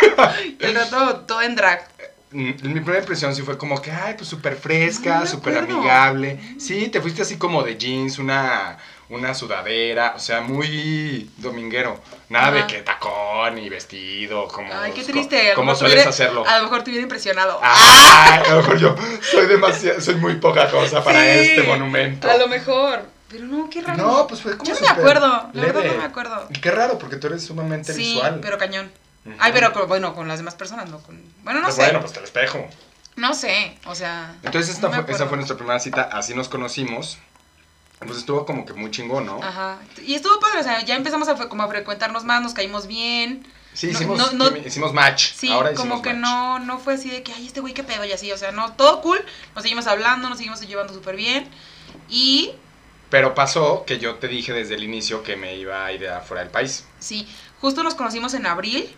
El 0.60 0.74
rato 0.74 1.16
todo 1.26 1.42
en 1.42 1.56
drag. 1.56 1.86
Mm, 2.32 2.50
Mi 2.62 2.80
primera 2.80 2.98
impresión 2.98 3.34
sí 3.34 3.42
fue 3.42 3.56
como 3.58 3.80
que, 3.80 3.90
ay, 3.90 4.14
pues 4.16 4.28
súper 4.28 4.56
fresca, 4.56 5.20
No 5.20 5.26
súper 5.26 5.58
amigable. 5.58 6.38
Sí, 6.58 6.88
te 6.88 7.00
fuiste 7.00 7.22
así 7.22 7.38
como 7.38 7.62
de 7.62 7.76
jeans, 7.76 8.18
una, 8.18 8.78
una 9.08 9.32
sudadera, 9.34 10.12
o 10.16 10.18
sea, 10.18 10.40
muy 10.42 11.30
dominguero. 11.38 12.00
Nada 12.28 12.50
de 12.50 12.66
que 12.66 12.82
tacón 12.82 13.58
y 13.58 13.68
vestido, 13.68 14.48
como, 14.48 14.72
Ay, 14.74 14.92
qué 14.92 15.04
triste. 15.04 15.52
a 15.52 15.54
como 15.54 15.74
sueles 15.74 15.94
hubiera- 15.96 16.10
hacerlo. 16.10 16.44
A 16.46 16.58
lo 16.58 16.64
mejor 16.64 16.82
te 16.82 16.90
hubiera 16.90 17.02
impresionado. 17.04 17.58
Ay, 17.62 18.40
a 18.46 18.50
lo 18.50 18.56
mejor 18.58 18.78
yo 18.78 18.96
soy 19.22 19.46
demasiado, 19.46 20.00
soy 20.00 20.16
muy 20.16 20.34
poca 20.36 20.68
cosa 20.70 21.02
para 21.04 21.20
Sí, 21.20 21.28
este 21.50 21.62
monumento. 21.62 22.28
A 22.30 22.36
lo 22.36 22.48
mejor. 22.48 23.15
Pero 23.28 23.44
no, 23.46 23.68
qué 23.68 23.82
raro. 23.82 24.04
No, 24.06 24.26
pues 24.26 24.40
fue 24.42 24.56
como 24.56 24.68
Yo 24.68 24.74
no 24.74 24.80
me 24.80 24.88
acuerdo. 24.88 25.50
La 25.52 25.62
verdad 25.62 25.84
no 25.84 25.96
me 25.98 26.04
acuerdo. 26.04 26.46
Y 26.50 26.60
qué 26.60 26.70
raro, 26.70 26.98
porque 26.98 27.16
tú 27.16 27.26
eres 27.26 27.44
sumamente 27.44 27.92
Sí, 27.92 28.14
visual. 28.14 28.38
pero 28.40 28.56
cañón. 28.58 28.90
Ay, 29.40 29.50
pero, 29.52 29.72
pero 29.72 29.88
bueno, 29.88 30.14
con 30.14 30.28
las 30.28 30.38
demás 30.38 30.54
personas, 30.54 30.88
no 30.88 31.00
con. 31.00 31.20
Bueno, 31.42 31.58
no 31.60 31.66
Pues 31.66 31.74
sé. 31.76 31.82
Bueno, 31.82 32.00
pues 32.00 32.12
te 32.12 32.20
lo 32.20 32.26
espejo. 32.26 32.64
No 33.16 33.34
sé, 33.34 33.76
o 33.86 33.94
sea. 33.94 34.36
Entonces 34.44 34.74
esta 34.74 34.88
no 34.88 35.02
fue, 35.04 35.14
esa 35.14 35.26
fue 35.26 35.36
nuestra 35.36 35.56
primera 35.56 35.80
cita, 35.80 36.02
así 36.12 36.34
nos 36.34 36.48
conocimos. 36.48 37.18
Pues 37.98 38.18
estuvo 38.18 38.44
como 38.44 38.66
que 38.66 38.74
muy 38.74 38.90
chingón, 38.90 39.24
¿no? 39.24 39.42
Ajá. 39.42 39.78
Y 40.04 40.14
estuvo 40.14 40.38
padre, 40.38 40.60
o 40.60 40.62
sea, 40.62 40.84
ya 40.84 40.94
empezamos 40.96 41.26
a, 41.28 41.48
como 41.48 41.62
a 41.62 41.68
frecuentarnos 41.68 42.24
más, 42.24 42.42
nos 42.42 42.52
caímos 42.52 42.86
bien. 42.86 43.46
Sí, 43.72 43.86
No, 43.86 43.92
hicimos, 43.92 44.32
no, 44.34 44.50
no- 44.50 44.56
hicimos 44.58 44.92
match. 44.92 45.32
Sí, 45.34 45.50
Ahora 45.50 45.70
como 45.74 45.96
hicimos 45.96 46.02
que 46.02 46.10
match. 46.12 46.20
no, 46.20 46.58
no 46.60 46.78
fue 46.78 46.94
así 46.94 47.08
de 47.10 47.22
que, 47.22 47.32
ay, 47.32 47.46
este 47.46 47.60
güey 47.60 47.72
qué 47.72 47.82
pedo 47.84 48.04
y 48.04 48.12
así, 48.12 48.30
o 48.32 48.36
sea, 48.38 48.52
no, 48.52 48.72
todo 48.74 49.00
cool. 49.00 49.18
Nos 49.54 49.62
seguimos 49.62 49.86
hablando, 49.86 50.28
nos 50.28 50.36
seguimos 50.38 50.60
llevando 50.60 50.92
súper 50.92 51.16
bien. 51.16 51.48
Y 52.10 52.52
Pero 53.16 53.34
pasó 53.34 53.84
que 53.86 53.98
yo 53.98 54.16
te 54.16 54.28
dije 54.28 54.52
desde 54.52 54.74
el 54.74 54.84
inicio 54.84 55.22
que 55.22 55.36
me 55.36 55.56
iba 55.56 55.86
a 55.86 55.90
ir 55.92 56.06
afuera 56.06 56.42
del 56.42 56.50
país. 56.50 56.84
sí, 56.98 57.26
justo 57.62 57.82
nos 57.82 57.94
conocimos 57.94 58.34
en 58.34 58.46
abril 58.46 58.94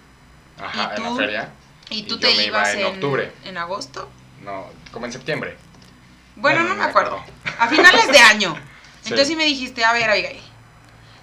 Ajá, 0.58 0.92
¿Y 0.92 0.96
en 0.96 1.02
la 1.04 1.08
tú? 1.10 1.16
feria. 1.16 1.52
y 1.88 1.98
Y 1.98 2.02
tú 2.02 2.18
yo 2.18 2.18
te 2.18 2.34
me 2.34 2.44
iba 2.44 2.44
ibas 2.46 2.74
en 2.74 2.80
en, 2.80 2.86
octubre. 2.86 3.32
en 3.44 3.56
agosto. 3.58 4.10
No, 4.42 4.66
como 4.92 5.06
en 5.06 5.12
septiembre. 5.12 5.56
Bueno, 6.36 6.64
no 6.64 6.70
no 6.70 6.74
me 6.74 6.80
me 6.80 6.84
acuerdo. 6.84 7.16
acuerdo. 7.16 7.32
A 7.58 7.68
finales 7.68 8.08
de 8.08 8.18
año. 8.18 8.56
Sí. 9.00 9.10
Entonces 9.10 9.28
sí 9.28 9.36
me 9.36 9.44
dijiste, 9.44 9.84
a 9.84 9.92
ver, 9.92 10.10
Abigail. 10.10 10.40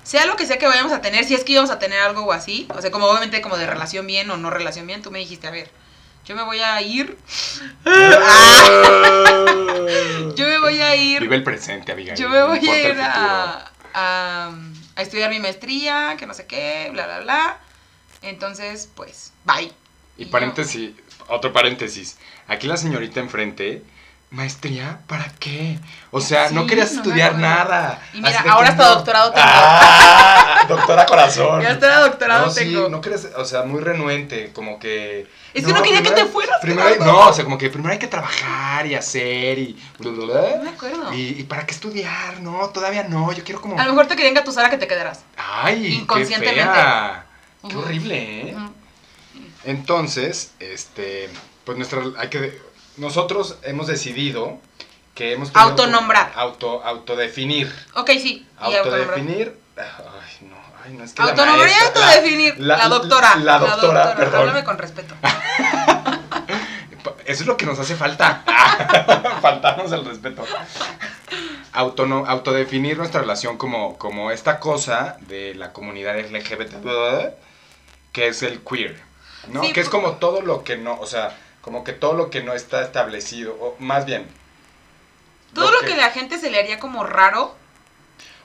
Sea 0.04 0.26
lo 0.26 0.38
que 0.38 0.46
sea 0.46 0.58
que 0.58 0.66
vayamos 0.68 0.94
a 0.94 1.02
tener, 1.02 1.26
si 1.26 1.36
es 1.36 1.44
que 1.44 1.52
íbamos 1.54 1.72
a 1.72 1.80
tener 1.80 2.00
algo 2.00 2.22
o 2.24 2.32
así, 2.32 2.68
o 2.74 2.82
sea, 2.82 2.90
como 2.92 3.08
obviamente 3.08 3.42
como 3.42 3.58
de 3.58 3.68
relación 3.68 4.08
bien 4.08 4.30
o 4.32 4.38
no 4.38 4.50
relación 4.50 4.88
bien, 4.88 5.02
tú 5.02 5.12
me 5.12 5.20
dijiste, 5.20 5.48
a 5.48 5.52
ver, 5.52 5.70
yo 6.26 6.36
me 6.36 6.44
voy 6.44 6.60
a 6.60 6.82
ir, 6.82 7.18
yo 10.36 10.48
me 10.48 10.60
voy 10.60 10.80
a 10.82 10.96
ir, 10.96 11.22
Vive 11.22 11.36
el 11.36 11.44
presente, 11.44 11.92
Abigail. 11.92 12.18
yo 12.18 12.30
me 12.30 12.44
voy 12.44 12.68
a 12.68 12.90
ir 12.90 13.00
a, 13.00 13.72
a, 13.94 14.52
a 14.96 15.02
estudiar 15.02 15.30
mi 15.30 15.40
maestría, 15.40 16.16
que 16.18 16.26
no 16.26 16.34
sé 16.34 16.46
qué, 16.48 16.90
bla, 16.92 17.06
bla, 17.06 17.20
bla. 17.22 17.58
Entonces, 18.22 18.90
pues, 18.96 19.32
bye. 19.44 19.72
Y 20.18 20.26
paréntesis, 20.26 20.92
otro 21.28 21.52
paréntesis. 21.54 22.18
Aquí 22.48 22.68
la 22.68 22.78
señorita 22.78 23.20
enfrente, 23.20 23.84
maestría, 24.36 25.00
¿para 25.08 25.26
qué? 25.40 25.80
O 26.12 26.20
sea, 26.22 26.50
no 26.52 26.68
querías 26.68 26.92
no 26.92 26.98
estudiar 27.02 27.38
nada. 27.38 28.02
Y 28.14 28.22
mira, 28.22 28.44
ahora 28.50 28.70
hasta 28.70 28.84
no. 28.84 28.96
doctorado 28.96 29.32
tengo. 29.32 29.48
Ah, 29.50 30.66
doctora 30.68 31.06
corazón. 31.06 31.62
Ya 31.62 31.72
hasta 31.72 32.00
doctorado 32.02 32.46
no, 32.48 32.52
sí, 32.52 32.60
tengo. 32.60 32.90
no 32.90 33.02
querías, 33.02 33.28
o 33.38 33.46
sea, 33.46 33.64
muy 33.64 33.82
renuente, 33.82 34.52
como 34.54 34.78
que... 34.78 35.28
Es 35.54 35.66
que 35.66 35.72
no 35.72 35.82
quería 35.82 36.04
que 36.04 36.12
te 36.12 36.26
fueras, 36.26 36.60
Primero, 36.62 36.88
hay- 36.88 37.00
no, 37.00 37.30
o 37.30 37.34
sea, 37.34 37.46
como 37.46 37.58
que 37.58 37.70
primero 37.70 37.94
hay 37.94 38.00
que 38.00 38.08
trabajar 38.08 38.86
y 38.86 38.96
hacer 38.96 39.58
y... 39.58 39.82
bla, 40.00 40.12
bla, 40.12 40.26
bla. 40.26 40.56
No 40.58 40.64
me 40.64 40.70
acuerdo. 40.70 41.14
Y, 41.14 41.40
y 41.40 41.44
para 41.44 41.66
qué 41.66 41.74
estudiar, 41.74 42.42
no, 42.42 42.70
todavía 42.70 43.04
no, 43.04 43.32
yo 43.32 43.44
quiero 43.44 43.62
como... 43.62 43.80
A 43.80 43.86
lo 43.86 43.92
mejor 43.94 44.08
te 44.08 44.16
querían 44.16 44.32
engatusar 44.34 44.66
a 44.66 44.70
que 44.70 44.78
te 44.78 44.88
quedaras. 44.88 45.22
Ay, 45.38 45.82
qué 45.82 45.90
inconscientemente. 45.90 46.62
fea. 46.74 47.26
Qué 47.62 47.68
Ujú. 47.68 47.80
horrible, 47.80 48.50
¿eh? 48.50 48.56
Entonces, 49.64 50.52
este, 50.60 51.30
pues 51.64 51.78
nuestra, 51.78 52.02
hay 52.18 52.30
que, 52.30 52.60
nosotros 52.98 53.58
hemos 53.64 53.88
decidido 53.88 54.60
que 55.14 55.34
hemos 55.34 55.50
Autonombrar. 55.54 56.32
Auto, 56.36 56.84
autodefinir. 56.84 57.74
Ok, 57.96 58.10
sí. 58.22 58.46
Autodefinir. 58.58 59.58
Ay, 59.78 60.48
no, 60.48 60.56
ay, 60.84 60.94
no 60.94 61.04
es 61.04 61.14
que 61.14 61.22
Autonombrar 61.22 61.70
y 61.70 61.72
la- 61.72 61.88
autodefinir. 61.88 62.60
La, 62.60 62.78
la- 62.78 62.88
doctora. 62.90 63.36
La, 63.38 63.60
doctora, 63.60 64.16
perdón. 64.16 64.40
Háblame 64.42 64.64
con 64.64 64.78
respeto. 64.78 65.16
Eso 67.26 67.42
es 67.42 67.48
lo 67.48 67.58
que 67.58 67.66
nos 67.66 67.80
hace 67.80 67.96
falta. 67.96 68.44
Faltarnos 69.42 69.92
el 69.92 70.06
respeto. 70.06 70.44
Autono- 71.74 72.26
autodefinir 72.28 72.98
nuestra 72.98 73.22
relación 73.22 73.58
como, 73.58 73.98
como 73.98 74.32
esta 74.32 74.60
cosa 74.60 75.18
de 75.22 75.56
la 75.56 75.74
comunidad 75.74 76.18
LGBT, 76.20 76.76
que 78.12 78.28
es 78.28 78.44
el 78.44 78.62
queer, 78.62 79.00
¿no? 79.48 79.62
Sí, 79.64 79.74
que 79.74 79.82
es 79.82 79.90
como 79.90 80.14
todo 80.14 80.42
lo 80.42 80.64
que 80.64 80.78
no, 80.78 81.00
o 81.00 81.06
sea, 81.08 81.36
como 81.66 81.84
que 81.84 81.94
todo 81.94 82.14
lo 82.14 82.30
que 82.30 82.44
no 82.44 82.54
está 82.54 82.84
establecido, 82.84 83.56
o 83.60 83.76
más 83.80 84.06
bien. 84.06 84.28
Todo 85.56 85.72
lo 85.72 85.80
que 85.80 85.96
la 85.96 86.12
gente 86.12 86.38
se 86.38 86.52
le 86.52 86.60
haría 86.60 86.80
como 86.80 87.04
raro. 87.04 87.56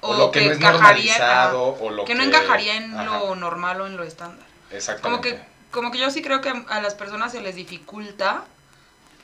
O, 0.00 0.12
o 0.12 0.16
lo 0.16 0.30
que, 0.30 0.40
no 0.40 0.52
es 0.52 0.56
encajaría, 0.56 1.18
normalizado, 1.18 1.76
o 1.78 1.90
lo 1.90 2.06
que 2.06 2.12
que, 2.12 2.18
no 2.18 2.24
encajaría 2.24 2.76
en 2.76 2.94
Ajá, 2.94 3.04
lo 3.04 3.36
normal 3.36 3.82
o 3.82 3.86
en 3.86 3.98
lo 3.98 4.04
estándar. 4.04 4.46
Como 4.46 4.76
Exactamente. 4.78 5.34
que, 5.36 5.40
como 5.70 5.90
que 5.90 5.98
yo 5.98 6.10
sí 6.10 6.22
creo 6.22 6.40
que 6.40 6.50
a 6.66 6.80
las 6.80 6.94
personas 6.94 7.32
se 7.32 7.42
les 7.42 7.56
dificulta 7.56 8.46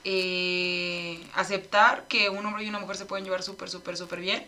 eh, 0.05 1.27
aceptar 1.35 2.05
que 2.07 2.29
un 2.29 2.45
hombre 2.45 2.65
y 2.65 2.69
una 2.69 2.81
mujer 2.81 2.97
se 2.97 3.07
pueden 3.07 3.25
llevar 3.25 3.43
súper, 3.43 3.71
súper, 3.71 3.97
súper 3.97 4.21
bien. 4.21 4.47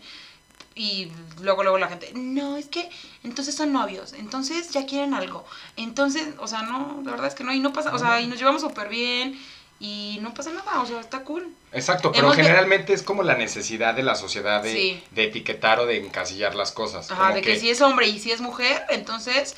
Y 0.79 1.11
luego, 1.41 1.63
luego 1.63 1.77
la 1.77 1.89
gente, 1.89 2.11
no, 2.15 2.55
es 2.55 2.67
que 2.67 2.89
entonces 3.25 3.53
son 3.53 3.73
novios, 3.73 4.13
entonces 4.13 4.69
ya 4.69 4.85
quieren 4.85 5.13
algo. 5.13 5.45
Entonces, 5.75 6.23
o 6.37 6.47
sea, 6.47 6.61
no, 6.61 7.01
la 7.03 7.11
verdad 7.11 7.27
es 7.27 7.35
que 7.35 7.43
no, 7.43 7.51
y 7.53 7.59
no 7.59 7.73
pasa, 7.73 7.93
o 7.93 7.99
sea, 7.99 8.21
y 8.21 8.27
nos 8.27 8.39
llevamos 8.39 8.61
súper 8.61 8.87
bien 8.87 9.37
y 9.81 10.19
no 10.21 10.33
pasa 10.33 10.51
nada, 10.53 10.81
o 10.81 10.85
sea, 10.85 11.01
está 11.01 11.25
cool. 11.25 11.53
Exacto, 11.73 12.13
pero 12.13 12.27
Hemos 12.27 12.37
de- 12.37 12.43
generalmente 12.43 12.93
es 12.93 13.03
como 13.03 13.23
la 13.23 13.35
necesidad 13.35 13.93
de 13.93 14.03
la 14.03 14.15
sociedad 14.15 14.63
de, 14.63 14.71
Sí. 14.71 15.03
de 15.11 15.25
etiquetar 15.25 15.81
o 15.81 15.85
de 15.85 15.97
encasillar 15.97 16.55
las 16.55 16.71
cosas. 16.71 17.11
Ajá, 17.11 17.23
como 17.23 17.35
de 17.35 17.41
que, 17.41 17.59
si 17.59 17.69
es 17.69 17.81
hombre 17.81 18.07
y 18.07 18.17
si 18.17 18.31
es 18.31 18.39
mujer, 18.39 18.85
entonces 18.89 19.57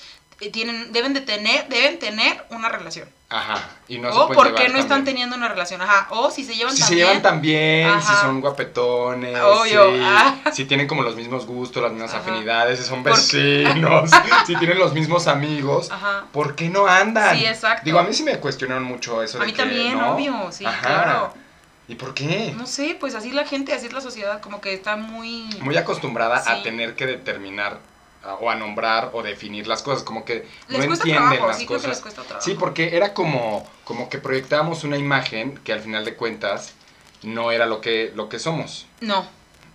tienen, 0.49 0.91
deben 0.91 1.13
de 1.13 1.21
tener, 1.21 1.67
deben 1.69 1.99
tener 1.99 2.43
una 2.49 2.69
relación. 2.69 3.07
Ajá, 3.29 3.61
y 3.87 3.97
no 3.97 4.09
o 4.09 4.27
por 4.29 4.53
qué 4.55 4.67
no 4.67 4.77
están 4.77 4.89
también. 4.89 5.05
teniendo 5.05 5.35
una 5.37 5.47
relación, 5.47 5.81
ajá, 5.81 6.07
o 6.09 6.29
si 6.29 6.43
se 6.43 6.53
llevan 6.53 6.73
Si 6.73 6.79
tan 6.81 6.89
se 6.89 6.95
bien. 6.95 7.07
llevan 7.07 7.21
tan 7.21 7.41
bien, 7.41 8.01
si 8.01 8.13
son 8.15 8.41
guapetones, 8.41 9.39
Obvio, 9.39 9.89
si, 9.95 10.01
ah. 10.03 10.35
si 10.51 10.65
tienen 10.65 10.85
como 10.85 11.01
los 11.01 11.15
mismos 11.15 11.45
gustos, 11.45 11.81
las 11.81 11.93
mismas 11.93 12.13
Ajá. 12.13 12.19
afinidades, 12.23 12.79
si 12.79 12.85
son 12.85 13.03
vecinos, 13.03 14.09
si 14.45 14.55
tienen 14.57 14.77
los 14.79 14.93
mismos 14.93 15.27
amigos, 15.27 15.89
Ajá. 15.91 16.25
¿por 16.33 16.55
qué 16.55 16.67
no 16.67 16.87
andan? 16.87 17.37
Sí, 17.37 17.45
exacto. 17.45 17.83
Digo, 17.85 17.99
a 17.99 18.03
mí 18.03 18.13
sí 18.13 18.23
me 18.23 18.37
cuestionaron 18.37 18.83
mucho 18.83 19.23
eso 19.23 19.37
A 19.37 19.41
de 19.41 19.45
mí 19.47 19.53
que, 19.53 19.61
también, 19.61 19.97
¿no? 19.97 20.13
obvio, 20.15 20.51
sí, 20.51 20.65
Ajá. 20.65 20.81
claro. 20.81 21.33
¿Y 21.87 21.95
por 21.95 22.13
qué? 22.13 22.53
No 22.57 22.65
sé, 22.65 22.97
pues 22.99 23.15
así 23.15 23.31
la 23.31 23.45
gente, 23.45 23.73
así 23.73 23.85
es 23.85 23.93
la 23.93 24.01
sociedad, 24.01 24.41
como 24.41 24.59
que 24.61 24.73
está 24.73 24.97
muy... 24.97 25.43
Muy 25.61 25.77
acostumbrada 25.77 26.43
a 26.45 26.63
tener 26.63 26.95
que 26.95 27.05
determinar 27.05 27.79
a- 28.23 28.35
o 28.35 28.49
a 28.49 28.55
nombrar 28.55 29.11
o 29.13 29.23
definir 29.23 29.67
las 29.67 29.81
cosas, 29.83 30.03
como 30.03 30.23
que 30.25 30.47
Les 30.67 30.85
no 30.87 30.93
entienden 30.93 31.23
trabajo, 31.23 31.47
las 31.47 31.57
sí 31.57 31.65
creo 31.65 31.79
que 31.79 31.83
cosas. 31.87 31.89
les 31.97 32.01
cuesta 32.01 32.21
trabajo. 32.23 32.45
Sí, 32.45 32.55
porque 32.59 32.95
era 32.95 33.13
como, 33.13 33.67
como 33.83 34.09
que 34.09 34.17
proyectábamos 34.19 34.83
una 34.83 34.97
imagen 34.97 35.57
que 35.63 35.73
al 35.73 35.79
final 35.81 36.05
de 36.05 36.15
cuentas 36.15 36.73
no 37.23 37.51
era 37.51 37.65
lo 37.65 37.81
que, 37.81 38.11
lo 38.15 38.29
que 38.29 38.39
somos. 38.39 38.85
No. 38.99 39.25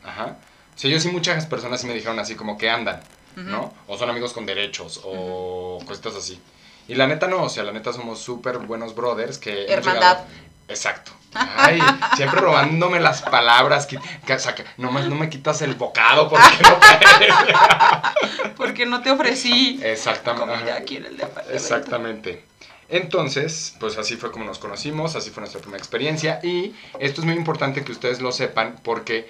Ajá. 0.04 0.36
Sí, 0.76 0.88
yo 0.90 1.00
sí 1.00 1.08
muchas 1.08 1.46
personas 1.46 1.80
sí 1.80 1.86
me 1.86 1.94
dijeron 1.94 2.18
así 2.18 2.34
como 2.34 2.56
que 2.58 2.70
andan. 2.70 3.00
¿no? 3.36 3.74
O 3.86 3.98
son 3.98 4.08
amigos 4.08 4.32
con 4.32 4.46
derechos 4.46 4.98
o 5.04 5.78
cositas 5.86 6.14
así. 6.14 6.40
Y 6.88 6.94
la 6.94 7.06
neta 7.06 7.26
no, 7.26 7.42
o 7.42 7.48
sea, 7.50 7.64
la 7.64 7.72
neta 7.72 7.92
somos 7.92 8.18
súper 8.18 8.56
buenos 8.58 8.94
brothers 8.94 9.36
que... 9.36 9.64
hemos 9.64 9.70
Hermandad. 9.86 10.18
llegado- 10.18 10.26
Exacto. 10.68 11.12
Ay, 11.56 11.80
siempre 12.16 12.40
robándome 12.40 13.00
las 13.00 13.22
palabras. 13.22 13.88
qui- 13.88 14.00
que- 14.26 14.38
saca- 14.38 14.64
nomás 14.76 15.06
no 15.08 15.14
me 15.14 15.28
quitas 15.30 15.62
el 15.62 15.74
bocado 15.74 16.28
porque 16.28 16.46
no 16.62 16.78
puedes. 16.78 17.34
Porque 18.56 18.86
no 18.86 19.02
te 19.02 19.10
ofrecí 19.10 19.80
Exactamente. 19.82 20.72
aquí 20.72 20.96
en 20.96 21.06
el. 21.06 21.22
Exactamente. 21.52 22.44
Entonces, 22.88 23.74
pues 23.80 23.98
así 23.98 24.14
fue 24.16 24.30
como 24.30 24.44
nos 24.44 24.58
conocimos, 24.60 25.16
así 25.16 25.30
fue 25.30 25.40
nuestra 25.40 25.60
primera 25.60 25.78
experiencia 25.78 26.38
y 26.42 26.72
esto 27.00 27.20
es 27.20 27.24
muy 27.26 27.34
importante 27.34 27.82
que 27.84 27.90
ustedes 27.90 28.20
lo 28.20 28.30
sepan 28.30 28.76
porque 28.84 29.28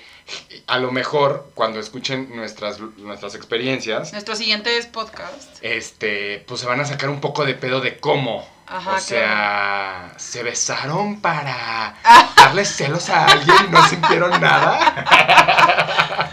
a 0.67 0.79
lo 0.79 0.93
mejor 0.93 1.51
cuando 1.55 1.81
escuchen 1.81 2.37
nuestras, 2.37 2.79
nuestras 2.99 3.35
experiencias, 3.35 4.13
Nuestros 4.13 4.37
siguientes 4.39 4.87
podcasts. 4.87 5.59
este, 5.63 6.45
pues 6.47 6.61
se 6.61 6.67
van 6.67 6.81
a 6.81 6.85
sacar 6.85 7.09
un 7.09 7.21
poco 7.23 7.47
de 7.47 7.55
pedo 7.55 7.81
de 7.81 7.99
cómo. 7.99 8.47
Ajá, 8.69 8.93
o 8.97 9.01
sea, 9.01 10.13
se 10.17 10.43
besaron 10.43 11.21
para 11.21 11.95
Ah. 12.05 12.29
darle 12.37 12.65
celos 12.65 13.09
a 13.11 13.27
alguien, 13.27 13.71
no 13.71 13.87
sintieron 13.89 14.31
nada. 14.41 15.05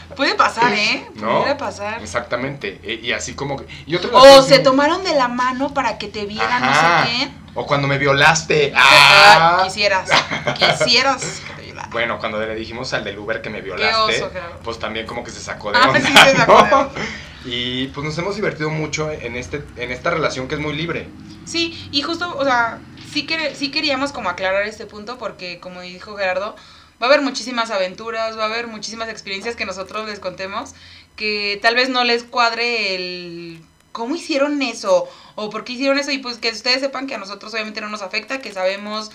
Puede 0.16 0.36
pasar, 0.36 0.72
¿eh? 0.74 1.08
¿No? 1.16 1.42
Puede 1.42 1.56
pasar. 1.56 2.02
Exactamente. 2.02 2.80
Y, 2.84 3.08
y 3.08 3.14
así 3.14 3.34
como 3.36 3.58
que. 3.58 3.66
Y 3.86 3.96
otra 3.96 4.10
O 4.14 4.42
se 4.44 4.56
muy- 4.56 4.64
tomaron 4.64 5.04
de 5.04 5.16
la 5.16 5.28
mano 5.28 5.74
para 5.74 5.98
que 5.98 6.08
te 6.08 6.26
viera 6.26 6.58
Ajá. 6.58 6.66
no 7.00 7.06
sé 7.06 7.10
quién. 7.18 7.44
O 7.56 7.66
cuando 7.66 7.88
me 7.88 7.98
violaste. 7.98 8.74
Ah, 8.76 9.58
Ah. 9.60 9.64
quisieras. 9.64 10.10
Quisieras. 10.58 11.42
Bueno, 11.90 12.18
cuando 12.20 12.40
le 12.40 12.56
dijimos 12.56 12.94
al 12.94 13.04
del 13.04 13.18
Uber 13.20 13.42
que 13.42 13.50
me 13.52 13.58
Qué 13.58 13.64
violaste, 13.66 14.24
oso, 14.24 14.32
pues 14.64 14.80
también 14.80 15.06
como 15.06 15.24
que 15.24 15.30
se 15.32 15.40
sacó 15.40 15.72
de 15.72 15.78
Ah, 15.78 15.88
onda. 15.90 16.00
sí, 16.02 16.08
se 16.12 16.36
sacó 16.38 16.64
de 16.64 16.70
¿no? 16.72 16.78
onda. 16.80 17.02
Y 17.46 17.88
pues 17.88 18.06
nos 18.06 18.18
hemos 18.18 18.36
divertido 18.36 18.70
mucho 18.70 19.12
en, 19.12 19.36
este, 19.36 19.64
en 19.78 19.92
esta 19.92 20.10
relación 20.12 20.48
que 20.48 20.56
es 20.56 20.62
muy 20.62 20.74
libre. 20.74 21.08
Sí, 21.46 21.78
y 21.92 22.02
justo, 22.02 22.36
o 22.38 22.44
sea, 22.44 22.80
sí, 23.12 23.28
quer- 23.28 23.54
sí 23.54 23.70
queríamos 23.70 24.12
como 24.12 24.30
aclarar 24.30 24.64
este 24.64 24.86
punto 24.86 25.18
porque, 25.18 25.60
como 25.60 25.82
dijo 25.82 26.16
Gerardo, 26.16 26.56
va 27.02 27.08
a 27.08 27.10
haber 27.10 27.22
muchísimas 27.22 27.70
aventuras, 27.70 28.38
va 28.38 28.44
a 28.44 28.48
haber 28.48 28.68
muchísimas 28.68 29.10
experiencias 29.10 29.56
que 29.58 29.66
nosotros 29.66 30.08
les 30.08 30.20
contemos 30.20 30.74
que 31.18 31.60
tal 31.62 31.76
vez 31.76 31.90
no 31.90 32.04
les 32.04 32.24
cuadre 32.24 32.96
el 32.96 33.62
cómo 33.92 34.16
hicieron 34.16 34.60
eso 34.64 35.08
o 35.36 35.50
por 35.52 35.64
qué 35.64 35.74
hicieron 35.74 36.00
eso 36.00 36.10
y 36.12 36.18
pues 36.18 36.38
que 36.40 36.50
ustedes 36.50 36.80
sepan 36.80 37.06
que 37.06 37.14
a 37.14 37.20
nosotros 37.20 37.54
obviamente 37.54 37.82
no 37.82 37.90
nos 37.90 38.02
afecta, 38.02 38.40
que 38.42 38.52
sabemos 38.52 39.12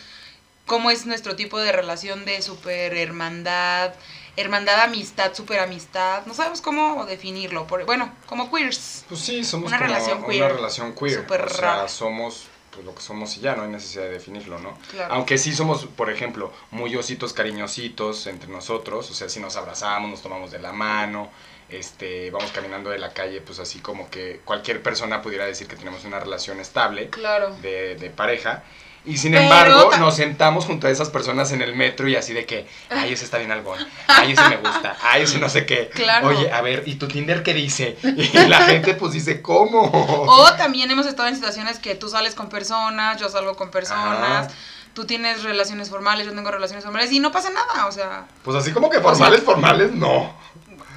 cómo 0.69 0.93
es 0.93 1.05
nuestro 1.07 1.35
tipo 1.35 1.59
de 1.59 1.73
relación 1.73 2.25
de 2.25 2.41
super 2.43 2.97
hermandad, 2.97 3.93
hermandad, 4.37 4.81
amistad, 4.83 5.35
super 5.35 5.59
amistad, 5.59 6.25
no 6.27 6.35
sabemos 6.35 6.61
cómo 6.61 7.05
definirlo, 7.07 7.67
por, 7.67 7.85
bueno, 7.87 8.13
como 8.27 8.49
queers. 8.53 9.05
Pues 9.09 9.21
sí, 9.21 9.43
somos 9.43 9.67
Una 9.69 9.79
como 9.79 9.91
relación 9.91 10.19
una 10.19 10.29
queer. 10.29 10.53
relación 10.53 10.95
queer. 10.95 11.21
Súper 11.23 11.43
o 11.43 11.49
sea, 11.49 11.61
rara. 11.61 11.89
somos 11.89 12.45
pues, 12.71 12.85
lo 12.87 12.95
que 12.95 13.01
somos 13.03 13.37
y 13.37 13.41
ya, 13.41 13.57
no 13.57 13.65
hay 13.65 13.71
necesidad 13.71 14.05
de 14.05 14.11
definirlo, 14.11 14.61
¿no? 14.61 14.79
Claro. 14.93 15.15
Aunque 15.15 15.39
sí 15.39 15.53
somos, 15.53 15.87
por 15.87 16.11
ejemplo, 16.11 16.53
muy 16.71 16.95
ositos 16.95 17.33
cariñositos 17.33 18.29
entre 18.29 18.49
nosotros, 18.49 19.11
o 19.11 19.15
sea, 19.15 19.29
si 19.29 19.41
nos 19.41 19.57
abrazamos, 19.57 20.09
nos 20.11 20.23
tomamos 20.23 20.53
de 20.53 20.61
la 20.61 20.71
mano, 20.73 21.31
este, 21.69 22.31
vamos 22.31 22.53
caminando 22.53 22.91
de 22.91 22.99
la 22.99 23.13
calle, 23.13 23.41
pues 23.41 23.59
así 23.59 23.81
como 23.81 24.09
que 24.11 24.41
cualquier 24.45 24.83
persona 24.83 25.21
pudiera 25.23 25.45
decir 25.47 25.67
que 25.67 25.77
tenemos 25.77 26.05
una 26.05 26.21
relación 26.21 26.61
estable 26.61 27.09
Claro. 27.11 27.57
de, 27.57 27.97
de 27.97 28.11
pareja. 28.11 28.63
Y 29.09 29.17
sin 29.17 29.33
Pero 29.33 29.45
embargo, 29.45 29.97
nos 29.99 30.17
sentamos 30.17 30.67
junto 30.67 30.87
a 30.87 30.91
esas 30.91 31.09
personas 31.09 31.51
en 31.53 31.63
el 31.63 31.75
metro 31.75 32.09
y 32.09 32.17
así 32.17 32.35
de 32.35 32.45
que, 32.45 32.67
ay, 32.91 33.15
ese 33.15 33.25
está 33.25 33.39
bien 33.39 33.51
algón, 33.51 33.79
ay, 34.07 34.33
ese 34.33 34.49
me 34.51 34.59
gusta, 34.59 34.97
ay, 35.03 35.23
ese 35.23 35.39
no 35.39 35.49
sé 35.49 35.65
qué. 35.65 35.89
Claro. 35.89 36.29
Oye, 36.29 36.53
a 36.53 36.61
ver, 36.61 36.83
¿y 36.87 36.97
tu 36.97 37.09
Tinder 37.09 37.43
qué 37.43 37.55
dice? 37.55 37.97
Y 38.03 38.37
la 38.47 38.63
gente 38.63 38.95
pues 38.95 39.13
dice, 39.13 39.41
¿cómo? 39.41 39.91
O 39.91 40.53
también 40.57 40.91
hemos 40.91 41.07
estado 41.07 41.29
en 41.29 41.37
situaciones 41.37 41.79
que 41.79 41.95
tú 41.95 42.11
sales 42.11 42.35
con 42.35 42.51
personas, 42.51 43.19
yo 43.19 43.31
salgo 43.31 43.57
con 43.57 43.71
personas, 43.71 44.47
Ajá. 44.47 44.55
tú 44.93 45.07
tienes 45.07 45.43
relaciones 45.43 45.89
formales, 45.89 46.27
yo 46.27 46.35
tengo 46.35 46.51
relaciones 46.51 46.85
formales 46.85 47.11
y 47.11 47.19
no 47.19 47.33
pasa 47.33 47.49
nada, 47.49 47.87
o 47.87 47.93
sea, 47.93 48.27
Pues 48.45 48.57
así 48.59 48.73
como 48.73 48.91
que 48.91 49.01
formales, 49.01 49.43
formales, 49.43 49.93
no. 49.93 50.37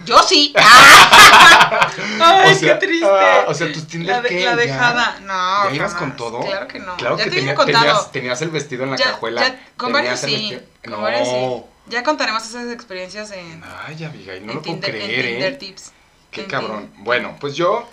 Yo 0.05 0.21
sí. 0.23 0.53
Ay, 2.19 2.51
O 2.51 2.55
sea, 2.55 2.79
qué 2.79 2.85
triste. 2.87 3.05
ah, 3.09 3.45
o 3.47 3.53
sea, 3.53 3.71
tus 3.71 3.87
Tinder 3.87 4.15
la, 4.15 4.21
de- 4.21 4.29
¿qué? 4.29 4.45
la 4.45 4.51
¿Ya? 4.51 4.55
dejada, 4.55 5.19
no. 5.21 5.69
¿Ya 5.69 5.75
ibas 5.75 5.93
con 5.95 6.15
todo? 6.15 6.41
Claro 6.41 6.67
que 6.67 6.79
no. 6.79 6.95
Claro 6.97 7.17
ya 7.17 7.23
que 7.25 7.29
te 7.29 7.35
tenía- 7.37 7.55
tenías, 7.55 8.11
tenías 8.11 8.41
el 8.41 8.49
vestido 8.49 8.83
en 8.83 8.91
la 8.91 8.97
Ya- 8.97 9.05
cajuela. 9.11 9.41
ya- 9.47 9.59
con 9.77 9.91
varios 9.93 10.19
sí, 10.19 10.59
con 10.83 10.91
no. 10.93 11.01
varios 11.01 11.27
sí. 11.27 11.63
Ya 11.87 12.03
contaremos 12.03 12.45
esas 12.47 12.71
experiencias 12.71 13.31
en, 13.31 13.63
Ay, 13.87 14.03
Abigail, 14.03 14.45
no 14.45 14.51
en 14.51 14.57
lo 14.57 14.61
puedo 14.61 14.75
Tinder, 14.75 14.95
en 14.95 15.01
creer, 15.07 15.25
Tinder 15.25 15.53
¿eh? 15.53 15.57
Tips. 15.57 15.91
Qué 16.29 16.41
En 16.41 16.47
cabrón. 16.47 16.79
Tinder. 16.87 17.03
Bueno, 17.03 17.37
pues 17.39 17.55
yo 17.55 17.87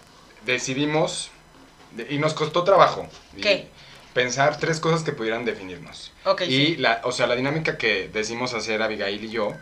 decidimos 0.44 1.30
de- 1.92 2.06
y 2.10 2.18
nos 2.18 2.34
costó 2.34 2.64
trabajo. 2.64 3.08
y 3.36 3.40
¿Qué? 3.40 3.68
Pensar 4.14 4.58
tres 4.58 4.80
cosas 4.80 5.02
que 5.02 5.12
pudieran 5.12 5.44
definirnos. 5.44 6.12
Ok, 6.24 6.42
y 6.42 6.46
sí. 6.46 6.76
la, 6.76 7.00
o 7.04 7.12
sea, 7.12 7.26
la 7.26 7.34
dinámica 7.36 7.76
que 7.78 8.08
decidimos 8.12 8.52
hacer 8.54 8.82
Abigail 8.82 9.24
y 9.24 9.30
yo 9.30 9.52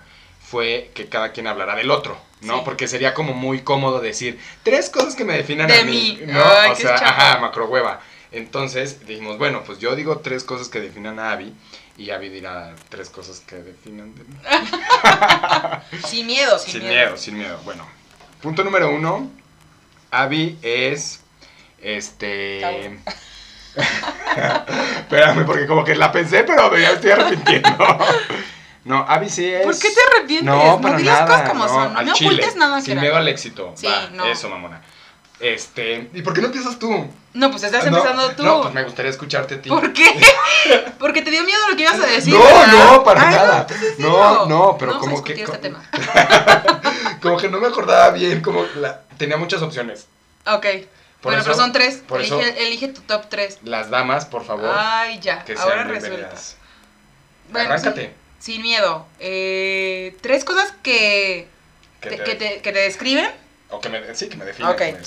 fue 0.40 0.90
que 0.94 1.08
cada 1.08 1.32
quien 1.32 1.46
hablara 1.46 1.74
del 1.74 1.90
otro, 1.90 2.18
¿no? 2.42 2.56
Sí. 2.56 2.62
Porque 2.64 2.88
sería 2.88 3.14
como 3.14 3.32
muy 3.34 3.60
cómodo 3.62 4.00
decir 4.00 4.38
tres 4.62 4.90
cosas 4.90 5.14
que 5.14 5.24
me 5.24 5.34
definan 5.34 5.66
De 5.68 5.80
a 5.80 5.84
mí, 5.84 6.18
mí. 6.20 6.32
¿no? 6.32 6.42
Ay, 6.44 6.70
o 6.72 6.74
sea, 6.76 6.94
ajá, 6.94 7.38
macrohueva. 7.38 8.00
Entonces 8.32 9.06
dijimos, 9.06 9.38
bueno, 9.38 9.62
pues 9.64 9.78
yo 9.78 9.94
digo 9.96 10.18
tres 10.18 10.44
cosas 10.44 10.68
que 10.68 10.80
definan 10.80 11.18
a 11.18 11.32
Abby 11.32 11.54
y 11.96 12.10
Abby 12.10 12.28
dirá 12.28 12.74
tres 12.90 13.08
cosas 13.08 13.40
que 13.40 13.56
definan 13.56 14.14
de 14.14 14.24
mí. 14.24 14.36
Sin 16.06 16.26
miedo, 16.26 16.58
sin, 16.58 16.72
Sin 16.72 16.82
miedo. 16.82 16.94
miedo, 16.94 17.16
sin 17.16 17.38
miedo. 17.38 17.58
Bueno, 17.64 17.86
punto 18.42 18.62
número 18.64 18.90
uno. 18.90 19.30
Abby 20.10 20.58
es. 20.62 21.20
Este. 21.80 22.98
Espérame, 24.98 25.44
porque 25.46 25.66
como 25.66 25.84
que 25.84 25.94
la 25.94 26.10
pensé, 26.12 26.44
pero 26.44 26.70
me 26.70 26.84
estoy 26.84 27.10
arrepintiendo. 27.10 27.70
No, 28.86 28.98
Abby 29.08 29.28
sí 29.28 29.44
es. 29.44 29.64
¿Por 29.64 29.76
qué 29.76 29.88
te 29.88 29.96
arrepientes? 30.16 30.44
No, 30.46 30.64
No 30.76 30.80
para 30.80 30.96
nada. 31.00 31.26
cosas 31.26 31.48
como 31.48 31.55
no, 31.88 31.92
no 31.94 31.98
al 32.00 32.06
me 32.06 32.12
chile, 32.12 32.30
ocultes 32.30 32.56
nada, 32.56 32.80
Sin 32.80 33.00
miedo 33.00 33.16
al 33.16 33.28
éxito. 33.28 33.72
Sí, 33.76 33.86
Va, 33.86 34.08
no. 34.12 34.24
Eso, 34.26 34.48
mamona. 34.48 34.82
Este. 35.38 36.08
¿Y 36.14 36.22
por 36.22 36.32
qué 36.32 36.40
no 36.40 36.46
empiezas 36.46 36.78
tú? 36.78 37.10
No, 37.34 37.50
pues 37.50 37.62
estás 37.62 37.84
No, 37.84 37.98
empezando 37.98 38.30
tú. 38.30 38.42
No, 38.42 38.62
pues 38.62 38.72
me 38.74 38.84
gustaría 38.84 39.10
escucharte 39.10 39.56
a 39.56 39.60
ti. 39.62 39.68
¿Por 39.68 39.92
qué? 39.92 40.06
Porque 40.98 41.20
te 41.20 41.30
dio 41.30 41.44
miedo 41.44 41.58
lo 41.70 41.76
que 41.76 41.82
ibas 41.82 42.00
a 42.00 42.06
decir. 42.06 42.32
No, 42.32 42.42
¿verdad? 42.42 42.66
no, 42.92 43.04
para 43.04 43.28
Ay, 43.28 43.34
nada. 43.34 43.58
No, 43.60 43.66
pues 43.66 43.98
No, 43.98 44.46
no, 44.46 44.76
pero 44.78 44.98
como 44.98 45.22
que- 45.22 45.32
este 45.34 45.44
como- 45.44 45.58
tema. 45.58 45.82
Como 47.20 47.36
que 47.38 47.48
no 47.48 47.58
me 47.58 47.66
acordaba 47.66 48.10
bien, 48.10 48.40
como 48.40 48.64
la- 48.76 49.02
tenía 49.18 49.36
muchas 49.36 49.60
opciones. 49.62 50.06
Ok. 50.46 50.62
Por 51.20 51.32
bueno, 51.32 51.38
eso- 51.38 51.44
pero 51.50 51.54
son 51.56 51.72
tres. 51.72 52.02
por 52.06 52.20
Elige, 52.20 52.40
eso- 52.40 52.58
elige 52.60 52.88
tu 52.88 53.00
top 53.02 53.24
tres. 53.28 53.58
Las 53.64 53.90
damas, 53.90 54.26
por 54.26 54.44
favor, 54.44 54.70
Ay, 54.76 55.18
ya. 55.20 55.44
que 55.44 55.54
Ahora 55.54 56.00
sean. 56.00 56.28
Bueno, 57.50 57.68
Arráncate. 57.68 58.14
Sin, 58.38 58.54
sin 58.54 58.62
miedo. 58.62 59.06
Eh, 59.18 60.16
tres 60.20 60.44
cosas 60.44 60.72
que 60.82 61.48
Que 62.08 62.16
te, 62.16 62.24
que 62.24 62.34
te- 62.34 62.60
que 62.62 62.72
te 62.72 62.78
describen. 62.80 63.30
O 63.70 63.80
que 63.80 63.88
me, 63.88 64.14
sí, 64.14 64.28
que 64.28 64.36
me 64.36 64.44
definen. 64.44 64.76
Que 64.76 64.92
me. 64.92 64.98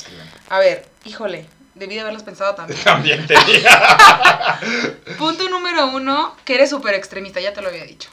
A 0.49 0.59
ver, 0.59 0.87
híjole. 1.05 1.45
Debí 1.75 1.95
de 1.95 2.01
haberlos 2.01 2.23
pensado 2.23 2.55
también. 2.55 2.77
También 2.83 3.25
te. 3.25 3.35
Punto 5.17 5.47
número 5.49 5.87
uno, 5.87 6.35
que 6.43 6.55
eres 6.55 6.69
súper 6.69 6.93
extremista, 6.95 7.39
ya 7.39 7.53
te 7.53 7.61
lo 7.61 7.69
había 7.69 7.85
dicho. 7.85 8.09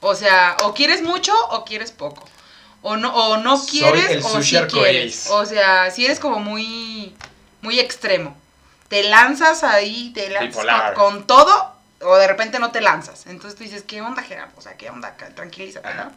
O 0.00 0.14
sea, 0.14 0.56
o 0.64 0.74
quieres 0.74 1.02
mucho 1.02 1.32
o 1.50 1.64
quieres 1.64 1.92
poco. 1.92 2.28
O 2.82 2.96
no, 2.96 3.14
o 3.14 3.36
no 3.38 3.64
quieres 3.64 4.24
o 4.24 4.42
sí 4.42 4.56
quieres. 4.68 5.28
O 5.30 5.44
sea, 5.46 5.90
si 5.90 6.04
eres 6.04 6.18
como 6.20 6.40
muy, 6.40 7.14
muy 7.62 7.78
extremo. 7.80 8.36
Te 8.88 9.02
lanzas 9.04 9.64
ahí, 9.64 10.12
te 10.14 10.28
lanzas 10.30 10.64
con, 10.94 11.12
con 11.12 11.26
todo, 11.26 11.72
o 12.02 12.16
de 12.16 12.28
repente 12.28 12.58
no 12.60 12.70
te 12.70 12.80
lanzas. 12.80 13.26
Entonces 13.26 13.56
tú 13.58 13.64
dices, 13.64 13.82
¿qué 13.82 14.00
onda, 14.00 14.22
Gerardo? 14.22 14.52
O 14.56 14.60
sea, 14.60 14.76
¿qué 14.76 14.90
onda? 14.90 15.16
Tranquilízate, 15.34 15.92
¿no? 15.94 16.12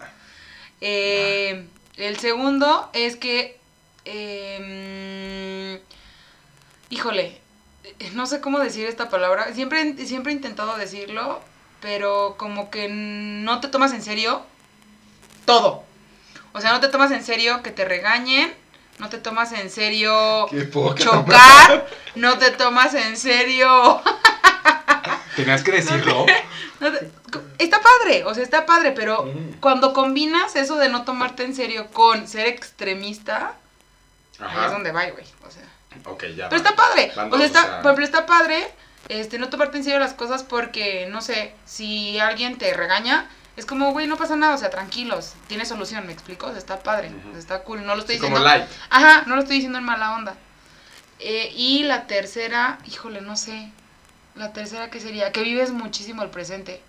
Eh, 0.81 1.65
el 1.99 2.19
segundo 2.19 2.89
es 2.93 3.15
que. 3.15 3.59
eh, 4.05 5.81
híjole, 6.89 7.39
no 8.13 8.25
sé 8.25 8.41
cómo 8.41 8.59
decir 8.59 8.87
esta 8.87 9.09
palabra. 9.09 9.53
Siempre, 9.53 9.95
siempre 10.05 10.31
he 10.31 10.35
intentado 10.35 10.77
decirlo, 10.77 11.41
pero 11.81 12.35
como 12.37 12.69
que 12.69 12.87
no 12.89 13.59
te 13.59 13.67
tomas 13.67 13.93
en 13.93 14.01
serio 14.01 14.41
todo. 15.45 15.83
O 16.53 16.61
sea, 16.61 16.71
no 16.71 16.79
te 16.79 16.87
tomas 16.87 17.11
en 17.11 17.23
serio 17.23 17.61
que 17.61 17.71
te 17.71 17.85
regañen, 17.85 18.53
no 18.97 19.09
te 19.09 19.17
tomas 19.17 19.51
en 19.51 19.69
serio 19.69 20.47
chocar, 20.95 21.87
no 22.15 22.37
te 22.37 22.51
tomas 22.51 22.93
en 22.95 23.15
serio. 23.17 24.01
Tenías 25.35 25.63
que 25.63 25.71
decirlo. 25.71 26.25
Está 27.57 27.79
padre, 27.81 28.23
o 28.25 28.33
sea, 28.33 28.43
está 28.43 28.65
padre, 28.65 28.91
pero 28.91 29.25
Mm. 29.25 29.59
cuando 29.59 29.93
combinas 29.93 30.55
eso 30.55 30.75
de 30.77 30.89
no 30.89 31.03
tomarte 31.03 31.43
en 31.43 31.55
serio 31.55 31.87
con 31.91 32.27
ser 32.27 32.47
extremista, 32.47 33.53
ahí 34.39 34.65
es 34.65 34.71
donde 34.71 34.91
va, 34.91 35.05
güey. 35.09 35.25
O 35.47 35.51
sea. 35.51 35.63
Ok, 36.05 36.23
ya. 36.35 36.49
Pero 36.49 36.61
va. 36.63 36.69
está 36.69 36.75
padre. 36.75 37.11
Van 37.15 37.33
O 37.33 37.37
sea, 37.37 37.45
está, 37.45 37.81
por 37.81 37.91
ejemplo, 37.91 38.05
está 38.05 38.25
padre 38.25 38.67
este, 39.07 39.39
no 39.39 39.49
tomarte 39.49 39.77
en 39.77 39.83
serio 39.83 39.99
las 39.99 40.13
cosas 40.13 40.43
porque, 40.43 41.07
no 41.09 41.21
sé, 41.21 41.53
si 41.65 42.19
alguien 42.19 42.57
te 42.57 42.73
regaña, 42.73 43.29
es 43.55 43.65
como, 43.65 43.91
güey, 43.91 44.07
no 44.07 44.17
pasa 44.17 44.35
nada, 44.35 44.53
o 44.55 44.57
sea, 44.57 44.69
tranquilos, 44.69 45.33
tiene 45.47 45.65
solución, 45.65 46.05
¿me 46.05 46.13
explico? 46.13 46.45
O 46.47 46.49
sea, 46.51 46.59
está 46.59 46.79
padre, 46.83 47.11
está 47.37 47.63
cool, 47.63 47.85
no 47.85 47.95
lo 47.95 48.01
estoy 48.01 48.15
Sí, 48.15 48.21
diciendo. 48.21 48.39
como 48.39 48.49
light. 48.55 48.69
Ajá, 48.89 49.23
no 49.25 49.35
lo 49.35 49.41
estoy 49.41 49.55
diciendo 49.57 49.79
en 49.79 49.85
mala 49.85 50.13
onda. 50.15 50.35
Eh, 51.19 51.51
y 51.55 51.83
la 51.83 52.07
tercera, 52.07 52.77
híjole, 52.85 53.19
no 53.21 53.35
sé. 53.35 53.71
La 54.39 54.53
tercera, 54.53 54.89
¿qué 54.89 55.01
sería? 55.01 55.33
Que 55.33 55.41
vives 55.41 55.71
muchísimo 55.71 56.23
el 56.23 56.29
presente. 56.29 56.81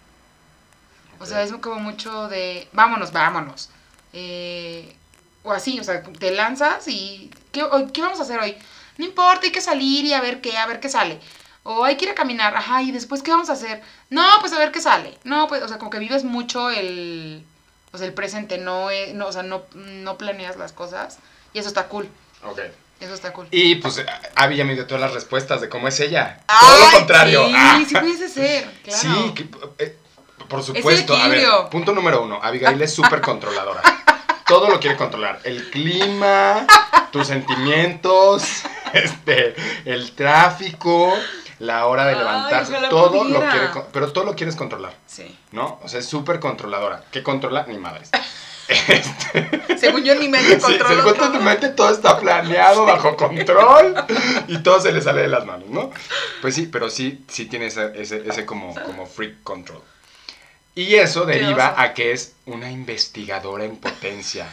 O 1.18 1.26
sea, 1.26 1.42
es 1.42 1.52
como 1.54 1.80
mucho 1.80 2.28
de, 2.28 2.68
vámonos, 2.72 3.10
vámonos. 3.10 3.70
Eh, 4.12 4.94
o 5.42 5.50
así, 5.50 5.80
o 5.80 5.82
sea, 5.82 6.00
te 6.00 6.30
lanzas 6.30 6.86
y, 6.86 7.28
¿qué, 7.50 7.68
¿qué 7.92 8.02
vamos 8.02 8.20
a 8.20 8.22
hacer 8.22 8.38
hoy? 8.38 8.56
No 8.98 9.04
importa, 9.04 9.46
hay 9.46 9.50
que 9.50 9.60
salir 9.60 10.04
y 10.04 10.12
a 10.12 10.20
ver 10.20 10.40
qué, 10.40 10.56
a 10.56 10.66
ver 10.66 10.78
qué 10.78 10.88
sale. 10.88 11.18
O 11.64 11.84
hay 11.84 11.96
que 11.96 12.04
ir 12.04 12.12
a 12.12 12.14
caminar, 12.14 12.56
ajá, 12.56 12.82
y 12.82 12.92
después, 12.92 13.20
¿qué 13.20 13.32
vamos 13.32 13.50
a 13.50 13.54
hacer? 13.54 13.82
No, 14.10 14.24
pues 14.40 14.52
a 14.52 14.58
ver 14.58 14.70
qué 14.70 14.80
sale. 14.80 15.18
No, 15.24 15.48
pues, 15.48 15.60
o 15.64 15.66
sea, 15.66 15.78
como 15.78 15.90
que 15.90 15.98
vives 15.98 16.22
mucho 16.22 16.70
el, 16.70 17.44
o 17.90 17.98
sea, 17.98 18.06
el 18.06 18.14
presente, 18.14 18.58
no, 18.58 18.92
eh, 18.92 19.12
no 19.12 19.26
o 19.26 19.32
sea, 19.32 19.42
no, 19.42 19.64
no 19.74 20.18
planeas 20.18 20.56
las 20.56 20.72
cosas. 20.72 21.18
Y 21.52 21.58
eso 21.58 21.66
está 21.66 21.88
cool, 21.88 22.08
Ok. 22.44 22.60
Eso 23.00 23.14
está 23.14 23.32
cool. 23.32 23.48
Y 23.50 23.76
pues 23.76 24.04
Abby 24.36 24.56
ya 24.56 24.64
me 24.64 24.74
dio 24.74 24.86
todas 24.86 25.00
las 25.00 25.12
respuestas 25.14 25.60
de 25.60 25.68
cómo 25.68 25.88
es 25.88 25.98
ella. 26.00 26.40
Todo 26.46 26.78
lo 26.78 26.84
Ay, 26.86 26.94
contrario. 26.96 27.46
Sí, 27.46 27.54
Ah. 27.56 27.82
sí 27.88 27.94
pudiese 27.96 28.28
ser, 28.28 28.70
claro. 28.84 28.98
Sí, 29.00 29.32
que, 29.34 29.48
eh, 29.78 29.96
por 30.48 30.62
supuesto. 30.62 31.16
A 31.16 31.28
ver, 31.28 31.46
punto 31.70 31.92
número 31.92 32.22
uno. 32.22 32.40
Abigail 32.42 32.80
es 32.82 32.92
súper 32.94 33.20
controladora. 33.20 33.82
Todo 34.46 34.68
lo 34.68 34.80
quiere 34.80 34.96
controlar. 34.96 35.40
El 35.44 35.70
clima, 35.70 36.66
tus 37.12 37.28
sentimientos, 37.28 38.42
este, 38.92 39.54
el 39.84 40.12
tráfico, 40.12 41.14
la 41.60 41.86
hora 41.86 42.04
de 42.06 42.12
Ay, 42.14 42.18
levantarse. 42.18 42.72
ojalá 42.72 42.88
Todo 42.88 43.24
lo 43.24 43.40
quiere, 43.40 43.68
pero 43.92 44.12
todo 44.12 44.24
lo 44.24 44.34
quieres 44.34 44.56
controlar, 44.56 44.94
Sí. 45.06 45.38
¿no? 45.52 45.78
O 45.84 45.88
sea, 45.88 46.00
es 46.00 46.06
súper 46.06 46.40
controladora. 46.40 47.04
¿Qué 47.12 47.22
controla? 47.22 47.64
Ni 47.68 47.78
madres. 47.78 48.10
Este, 48.70 49.78
Según 49.78 50.04
yo 50.04 50.12
en 50.12 50.20
mi 50.20 50.28
mente 50.28 50.54
Sí, 50.60 50.60
controlo 50.60 50.94
según 51.02 51.14
tu 51.14 51.18
todo. 51.32 51.40
mente 51.42 51.68
todo 51.70 51.90
está 51.92 52.18
planeado, 52.18 52.84
bajo 52.86 53.16
control 53.16 53.94
y 54.48 54.58
todo 54.58 54.80
se 54.80 54.92
le 54.92 55.00
sale 55.02 55.22
de 55.22 55.28
las 55.28 55.44
manos, 55.44 55.68
¿no? 55.68 55.90
Pues 56.40 56.54
sí, 56.54 56.68
pero 56.70 56.88
sí, 56.90 57.24
sí 57.28 57.46
tiene 57.46 57.66
ese, 57.66 57.90
ese, 58.00 58.22
ese 58.28 58.46
como, 58.46 58.74
como 58.82 59.06
freak 59.06 59.42
control. 59.42 59.82
Y 60.74 60.94
eso 60.94 61.24
deriva 61.26 61.74
a 61.80 61.94
que 61.94 62.12
es 62.12 62.34
una 62.46 62.70
investigadora 62.70 63.64
en 63.64 63.76
potencia. 63.76 64.46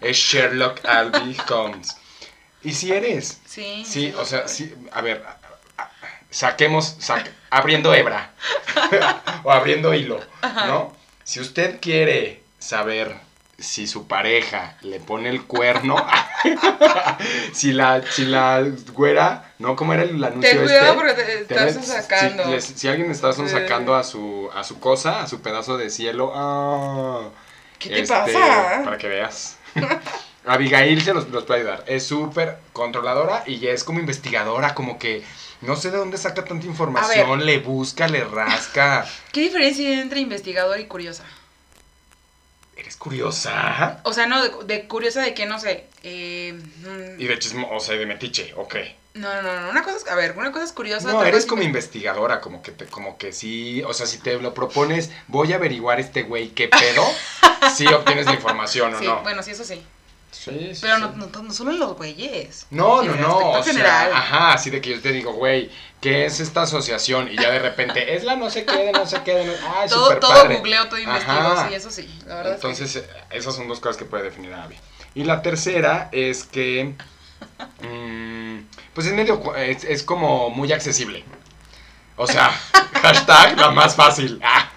Es 0.00 0.16
Sherlock 0.16 0.84
Albie 0.84 1.36
Holmes. 1.48 1.96
Y 2.62 2.72
si 2.72 2.92
eres. 2.92 3.40
Sí. 3.46 3.84
Sí, 3.86 4.12
o 4.18 4.24
sea, 4.24 4.48
sí, 4.48 4.74
a 4.92 5.00
ver, 5.00 5.24
saquemos, 6.30 6.96
sac- 7.00 7.30
abriendo 7.50 7.94
hebra 7.94 8.32
o 9.44 9.50
abriendo 9.52 9.94
hilo, 9.94 10.20
¿no? 10.66 10.94
Si 11.24 11.40
usted 11.40 11.78
quiere 11.80 12.42
saber 12.58 13.16
si 13.60 13.86
su 13.86 14.06
pareja 14.06 14.76
le 14.82 15.00
pone 15.00 15.28
el 15.28 15.44
cuerno, 15.44 15.96
si 17.52 17.72
la, 17.72 18.02
si 18.10 18.24
la 18.24 18.64
güera, 18.92 19.52
¿no? 19.58 19.76
¿Cómo 19.76 19.92
era 19.92 20.02
el 20.02 20.22
anuncio 20.22 20.50
Ten 20.50 20.62
cuidado 20.62 20.92
este? 20.92 20.96
porque 20.96 21.44
te 21.44 21.68
estás 21.68 21.86
sacando. 21.86 22.44
Si, 22.44 22.50
les- 22.50 22.64
si 22.64 22.88
alguien 22.88 23.10
está 23.10 23.32
sacando 23.32 23.94
a 23.94 24.04
su, 24.04 24.48
a 24.54 24.64
su 24.64 24.80
cosa, 24.80 25.22
a 25.22 25.26
su 25.26 25.40
pedazo 25.40 25.76
de 25.76 25.90
cielo, 25.90 26.32
ah, 26.34 27.28
¿Qué 27.78 27.90
te 27.90 28.00
este, 28.00 28.14
pasa? 28.14 28.82
Para 28.84 28.98
que 28.98 29.08
veas. 29.08 29.56
Abigail 30.46 31.02
se 31.02 31.12
los, 31.12 31.28
los 31.28 31.44
puede 31.44 31.60
ayudar. 31.60 31.84
Es 31.86 32.06
súper 32.06 32.58
controladora 32.72 33.44
y 33.46 33.66
es 33.66 33.84
como 33.84 34.00
investigadora, 34.00 34.74
como 34.74 34.98
que 34.98 35.22
no 35.60 35.76
sé 35.76 35.90
de 35.90 35.98
dónde 35.98 36.16
saca 36.16 36.44
tanta 36.44 36.66
información, 36.66 37.44
le 37.44 37.58
busca, 37.58 38.08
le 38.08 38.24
rasca. 38.24 39.06
¿Qué 39.32 39.42
diferencia 39.42 39.86
hay 39.86 40.00
entre 40.00 40.20
investigadora 40.20 40.80
y 40.80 40.86
curiosa? 40.86 41.24
¿Eres 42.80 42.96
curiosa? 42.96 44.00
O 44.04 44.12
sea, 44.14 44.26
no, 44.26 44.42
de, 44.42 44.64
de 44.74 44.88
curiosa 44.88 45.20
de 45.20 45.34
que, 45.34 45.44
no 45.44 45.58
sé, 45.60 45.84
eh, 46.02 46.54
mm, 46.54 47.20
Y 47.20 47.26
de 47.26 47.38
chismo, 47.38 47.68
o 47.70 47.78
sea, 47.78 47.94
de 47.96 48.06
metiche, 48.06 48.54
ok. 48.56 48.74
no, 49.14 49.34
no, 49.34 49.42
no, 49.42 49.60
no, 49.62 49.70
una 49.70 49.82
cosa 49.82 49.98
es, 49.98 50.08
a 50.08 50.14
ver, 50.14 50.34
una 50.38 50.50
cosa 50.50 50.64
es 50.64 50.72
curiosa. 50.72 51.12
No, 51.12 51.22
eres 51.22 51.44
como 51.44 51.60
es- 51.60 51.66
investigadora, 51.66 52.40
como 52.40 52.62
que 52.62 52.72
te, 52.72 52.86
como 52.86 53.18
que 53.18 53.32
sí, 53.34 53.82
o 53.82 53.92
sea, 53.92 54.06
si 54.06 54.18
te 54.18 54.38
lo 54.40 54.54
propones, 54.54 55.10
voy 55.28 55.52
a 55.52 55.56
averiguar 55.56 56.00
este 56.00 56.22
güey 56.22 56.48
qué 56.50 56.68
pedo, 56.68 57.04
sí 57.76 57.86
obtienes 57.88 58.24
la 58.26 58.32
información 58.34 58.94
o 58.94 58.98
Sí, 58.98 59.04
no. 59.06 59.22
bueno, 59.22 59.42
sí, 59.42 59.50
eso 59.50 59.64
sí. 59.64 59.84
Sí, 60.30 60.70
sí, 60.74 60.78
Pero 60.80 60.96
sí. 60.96 61.02
no, 61.02 61.26
no, 61.26 61.42
no 61.42 61.52
solo 61.52 61.72
en 61.72 61.78
los 61.80 61.96
güeyes. 61.96 62.66
No, 62.70 63.02
no, 63.02 63.14
no, 63.16 63.50
o 63.50 63.62
sea, 63.62 63.72
general. 63.72 64.10
ajá, 64.14 64.52
así 64.52 64.70
de 64.70 64.80
que 64.80 64.90
yo 64.90 65.00
te 65.00 65.12
digo, 65.12 65.32
güey, 65.32 65.70
¿qué 66.00 66.24
es 66.24 66.40
esta 66.40 66.62
asociación? 66.62 67.28
Y 67.30 67.36
ya 67.36 67.50
de 67.50 67.58
repente, 67.58 68.14
es 68.14 68.24
la 68.24 68.36
no 68.36 68.48
sé 68.48 68.64
qué, 68.64 68.76
de 68.76 68.92
no 68.92 69.04
sé 69.06 69.20
qué, 69.24 69.34
de 69.34 69.44
no... 69.46 69.52
Ay, 69.76 69.88
todo 69.88 70.04
súper 70.06 70.20
todo 70.20 70.32
padre. 70.32 70.56
googleo, 70.56 70.88
todo 70.88 70.98
investigo, 70.98 71.32
Ajá. 71.32 71.68
sí, 71.68 71.74
eso 71.74 71.90
sí, 71.90 72.08
la 72.26 72.36
verdad. 72.36 72.54
es 72.54 72.60
que 72.60 72.66
Entonces, 72.68 73.04
esas 73.30 73.54
son 73.54 73.68
dos 73.68 73.80
cosas 73.80 73.96
que 73.96 74.04
puede 74.04 74.22
definir 74.24 74.54
a 74.54 74.62
Abby. 74.64 74.76
Y 75.14 75.24
la 75.24 75.42
tercera 75.42 76.08
es 76.12 76.44
que, 76.44 76.94
mm, 77.80 78.58
pues 78.94 79.06
es 79.06 79.12
medio, 79.14 79.54
es, 79.56 79.84
es 79.84 80.02
como 80.02 80.50
muy 80.50 80.72
accesible. 80.72 81.24
O 82.22 82.26
sea, 82.26 82.50
hashtag 83.02 83.56
la 83.58 83.70
más 83.70 83.96
fácil. 83.96 84.38
Ah. 84.44 84.70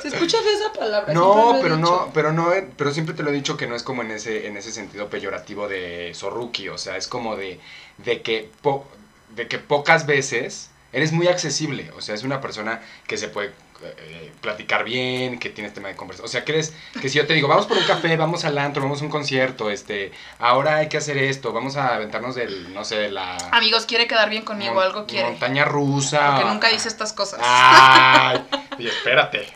Se 0.00 0.08
escucha 0.08 0.38
esa 0.38 0.72
palabra. 0.72 1.12
No, 1.12 1.56
pero 1.60 1.76
no, 1.76 2.10
pero 2.14 2.32
no, 2.32 2.52
eh, 2.52 2.68
pero 2.76 2.92
siempre 2.92 3.14
te 3.14 3.24
lo 3.24 3.30
he 3.30 3.32
dicho 3.32 3.56
que 3.56 3.66
no 3.66 3.74
es 3.74 3.82
como 3.82 4.02
en 4.02 4.12
ese, 4.12 4.46
en 4.46 4.56
ese 4.56 4.70
sentido 4.70 5.08
peyorativo 5.10 5.66
de 5.66 6.12
zorruki, 6.14 6.68
o 6.68 6.78
sea, 6.78 6.96
es 6.96 7.08
como 7.08 7.34
de, 7.34 7.58
de 7.98 8.22
que 8.22 8.48
po- 8.62 8.86
de 9.34 9.48
que 9.48 9.58
pocas 9.58 10.06
veces 10.06 10.70
eres 10.92 11.10
muy 11.10 11.26
accesible, 11.26 11.90
o 11.96 12.00
sea, 12.00 12.14
es 12.14 12.22
una 12.22 12.40
persona 12.40 12.80
que 13.08 13.16
se 13.16 13.26
puede 13.28 13.50
eh, 13.82 14.32
platicar 14.40 14.84
bien, 14.84 15.38
que 15.38 15.50
tienes 15.50 15.74
tema 15.74 15.88
de 15.88 15.96
conversación, 15.96 16.24
o 16.26 16.28
sea, 16.30 16.44
crees 16.44 16.74
que 17.00 17.08
si 17.08 17.18
yo 17.18 17.26
te 17.26 17.34
digo, 17.34 17.48
vamos 17.48 17.66
por 17.66 17.76
un 17.76 17.84
café, 17.84 18.16
vamos 18.16 18.44
al 18.44 18.56
antro, 18.58 18.82
vamos 18.82 19.00
a 19.02 19.04
un 19.04 19.10
concierto, 19.10 19.70
este, 19.70 20.12
ahora 20.38 20.76
hay 20.76 20.88
que 20.88 20.96
hacer 20.96 21.18
esto, 21.18 21.52
vamos 21.52 21.76
a 21.76 21.94
aventarnos 21.94 22.34
del, 22.34 22.72
no 22.74 22.84
sé, 22.84 22.96
de 22.96 23.10
la 23.10 23.36
Amigos, 23.52 23.86
quiere 23.86 24.06
quedar 24.06 24.30
bien 24.30 24.44
conmigo, 24.44 24.74
mon- 24.74 24.82
algo 24.82 25.06
quiere. 25.06 25.30
montaña 25.30 25.64
rusa, 25.64 26.34
Porque 26.36 26.48
nunca 26.50 26.68
dice 26.68 26.88
estas 26.88 27.12
cosas. 27.12 27.40
Ay, 27.42 28.44
y 28.78 28.86
espérate. 28.88 29.46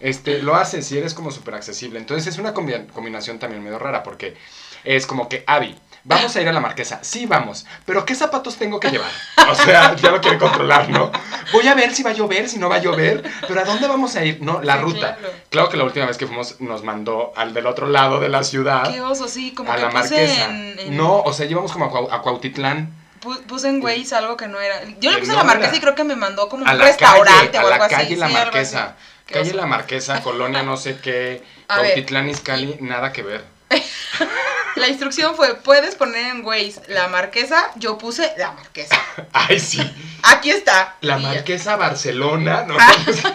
Este, 0.00 0.42
lo 0.42 0.54
haces 0.56 0.90
y 0.92 0.98
eres 0.98 1.14
como 1.14 1.30
súper 1.30 1.54
accesible. 1.54 1.98
Entonces 1.98 2.26
es 2.34 2.38
una 2.38 2.52
combi- 2.52 2.86
combinación 2.88 3.38
también 3.38 3.62
medio 3.62 3.78
rara 3.78 4.02
porque 4.02 4.36
es 4.84 5.06
como 5.06 5.28
que, 5.30 5.44
Abby, 5.46 5.74
vamos 6.04 6.36
a 6.36 6.40
ir 6.42 6.48
a 6.48 6.52
la 6.52 6.60
marquesa. 6.60 7.00
Sí, 7.02 7.26
vamos. 7.26 7.66
Pero 7.86 8.04
¿qué 8.04 8.14
zapatos 8.14 8.56
tengo 8.56 8.78
que 8.80 8.90
llevar? 8.90 9.10
O 9.50 9.54
sea, 9.54 9.94
ya 10.02 10.10
lo 10.10 10.20
quiere 10.20 10.38
controlar, 10.38 10.88
¿no? 10.90 11.10
Voy 11.52 11.66
a 11.68 11.74
ver 11.74 11.94
si 11.94 12.02
va 12.02 12.10
a 12.10 12.14
llover, 12.14 12.48
si 12.48 12.58
no 12.58 12.68
va 12.68 12.76
a 12.76 12.80
llover. 12.80 13.22
Pero 13.46 13.60
¿a 13.60 13.64
dónde 13.64 13.88
vamos 13.88 14.14
a 14.16 14.24
ir? 14.24 14.40
No, 14.42 14.60
la 14.62 14.74
Sí, 14.76 14.82
ruta. 14.82 15.16
claro. 15.16 15.34
Claro 15.50 15.68
que 15.68 15.76
la 15.76 15.84
última 15.84 16.06
vez 16.06 16.16
que 16.16 16.26
fuimos 16.26 16.60
nos 16.60 16.82
mandó 16.84 17.32
al 17.36 17.52
del 17.54 17.66
otro 17.66 17.86
lado 17.88 18.20
de 18.20 18.28
la 18.28 18.44
ciudad. 18.44 18.90
Qué 18.92 19.00
oso, 19.00 19.28
sí, 19.28 19.52
como 19.52 19.72
a 19.72 19.76
que 19.76 19.82
la 19.82 19.90
marquesa. 19.90 20.44
en, 20.50 20.78
en- 20.78 20.96
No, 20.96 21.20
o 21.22 21.32
sea, 21.32 21.46
llevamos 21.46 21.72
como 21.72 21.86
a, 21.86 21.90
Cuau- 21.90 22.08
a 22.12 22.20
Cuautitlán. 22.22 22.92
pu- 23.22 23.40
puse 23.46 23.68
en 23.68 23.82
Waze 23.82 24.14
algo 24.14 24.36
que 24.36 24.46
no 24.48 24.60
era. 24.60 24.82
Yo 25.00 25.10
le 25.10 25.18
puse 25.18 25.32
no 25.32 25.38
la 25.38 25.44
marquesa 25.44 25.68
era. 25.68 25.76
y 25.76 25.80
creo 25.80 25.94
que 25.94 26.04
me 26.04 26.16
mandó 26.16 26.48
como 26.48 26.66
a 26.66 26.72
un 26.72 26.78
la 26.78 26.84
restaurante 26.84 27.50
calle, 27.52 27.58
o 27.58 27.60
a 27.60 27.72
algo 27.74 27.78
la 27.78 27.84
así. 27.86 27.94
calle 27.94 28.16
La 28.16 28.28
sí, 28.28 28.34
algo 28.34 28.44
Marquesa. 28.52 28.96
Calle. 29.26 29.54
La 29.54 29.64
Marquesa, 29.66 30.20
colonia 30.22 30.62
no 30.64 30.76
sé 30.76 30.98
qué, 31.00 31.42
A 31.68 31.76
ver. 31.78 31.92
Cuautitlán 31.92 32.28
Izcalli, 32.28 32.76
nada 32.80 33.10
que 33.12 33.22
ver. 33.22 33.44
La 34.76 34.88
instrucción 34.88 35.36
fue, 35.36 35.54
puedes 35.56 35.94
poner 35.94 36.26
en 36.26 36.44
Waze 36.44 36.80
la 36.88 37.08
marquesa, 37.08 37.70
yo 37.76 37.96
puse 37.96 38.32
la 38.36 38.52
marquesa. 38.52 38.96
Ay, 39.32 39.60
sí. 39.60 39.80
Aquí 40.22 40.50
está. 40.50 40.96
La. 41.00 41.18
Marquesa 41.18 41.76
Barcelona, 41.76 42.64
¿no? 42.66 42.76
Qué 43.04 43.12
sad. 43.12 43.34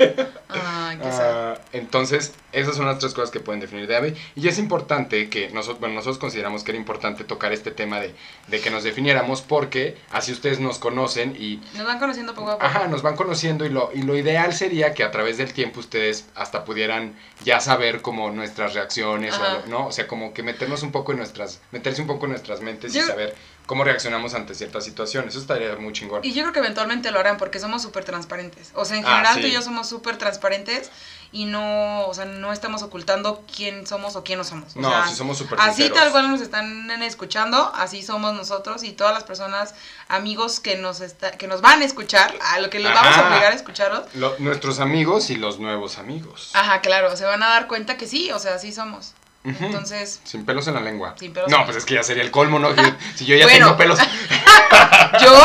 Ah, 0.50 1.56
entonces, 1.72 2.34
esas 2.52 2.76
son 2.76 2.86
las 2.86 3.00
tres 3.00 3.14
cosas 3.14 3.32
que 3.32 3.40
pueden 3.40 3.60
definir 3.60 3.88
de 3.88 3.96
Abby. 3.96 4.14
Y 4.36 4.48
es 4.48 4.58
importante 4.60 5.30
que 5.30 5.50
nosotros, 5.50 5.80
bueno, 5.80 5.96
nosotros 5.96 6.18
consideramos 6.18 6.64
que 6.64 6.72
era 6.72 6.80
importante 6.80 7.24
tocar 7.24 7.54
este 7.54 7.72
tema 7.72 8.00
de, 8.00 8.16
de 8.48 8.60
que 8.62 8.70
nos 8.72 8.84
definiéramos 8.84 9.42
porque 9.42 9.98
así 10.12 10.32
ustedes 10.32 10.60
nos 10.60 10.80
conocen 10.80 11.36
y 11.40 11.62
Nos 11.76 11.86
van 11.86 12.00
conociendo 12.00 12.34
poco 12.34 12.52
a 12.52 12.54
poco. 12.56 12.66
Ajá, 12.66 12.88
nos 12.88 13.02
van 13.02 13.16
conociendo 13.16 13.66
y 13.66 13.70
lo, 13.70 13.92
y 13.94 14.02
lo 14.04 14.18
ideal 14.18 14.54
sería 14.54 14.94
que 14.94 15.04
a 15.04 15.12
través 15.12 15.38
del 15.38 15.54
tiempo 15.54 15.80
ustedes 15.80 16.26
hasta 16.36 16.66
pudieran 16.66 17.16
ya 17.44 17.60
saber 17.60 18.02
como 18.02 18.30
nuestras 18.32 18.74
reacciones, 18.74 19.36
o 19.36 19.68
¿no? 19.68 19.88
O 19.88 19.92
sea, 19.92 20.08
como 20.08 20.34
que 20.34 20.44
meternos 20.44 20.84
un 20.84 20.92
poco 20.92 21.12
en 21.12 21.20
nuestras, 21.20 21.62
meterse 21.72 22.02
un 22.02 22.08
poco 22.08 22.26
en 22.26 22.32
nuestras 22.32 22.62
mentes 22.62 22.96
y 22.96 23.00
saber 23.02 23.36
cómo 23.66 23.84
reaccionamos 23.84 24.34
ante 24.34 24.56
ciertas 24.56 24.84
situaciones. 24.84 25.30
Eso 25.36 25.42
estaría 25.42 25.76
muy 25.76 25.94
chingón. 25.94 26.22
Y 26.26 26.34
yo 26.34 26.42
creo 26.42 26.54
que 26.54 26.60
eventualmente 26.60 27.12
lo 27.12 27.20
harán 27.20 27.38
porque 27.38 27.60
somos 27.60 27.84
súper 27.84 28.04
transparentes. 28.04 28.72
O 28.74 28.84
sea, 28.84 28.98
en 28.98 29.06
Ah, 29.06 29.10
general 29.12 29.36
sí. 29.36 29.42
tú 29.42 29.48
y 29.48 29.52
yo 29.52 29.62
somos 29.62 29.88
súper 29.88 30.18
transparentes 30.18 30.90
y 31.32 31.46
no, 31.46 32.08
o 32.08 32.14
sea, 32.14 32.26
no 32.26 32.52
estamos 32.52 32.82
ocultando 32.82 33.44
quién 33.56 33.86
somos 33.86 34.16
o 34.16 34.24
quién 34.24 34.40
no 34.40 34.44
somos. 34.44 34.76
O 34.76 34.82
no, 34.82 34.90
sea, 34.90 35.08
si 35.08 35.16
somos 35.16 35.38
súper 35.38 35.60
Así 35.62 35.84
sinceros. 35.84 35.98
tal 36.00 36.12
cual 36.12 36.32
nos 36.32 36.42
están 36.42 36.90
escuchando, 37.04 37.72
así 37.76 38.02
somos 38.02 38.34
nosotros 38.34 38.84
y 38.84 38.94
todas 38.94 39.14
las 39.14 39.24
personas, 39.24 39.76
amigos 40.08 40.60
que 40.60 40.76
nos 40.78 41.02
está, 41.02 41.32
que 41.32 41.48
nos 41.48 41.62
van 41.62 41.82
a 41.82 41.86
escuchar, 41.86 42.34
a 42.54 42.60
lo 42.60 42.70
que 42.72 42.80
los 42.80 42.92
vamos 42.94 43.16
a 43.16 43.28
obligar 43.28 43.52
a 43.52 43.56
escucharlos. 43.56 44.04
Lo- 44.16 44.36
nuestros 44.40 44.80
amigos 44.80 45.30
y 45.30 45.36
los 45.36 45.60
nuevos 45.60 45.98
amigos. 46.00 46.50
Ajá, 46.54 46.82
claro, 46.82 47.16
se 47.16 47.26
van 47.26 47.44
a 47.44 47.50
dar 47.50 47.68
cuenta 47.68 47.96
que 47.98 48.08
sí, 48.08 48.32
o 48.32 48.40
sea, 48.40 48.56
así 48.56 48.72
somos. 48.74 49.14
Entonces, 49.46 50.20
Sin 50.26 50.46
pelos 50.46 50.68
en 50.68 50.74
la 50.74 50.82
lengua. 50.82 51.16
Sin 51.18 51.32
pelos 51.32 51.48
en 51.48 51.52
no, 51.54 51.60
la 51.60 51.66
pues 51.66 51.78
es 51.78 51.86
que 51.86 51.94
ya 51.94 52.04
sería 52.04 52.24
el 52.24 52.30
colmo, 52.32 52.60
¿no? 52.60 52.70
Si 53.16 53.26
yo 53.26 53.36
ya 53.38 53.46
Bueno. 53.46 53.68
tengo 53.68 53.78
pelos. 53.78 53.98
yo, 55.22 55.42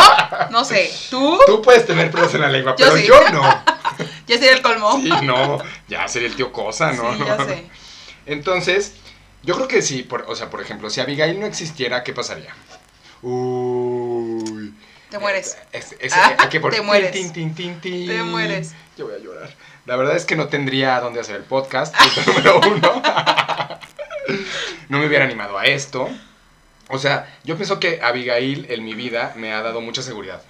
no 0.51 0.65
sé, 0.65 0.93
tú, 1.11 1.39
Tú 1.47 1.63
puedes 1.63 1.87
tener 1.87 2.11
pelos 2.11 2.35
en 2.35 2.41
la 2.41 2.49
lengua, 2.49 2.75
Yo 2.77 2.87
pero 2.87 2.97
sí. 2.99 3.07
yo 3.07 3.31
no. 3.31 3.43
Ya 4.27 4.37
sería 4.39 4.53
el 4.55 4.63
colmo. 4.63 5.01
Sí, 5.01 5.11
no. 5.23 5.59
Ya 5.89 6.07
sería 6.09 6.29
el 6.29 6.37
tío 6.37 6.53
Cosa, 6.53 6.93
¿no? 6.93 7.13
Sí, 7.15 7.23
ya 7.27 7.45
sé. 7.45 7.65
Entonces, 8.27 8.95
yo 9.43 9.55
creo 9.57 9.69
que 9.69 9.83
sí, 9.83 10.03
por, 10.03 10.25
o 10.29 10.35
sea, 10.37 10.51
por 10.51 10.61
ejemplo, 10.63 10.89
si 10.91 11.01
Abigail 11.01 11.39
no 11.41 11.47
existiera, 11.47 12.03
¿qué 12.05 12.13
pasaría? 12.13 12.55
Uy. 13.23 14.75
Te 15.11 15.19
mueres. 15.19 15.57
Es- 15.73 15.95
es- 16.01 16.13
Ah, 16.15 16.35
hay 16.39 16.49
que 16.49 16.61
poner 16.61 16.81
te 16.81 16.85
mueres. 16.87 17.13
tin, 17.13 17.33
tin, 17.33 17.55
tin. 17.55 17.81
Te 17.81 18.23
mueres. 18.23 18.73
Yo 18.97 19.07
voy 19.07 19.15
a 19.15 19.19
llorar. 19.19 19.51
La 19.87 19.97
verdad 19.97 20.17
es 20.17 20.25
que 20.25 20.35
no 20.37 20.49
tendría 20.49 20.99
dónde 21.01 21.21
hacer 21.21 21.37
el 21.37 21.43
podcast, 21.45 21.95
punto 22.15 22.33
número 22.33 22.61
uno. 22.61 23.03
no 24.89 24.99
me 24.99 25.07
hubiera 25.07 25.25
animado 25.25 25.59
a 25.59 25.65
esto. 25.67 26.09
O 26.89 26.99
sea, 26.99 27.35
yo 27.45 27.57
pienso 27.57 27.81
que 27.81 28.01
Abigail 28.03 28.67
en 28.69 28.85
mi 28.85 28.95
vida 28.95 29.33
me 29.37 29.53
ha 29.53 29.63
dado 29.63 29.81
mucha 29.81 30.03
seguridad. 30.03 30.43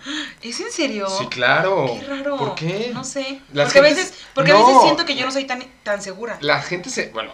¿Es 0.42 0.58
en 0.60 0.72
serio? 0.72 1.08
Sí, 1.08 1.26
claro. 1.28 1.86
Qué 2.00 2.06
raro. 2.06 2.36
¿Por 2.36 2.54
qué? 2.54 2.90
No 2.92 3.04
sé. 3.04 3.40
Las 3.52 3.66
porque 3.66 3.78
a 3.78 3.82
veces, 3.82 4.14
porque 4.34 4.50
a 4.50 4.54
No. 4.54 4.66
veces 4.66 4.82
siento 4.82 5.04
que 5.04 5.14
yo 5.14 5.24
no 5.26 5.32
soy 5.32 5.44
tan, 5.44 5.62
tan 5.84 6.02
segura. 6.02 6.36
La 6.40 6.60
gente 6.60 6.90
se. 6.90 7.08
Bueno, 7.10 7.32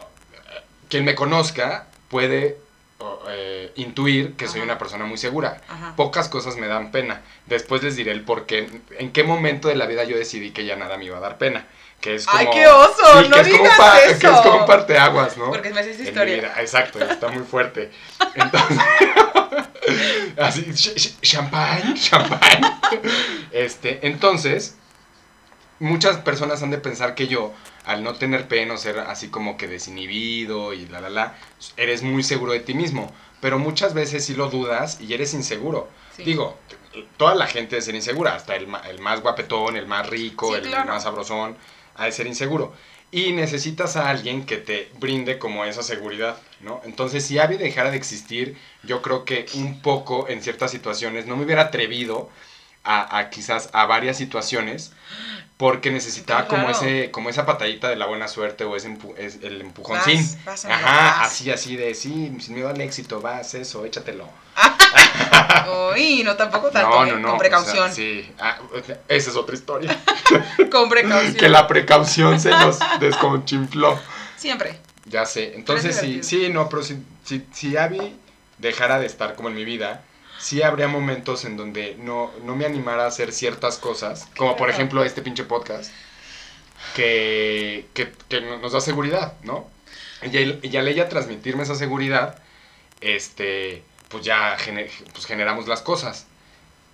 quien 0.89 1.05
me 1.05 1.15
conozca 1.15 1.87
puede 2.09 2.59
eh, 3.29 3.73
intuir 3.77 4.35
que 4.35 4.47
soy 4.49 4.61
una 4.61 4.77
persona 4.77 5.07
muy 5.07 5.17
segura. 5.17 5.63
Ajá. 5.69 5.97
Pocas 5.97 6.29
cosas 6.29 6.57
me 6.57 6.67
dan 6.67 6.91
pena. 6.91 7.23
Después 7.47 7.83
les 7.83 7.97
diré 7.97 8.13
el 8.13 8.23
por 8.23 8.45
qué. 8.45 8.69
En 8.99 9.13
qué 9.13 9.25
momento 9.25 9.69
de 9.69 9.77
la 9.77 9.87
vida 9.87 10.05
yo 10.05 10.19
decidí 10.19 10.51
que 10.51 10.67
ya 10.67 10.77
nada 10.77 10.99
me 10.99 11.07
iba 11.07 11.17
a 11.17 11.21
dar 11.21 11.39
pena. 11.39 11.67
Que 12.01 12.15
es 12.15 12.27
como. 12.27 12.39
¡Ay, 12.39 12.49
qué 12.53 12.67
oso! 12.67 13.23
Sí, 13.23 13.29
No 13.29 13.35
que 13.37 13.41
es 13.43 13.49
como 13.49 13.63
digas 13.65 14.05
eso. 14.07 14.19
Que 14.19 14.27
es 14.27 14.41
como 14.41 14.57
un 14.61 14.67
parteaguas, 14.67 15.37
¿no? 15.37 15.47
Porque 15.51 15.71
me 15.71 15.81
haces 15.81 16.01
historia. 16.01 16.35
vida. 16.37 16.55
Exacto, 16.59 16.99
está 16.99 17.29
muy 17.29 17.45
fuerte. 17.45 17.91
Entonces. 18.35 18.79
así, 20.39 20.63
ch- 20.67 20.95
ch- 20.95 21.21
champagne, 21.21 21.95
champagne. 21.95 22.67
Este, 23.53 24.07
entonces. 24.07 24.77
Muchas 25.83 26.19
personas 26.19 26.63
han 26.63 26.71
de 26.71 26.77
pensar 26.77 27.15
que 27.15 27.27
yo, 27.27 27.55
al 27.87 28.05
no 28.05 28.13
tener 28.13 28.49
pena 28.49 28.75
o 28.75 28.77
ser 28.77 28.99
así 28.99 29.29
como 29.29 29.57
que 29.57 29.67
desinhibido 29.67 30.75
y 30.75 30.85
la 30.89 31.01
la 31.01 31.09
la, 31.09 31.35
eres 31.79 32.03
muy 32.03 32.23
seguro 32.23 32.53
de 32.53 32.61
ti 32.61 32.75
mismo. 32.75 33.11
Pero 33.41 33.59
muchas 33.59 33.95
veces 33.95 34.27
sí 34.27 34.35
lo 34.35 34.51
dudas 34.51 35.01
y 35.01 35.15
eres 35.15 35.33
inseguro. 35.33 35.89
Sí. 36.15 36.23
Digo, 36.25 36.59
toda 37.17 37.35
la 37.35 37.47
gente 37.47 37.71
debe 37.77 37.81
ser 37.83 37.95
insegura, 37.95 38.35
hasta 38.35 38.57
el, 38.57 38.69
el 38.91 38.99
más 38.99 39.23
guapetón, 39.23 39.75
el 39.79 39.87
más 39.87 40.07
rico, 40.11 40.49
Sí, 40.49 40.57
el 40.57 40.69
claro. 40.69 40.93
más 40.93 41.03
sabrosón, 41.05 41.57
ha 42.01 42.07
de 42.07 42.13
ser 42.13 42.27
inseguro. 42.27 42.73
Y 43.13 43.33
necesitas 43.33 43.97
a 43.97 44.09
alguien 44.09 44.47
que 44.47 44.57
te 44.57 44.91
brinde 45.01 45.39
como 45.39 45.65
esa 45.65 45.83
seguridad, 45.83 46.37
¿no? 46.61 46.81
Entonces, 46.85 47.25
si 47.27 47.39
Abby 47.41 47.57
dejara 47.57 47.91
de 47.91 47.97
existir, 47.97 48.57
yo 48.85 49.03
creo 49.03 49.25
que 49.25 49.47
un 49.55 49.83
poco 49.83 50.29
en 50.29 50.43
ciertas 50.43 50.71
situaciones 50.71 51.27
no 51.27 51.37
me 51.37 51.45
hubiera 51.45 51.63
atrevido 51.63 52.31
a, 52.85 53.19
a 53.19 53.29
quizás 53.31 53.69
a 53.73 53.85
varias 53.87 54.17
situaciones 54.17 54.93
porque 55.57 55.91
necesitaba 55.91 56.47
como 56.49 56.71
ese 56.71 57.11
como 57.11 57.29
esa 57.29 57.45
patadita 57.45 57.89
de 57.91 57.97
la 57.97 58.07
buena 58.07 58.29
suerte 58.29 58.65
o 58.65 58.77
ese 58.77 58.89
empu- 58.89 59.15
es- 59.19 59.41
el 59.43 59.61
empujoncín. 59.61 60.17
Vas, 60.47 60.65
Ajá, 60.65 61.17
vas. 61.19 61.27
así 61.33 61.51
así 61.51 61.77
de 61.77 61.95
sí, 61.95 62.33
sin 62.41 62.55
miedo 62.55 62.69
al 62.71 62.81
éxito, 62.81 63.21
vas 63.21 63.53
eso, 63.55 63.85
échatelo. 63.85 64.27
Uy, 65.95 66.23
no 66.25 66.37
tampoco 66.37 66.71
tanto. 66.71 66.89
no, 66.91 67.05
¿eh? 67.07 67.11
no, 67.13 67.19
no. 67.19 67.27
Con 67.29 67.37
o 67.37 67.39
precaución. 67.39 67.87
sea, 67.87 67.93
sí, 67.95 68.33
Ah, 68.39 68.59
esa 69.09 69.31
es 69.31 69.37
otra 69.37 69.55
historia. 69.55 69.99
Con 70.71 70.89
precaución. 70.89 71.35
que 71.35 71.49
la 71.49 71.67
precaución 71.67 72.41
se 72.41 72.51
nos 72.51 72.79
desconchinfló. 73.01 73.99
Siempre. 74.37 74.79
Ya 75.07 75.25
sé. 75.27 75.55
Entonces 75.55 75.97
sí, 75.97 76.23
sí, 76.23 76.49
no, 76.51 76.69
pero 76.69 76.83
si, 76.83 77.03
si, 77.25 77.45
si 77.53 77.77
Abby 77.77 78.17
dejara 78.59 78.99
de 79.01 79.07
estar 79.07 79.35
como 79.35 79.49
en 79.49 79.55
mi 79.55 79.65
vida, 79.65 80.03
sí 80.39 80.63
habría 80.63 80.89
momentos 80.89 81.45
en 81.45 81.57
donde 81.57 81.97
no, 81.99 82.31
no 82.45 82.55
me 82.57 82.65
animara 82.67 83.05
a 83.05 83.09
hacer 83.09 83.33
ciertas 83.33 83.79
cosas, 83.79 84.29
como 84.37 84.57
por 84.57 84.71
ejemplo 84.71 85.03
este 85.05 85.21
pinche 85.23 85.45
podcast, 85.45 85.91
que, 86.95 87.87
que, 87.95 88.13
que 88.29 88.41
no- 88.41 88.59
nos 88.59 88.73
da 88.73 88.81
seguridad, 88.81 89.35
¿no? 89.43 89.69
Y 90.23 90.77
al 90.77 90.89
ella 90.89 91.09
transmitirme 91.09 91.63
esa 91.63 91.75
seguridad, 91.75 92.39
este, 93.01 93.83
pues 94.11 94.23
ya 94.25 94.59
gener- 94.59 94.91
pues 95.13 95.25
generamos 95.25 95.67
las 95.67 95.81
cosas. 95.81 96.27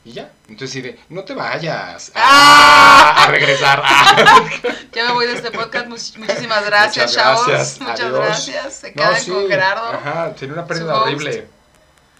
Y 0.05 0.12
ya. 0.12 0.31
Entonces 0.49 0.71
sí 0.71 0.83
de, 0.83 1.01
no 1.09 1.25
te 1.25 1.35
vayas 1.35 2.12
¡Ah! 2.14 3.25
a 3.25 3.27
regresar. 3.27 3.83
Ah. 3.85 4.45
Ya 4.93 5.05
me 5.07 5.12
voy 5.12 5.27
de 5.27 5.33
este 5.35 5.51
podcast. 5.51 5.87
Much- 5.89 6.17
muchísimas 6.17 6.64
gracias, 6.64 7.11
Muchas 7.11 7.14
chavos. 7.14 7.47
gracias, 7.49 7.81
Muchas 7.81 8.12
gracias. 8.12 8.75
Se 8.75 8.89
No, 8.91 8.95
quedan 8.95 9.21
sí, 9.21 9.31
con 9.31 9.49
Gerardo. 9.49 9.89
Ajá, 9.89 10.35
sería 10.39 10.55
una 10.55 10.64
pérdida 10.67 11.03
horrible. 11.03 11.49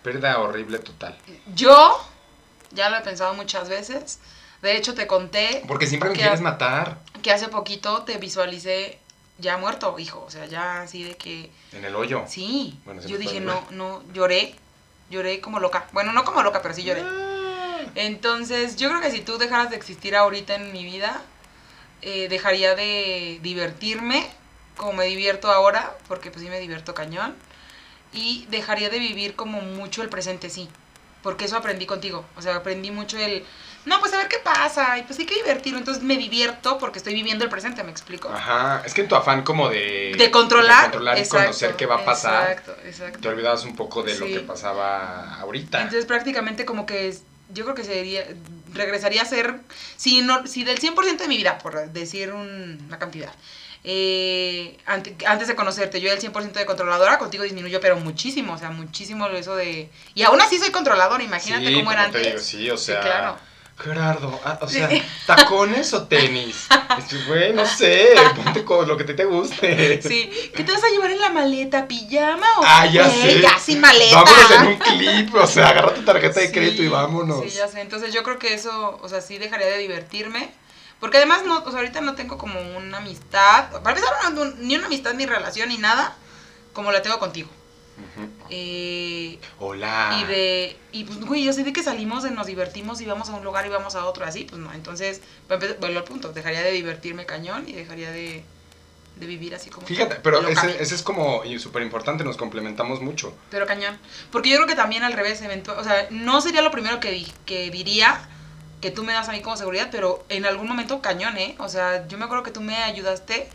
Pérdida 0.03 0.39
horrible 0.41 0.79
total. 0.81 1.17
Yo 1.55 2.05
ya 2.73 2.91
lo 2.91 2.97
he 2.97 3.01
pensado 3.03 3.33
muchas 3.35 3.69
veces. 3.69 4.19
De 4.63 4.77
hecho, 4.77 4.95
te 4.95 5.07
conté 5.07 5.63
Porque 5.69 5.87
siempre 5.87 6.11
me 6.11 6.17
quieres 6.17 6.41
matar 6.41 6.99
que 7.23 7.31
hace 7.33 7.49
poquito 7.49 8.03
te 8.03 8.19
visualicé 8.19 8.99
ya 9.39 9.57
muerto, 9.59 9.97
hijo. 9.99 10.25
O 10.27 10.31
sea, 10.31 10.47
ya 10.47 10.83
así 10.83 11.03
de 11.05 11.17
que. 11.17 11.51
en 11.73 11.85
el 11.85 11.95
hoyo. 11.95 12.25
Sí. 12.27 12.79
Bueno, 12.85 13.01
Yo 13.03 13.17
dije, 13.17 13.41
no, 13.41 13.65
no, 13.71 14.03
lloré. 14.13 14.55
Lloré 15.11 15.41
como 15.41 15.61
loca. 15.61 15.87
Bueno, 15.93 16.13
no 16.13 16.25
como 16.25 16.43
loca, 16.43 16.63
pero 16.63 16.75
sí 16.75 16.83
lloré. 16.83 17.03
Entonces, 17.95 18.77
yo 18.77 18.89
creo 18.89 19.01
que 19.01 19.11
si 19.11 19.21
tú 19.21 19.39
dejaras 19.39 19.71
de 19.71 19.77
existir 19.77 20.17
ahorita 20.17 20.55
en 20.55 20.73
mi 20.73 20.85
vida, 20.85 21.23
eh, 22.03 22.29
dejaría 22.29 22.75
de 22.75 23.39
divertirme 23.43 24.29
como 24.77 24.93
me 24.93 25.07
divierto 25.07 25.51
ahora, 25.51 25.97
porque 26.07 26.31
pues 26.31 26.43
sí 26.43 26.51
me 26.51 26.61
divierto 26.61 26.95
cañón, 26.95 27.35
y 28.13 28.47
dejaría 28.51 28.91
de 28.91 28.99
vivir 28.99 29.35
como 29.35 29.61
mucho 29.61 30.03
el 30.03 30.09
presente, 30.09 30.51
sí, 30.51 30.69
porque 31.23 31.47
eso 31.47 31.57
aprendí 31.57 31.87
contigo, 31.87 32.25
o 32.37 32.43
sea, 32.43 32.57
aprendí 32.57 32.91
mucho 32.91 33.19
el, 33.19 33.45
no, 33.87 34.01
pues 34.01 34.13
a 34.13 34.19
ver 34.19 34.29
qué 34.29 34.37
pasa, 34.45 34.99
y 34.99 35.03
pues 35.05 35.19
hay 35.19 35.27
que 35.27 35.37
divertirlo, 35.37 35.79
entonces 35.79 36.03
me 36.03 36.17
divierto 36.17 36.77
porque 36.79 36.99
estoy 36.99 37.15
viviendo 37.15 37.45
el 37.45 37.51
presente, 37.51 37.83
¿me 37.85 37.91
explico? 37.91 38.29
Ajá, 38.29 38.83
es 38.85 38.93
que 38.93 39.01
en 39.01 39.09
tu 39.09 39.15
afán 39.17 39.43
como 39.43 39.69
de... 39.69 40.15
De 40.19 40.31
controlar, 40.31 40.77
de 40.79 40.83
controlar 40.87 41.17
y 41.17 41.21
exacto, 41.21 41.45
conocer 41.47 41.77
qué 41.77 41.87
va 41.87 41.97
a 41.97 42.05
pasar, 42.05 42.51
Exacto, 42.51 42.77
exacto. 42.85 43.19
te 43.21 43.29
olvidabas 43.29 43.65
un 43.65 43.75
poco 43.77 44.03
de 44.03 44.17
lo 44.19 44.27
que 44.27 44.41
pasaba 44.41 45.37
ahorita. 45.41 45.79
Entonces 45.83 46.05
prácticamente 46.05 46.65
como 46.67 46.85
que 46.85 47.09
es- 47.09 47.23
yo 47.51 47.63
creo 47.65 47.75
que 47.77 47.85
sería, 47.85 48.27
regresaría 48.75 49.23
a 49.23 49.25
ser, 49.25 49.61
si, 49.97 50.21
no, 50.21 50.47
si 50.49 50.65
del 50.65 50.79
100% 50.81 51.19
de 51.19 51.29
mi 51.29 51.37
vida, 51.37 51.59
por 51.59 51.91
decir 51.93 52.33
un- 52.33 52.83
una 52.89 52.99
cantidad, 52.99 53.33
eh, 53.89 54.77
ante- 54.85 55.15
antes 55.27 55.47
de 55.47 55.55
conocerte, 55.55 56.01
yo 56.01 56.07
era 56.09 56.15
el 56.17 56.21
100% 56.21 56.59
de 56.59 56.67
controladora, 56.67 57.19
contigo 57.19 57.45
disminuyó, 57.45 57.81
pero 57.81 57.97
muchísimo, 57.97 58.55
o 58.55 58.59
sea, 58.59 58.71
muchísimo 58.71 59.29
eso 59.29 59.55
de... 59.55 59.89
Y 60.17 60.25
aún 60.25 60.41
así 60.41 60.59
soy 60.59 60.73
controladora, 60.73 61.23
imagínate 61.23 61.69
Sí, 61.69 61.75
cómo 61.75 61.93
era 61.93 62.03
antes. 62.05 62.27
digo, 62.27 62.39
sí, 62.41 62.69
o 62.71 62.77
sea... 62.77 63.01
claro. 63.01 63.39
Gerardo, 63.79 64.41
ah, 64.45 64.59
o 64.63 64.69
sea. 64.69 64.89
¿tacones 65.27 65.93
o 65.93 66.07
tenis? 66.07 66.67
Güey, 67.29 67.53
no 67.53 67.67
sé, 67.67 68.15
ponte 68.35 68.65
con 68.65 68.89
lo 68.89 68.97
que 68.97 69.05
te, 69.05 69.13
te 69.15 69.25
guste. 69.27 70.01
Sí, 70.03 70.31
¿qué 70.55 70.65
te 70.65 70.73
vas 70.73 70.83
a 70.83 70.89
llevar 70.89 71.11
en 71.11 71.21
la 71.21 71.29
maleta? 71.31 71.87
¿Pijama 71.87 72.47
o 72.59 72.63
Ah, 72.65 72.87
ya 72.87 73.09
sé. 73.11 73.41
ya 73.43 73.59
sin 73.59 73.81
maleta? 73.81 74.23
Vámonos 74.23 74.51
en 74.51 74.67
un 74.69 74.77
clip, 74.79 75.35
o 75.35 75.47
sea, 75.47 75.69
agarra 75.69 75.95
tu 75.95 76.03
tarjeta 76.05 76.41
de 76.41 76.47
Sí, 76.47 76.53
crédito 76.53 76.83
y 76.83 76.89
vámonos. 76.89 77.43
Sí, 77.45 77.51
ya 77.51 77.69
sé. 77.69 77.81
Entonces 77.83 78.15
yo 78.15 78.23
creo 78.23 78.39
que 78.39 78.55
eso, 78.55 78.99
o 79.03 79.09
sea, 79.09 79.21
sí 79.21 79.37
dejaría 79.39 79.67
de 79.67 79.79
divertirme. 79.79 80.51
Porque 80.99 81.19
además, 81.19 81.43
no, 81.45 81.59
o 81.59 81.71
sea, 81.71 81.81
ahorita 81.81 82.01
no 82.01 82.15
tengo 82.15 82.39
como 82.39 82.59
una 82.79 82.99
amistad. 82.99 83.71
Para 83.83 83.97
empezar, 83.99 84.33
no- 84.33 84.45
no- 84.47 84.53
ni 84.59 84.77
una 84.77 84.87
amistad, 84.87 85.13
ni 85.13 85.27
relación, 85.27 85.69
ni 85.69 85.77
nada, 85.77 86.17
como 86.73 86.91
la 86.93 87.03
tengo 87.03 87.19
contigo. 87.19 87.51
Eh, 88.51 89.39
Hola. 89.59 90.19
y 90.21 90.25
de, 90.25 90.77
y 90.93 91.05
pues, 91.05 91.21
güey, 91.21 91.45
yo 91.45 91.53
sé 91.53 91.65
de 91.65 91.73
que 91.73 91.83
salimos, 91.83 92.23
de 92.23 92.31
nos 92.31 92.47
divertimos 92.47 93.01
y 93.01 93.07
vamos 93.07 93.29
a 93.31 93.35
un 93.35 93.45
lugar 93.45 93.67
y 93.67 93.69
vamos 93.69 93.95
a 93.95 94.05
otro, 94.05 94.25
así, 94.25 94.45
pues 94.45 94.61
no. 94.61 94.73
Entonces, 94.73 95.21
vuelvo 95.49 95.99
al 95.99 96.05
punto, 96.05 96.33
dejaría 96.33 96.63
de 96.63 96.73
divertirme 96.73 97.27
cañón 97.27 97.69
y 97.69 97.73
dejaría 97.73 98.11
de, 98.11 98.45
de 99.17 99.27
vivir 99.27 99.55
así 99.55 99.71
como... 99.71 99.87
Fíjate, 99.87 100.17
pero 100.17 100.47
ese, 100.47 100.83
ese 100.83 100.95
es 100.95 101.03
como 101.03 101.43
súper 101.59 101.83
importante, 101.83 102.25
nos 102.25 102.37
complementamos 102.37 103.01
mucho. 103.01 103.35
Pero 103.51 103.67
cañón. 103.67 103.99
Porque 104.31 104.51
yo 104.51 104.57
creo 104.57 104.69
que 104.69 104.77
también 104.77 105.03
al 105.03 105.13
revés, 105.13 105.41
eventual, 105.43 105.79
o 105.79 105.85
sea, 105.85 106.07
no 106.11 106.41
sería 106.41 106.63
lo 106.63 106.71
primero 106.71 107.01
que, 107.01 107.27
que 107.45 107.71
diría 107.71 108.29
que 108.81 108.91
tú 108.91 109.05
me 109.05 109.13
das 109.13 109.29
a 109.29 109.33
mí 109.33 109.41
como 109.41 109.57
seguridad, 109.57 109.89
pero 109.91 110.25
en 110.29 110.45
algún 110.45 110.69
momento 110.69 111.01
cañón, 111.01 111.37
¿eh? 111.39 111.57
O 111.59 111.69
sea, 111.69 112.07
yo 112.09 112.19
me 112.19 112.25
acuerdo 112.27 112.45
que 112.45 112.51
tú 112.51 112.61
me 112.61 112.77
ayudaste 112.77 113.49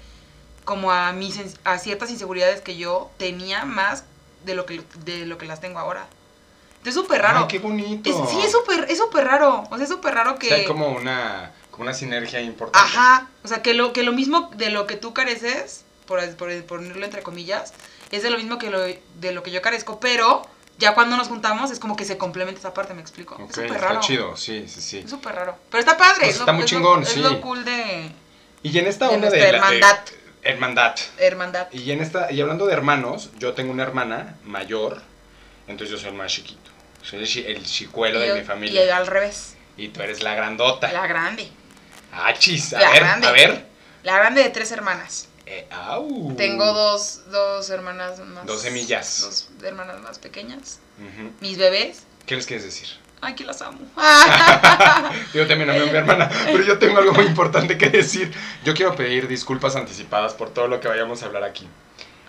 como 0.65 0.91
a 0.91 1.11
mis 1.13 1.39
a 1.63 1.77
ciertas 1.77 2.09
inseguridades 2.11 2.61
que 2.61 2.77
yo 2.77 3.11
tenía 3.17 3.65
más 3.65 4.03
de 4.45 4.55
lo 4.55 4.65
que 4.65 4.81
de 5.05 5.25
lo 5.25 5.37
que 5.37 5.45
las 5.45 5.61
tengo 5.61 5.79
ahora. 5.79 6.07
Entonces 6.77 6.95
es 6.95 7.01
súper 7.01 7.21
raro. 7.21 7.39
Ay, 7.41 7.45
qué 7.47 7.59
bonito. 7.59 8.09
Es- 8.09 8.29
sí, 8.29 8.39
es 8.43 8.51
súper 8.51 8.87
es 8.89 8.97
súper 8.97 9.25
raro. 9.25 9.63
O 9.69 9.75
sea, 9.75 9.83
es 9.83 9.89
súper 9.89 10.13
raro 10.15 10.37
que 10.39 10.47
Sí, 10.47 10.53
hay 10.53 10.65
como 10.65 10.89
una, 10.89 11.51
como 11.69 11.83
una 11.83 11.93
sinergia 11.93 12.41
importante. 12.41 12.79
Ajá, 12.97 13.27
o 13.43 13.47
sea, 13.47 13.61
que 13.61 13.73
lo, 13.73 13.93
que 13.93 14.03
lo 14.03 14.13
mismo 14.13 14.49
de 14.55 14.69
lo 14.71 14.87
que 14.87 14.95
tú 14.95 15.13
careces, 15.13 15.83
por, 16.07 16.19
por 16.35 16.63
ponerlo 16.65 17.05
entre 17.05 17.21
comillas, 17.21 17.73
es 18.11 18.23
de 18.23 18.29
lo 18.31 18.37
mismo 18.37 18.57
que 18.57 18.69
lo, 18.71 18.79
de 18.81 19.31
lo 19.31 19.43
que 19.43 19.51
yo 19.51 19.61
carezco, 19.61 19.99
pero 19.99 20.41
ya 20.79 20.95
cuando 20.95 21.15
nos 21.17 21.27
juntamos 21.27 21.69
es 21.69 21.77
como 21.79 21.95
que 21.95 22.03
se 22.05 22.17
complementa 22.17 22.59
esa 22.59 22.73
parte, 22.73 22.95
¿me 22.95 23.01
explico? 23.01 23.35
Ok, 23.35 23.41
es 23.49 23.55
súper 23.55 23.71
está 23.73 23.87
raro. 23.89 23.99
chido, 23.99 24.35
sí, 24.35 24.65
sí, 24.67 24.81
sí. 24.81 24.97
Es 24.99 25.09
súper 25.11 25.35
raro. 25.35 25.55
Pero 25.69 25.79
está 25.81 25.95
padre. 25.97 26.21
Pues 26.21 26.29
es 26.31 26.35
lo- 26.37 26.41
está 26.41 26.53
muy 26.53 26.63
es 26.63 26.69
chingón, 26.69 27.01
lo, 27.01 27.05
sí. 27.05 27.19
Es 27.19 27.25
lo 27.31 27.41
cool 27.41 27.63
de 27.63 28.11
Y 28.63 28.77
en 28.77 28.87
esta 28.87 29.07
De 29.07 29.15
onda 29.15 29.29
de, 29.29 29.51
la- 29.51 29.69
de- 29.69 29.79
hermandad. 30.43 30.95
hermandad. 31.17 31.67
Y 31.71 31.91
en 31.91 32.01
esta, 32.01 32.31
y 32.31 32.41
hablando 32.41 32.65
de 32.67 32.73
hermanos, 32.73 33.29
yo 33.39 33.53
tengo 33.53 33.71
una 33.71 33.83
hermana 33.83 34.37
mayor, 34.43 35.01
entonces 35.67 35.91
yo 35.95 35.97
soy 35.99 36.09
el 36.09 36.15
más 36.15 36.31
chiquito. 36.31 36.69
Soy 37.03 37.19
el, 37.23 37.45
el 37.57 37.63
chicuelo 37.65 38.19
de 38.19 38.27
yo- 38.27 38.35
mi 38.35 38.41
y 38.41 38.43
familia. 38.43 38.97
al 38.97 39.07
revés, 39.07 39.55
Y 39.77 39.89
tú 39.89 40.01
eres 40.01 40.21
la 40.23 40.35
grandota. 40.35 40.91
la 40.91 41.07
grande. 41.07 41.49
Ah, 42.13 42.33
chis, 42.37 42.73
a 42.73 42.79
La 42.81 42.89
ver, 42.91 42.99
grande. 42.99 43.27
a 43.27 43.31
ver. 43.31 43.65
La 44.03 44.17
grande 44.17 44.43
de 44.43 44.49
tres 44.49 44.71
hermanas. 44.71 45.27
Eh, 45.45 45.67
au. 45.71 46.35
Tengo 46.37 46.65
dos, 46.73 47.21
dos 47.31 47.69
hermanas 47.69 48.19
más. 48.19 48.45
Dos 48.45 48.61
semillas. 48.61 49.21
Dos 49.21 49.49
hermanas 49.63 49.99
más 50.01 50.19
pequeñas. 50.19 50.79
Mis 51.39 51.57
bebés. 51.57 52.03
¿Qué 52.25 52.35
les 52.35 52.45
quieres 52.45 52.63
decir? 52.65 52.87
Ay, 53.21 53.35
que 53.35 53.43
las 53.45 53.61
amo. 53.61 53.77
Yo 55.33 55.47
también 55.47 55.69
amo 55.69 55.81
a 55.81 55.85
mi 55.85 55.95
hermana, 55.97 56.29
pero 56.45 56.63
yo 56.63 56.79
tengo 56.79 56.97
algo 56.97 57.13
muy 57.13 57.25
importante 57.25 57.77
que 57.77 57.89
decir. 57.89 58.33
Yo 58.65 58.73
quiero 58.73 58.95
pedir 58.95 59.27
disculpas 59.27 59.75
anticipadas 59.75 60.33
por 60.33 60.49
todo 60.49 60.67
lo 60.67 60.79
que 60.79 60.87
vayamos 60.87 61.21
a 61.21 61.27
hablar 61.27 61.43
aquí. 61.43 61.67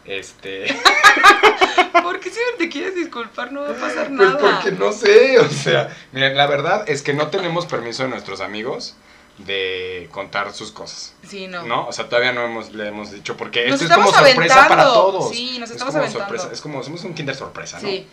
Este, 0.04 0.66
¿Por 2.02 2.20
qué 2.20 2.30
siempre 2.30 2.56
te 2.58 2.68
quieres 2.68 2.94
disculpar? 2.94 3.52
No 3.52 3.62
va 3.62 3.70
a 3.70 3.74
pasar 3.74 4.08
pues 4.08 4.10
nada. 4.10 4.38
porque 4.38 4.72
no 4.72 4.92
sé, 4.92 5.38
o 5.38 5.48
sea, 5.48 5.96
miren, 6.12 6.36
la 6.36 6.46
verdad 6.46 6.84
es 6.88 7.02
que 7.02 7.14
no 7.14 7.28
tenemos 7.28 7.66
permiso 7.66 8.02
de 8.02 8.08
nuestros 8.08 8.40
amigos 8.40 8.96
de 9.38 10.08
contar 10.10 10.52
sus 10.52 10.72
cosas. 10.72 11.14
Sí, 11.26 11.46
no. 11.46 11.62
¿No? 11.64 11.86
O 11.86 11.92
sea, 11.92 12.08
todavía 12.08 12.32
no 12.32 12.44
hemos, 12.44 12.72
le 12.72 12.88
hemos 12.88 13.12
dicho 13.12 13.36
porque 13.36 13.68
Nos 13.68 13.80
esto 13.80 13.94
es 13.94 13.98
como 13.98 14.12
sorpresa 14.12 14.68
para 14.68 14.84
todos. 14.84 15.30
Sí, 15.30 15.58
nos 15.58 15.70
Es 15.70 15.76
estamos 15.76 15.94
como 15.94 16.04
aventando. 16.04 16.26
sorpresa, 16.28 16.52
es 16.52 16.60
como 16.60 16.82
somos 16.82 17.04
un 17.04 17.14
kinder 17.14 17.34
sorpresa, 17.34 17.78
¿no? 17.80 17.88
Sí. 17.88 18.06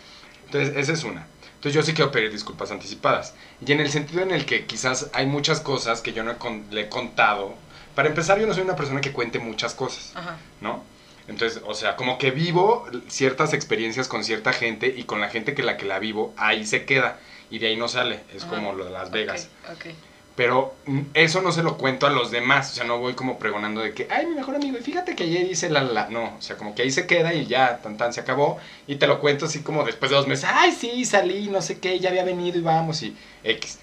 Entonces, 0.46 0.76
esa 0.76 0.92
es 0.92 1.04
una. 1.04 1.26
Entonces, 1.60 1.74
yo 1.74 1.82
sí 1.82 1.92
quiero 1.92 2.10
pedir 2.10 2.32
disculpas 2.32 2.70
anticipadas. 2.70 3.34
Y 3.66 3.70
en 3.72 3.80
el 3.80 3.90
sentido 3.90 4.22
en 4.22 4.30
el 4.30 4.46
que 4.46 4.64
quizás 4.64 5.10
hay 5.12 5.26
muchas 5.26 5.60
cosas 5.60 6.00
que 6.00 6.14
yo 6.14 6.24
no 6.24 6.30
he 6.30 6.36
con- 6.36 6.64
le 6.70 6.82
he 6.82 6.88
contado. 6.88 7.54
Para 7.94 8.08
empezar, 8.08 8.40
yo 8.40 8.46
no 8.46 8.54
soy 8.54 8.62
una 8.62 8.76
persona 8.76 9.02
que 9.02 9.12
cuente 9.12 9.38
muchas 9.38 9.74
cosas, 9.74 10.12
Ajá. 10.14 10.38
¿no? 10.62 10.82
Entonces, 11.28 11.60
o 11.66 11.74
sea, 11.74 11.96
como 11.96 12.16
que 12.16 12.30
vivo 12.30 12.86
ciertas 13.08 13.52
experiencias 13.52 14.08
con 14.08 14.24
cierta 14.24 14.54
gente 14.54 14.86
y 14.96 15.04
con 15.04 15.20
la 15.20 15.28
gente 15.28 15.54
que 15.54 15.62
la 15.62 15.76
que 15.76 15.84
la 15.84 15.98
vivo, 15.98 16.32
ahí 16.38 16.64
se 16.64 16.86
queda. 16.86 17.18
Y 17.50 17.58
de 17.58 17.66
ahí 17.66 17.76
no 17.76 17.88
sale. 17.88 18.20
Es 18.34 18.44
Ajá. 18.44 18.54
como 18.54 18.72
lo 18.72 18.86
de 18.86 18.90
Las 18.92 19.10
Vegas. 19.10 19.50
Ok, 19.70 19.72
ok. 19.74 19.94
Pero 20.36 20.74
mm, 20.86 21.00
eso 21.14 21.42
no 21.42 21.52
se 21.52 21.62
lo 21.62 21.76
cuento 21.76 22.06
a 22.06 22.10
los 22.10 22.30
demás. 22.30 22.70
O 22.72 22.74
sea, 22.74 22.84
no 22.84 22.98
voy 22.98 23.14
como 23.14 23.38
pregonando 23.38 23.80
de 23.82 23.92
que, 23.92 24.06
ay, 24.10 24.26
mi 24.26 24.34
mejor 24.36 24.54
amigo, 24.54 24.78
y 24.78 24.82
fíjate 24.82 25.14
que 25.14 25.24
ayer 25.24 25.50
hice 25.50 25.68
la, 25.68 25.82
la, 25.82 25.92
la. 25.92 26.08
No, 26.08 26.36
o 26.38 26.42
sea, 26.42 26.56
como 26.56 26.74
que 26.74 26.82
ahí 26.82 26.90
se 26.90 27.06
queda 27.06 27.34
y 27.34 27.46
ya, 27.46 27.78
tan 27.82 27.96
tan, 27.96 28.12
se 28.12 28.20
acabó. 28.20 28.58
Y 28.86 28.96
te 28.96 29.06
lo 29.06 29.20
cuento 29.20 29.46
así 29.46 29.60
como 29.60 29.84
después 29.84 30.10
de 30.10 30.16
dos 30.16 30.26
meses, 30.26 30.48
ay, 30.52 30.72
sí, 30.72 31.04
salí, 31.04 31.48
no 31.48 31.60
sé 31.60 31.78
qué, 31.78 31.98
ya 31.98 32.08
había 32.10 32.24
venido 32.24 32.58
y 32.58 32.62
vamos 32.62 33.02
y 33.02 33.16
X. 33.44 33.78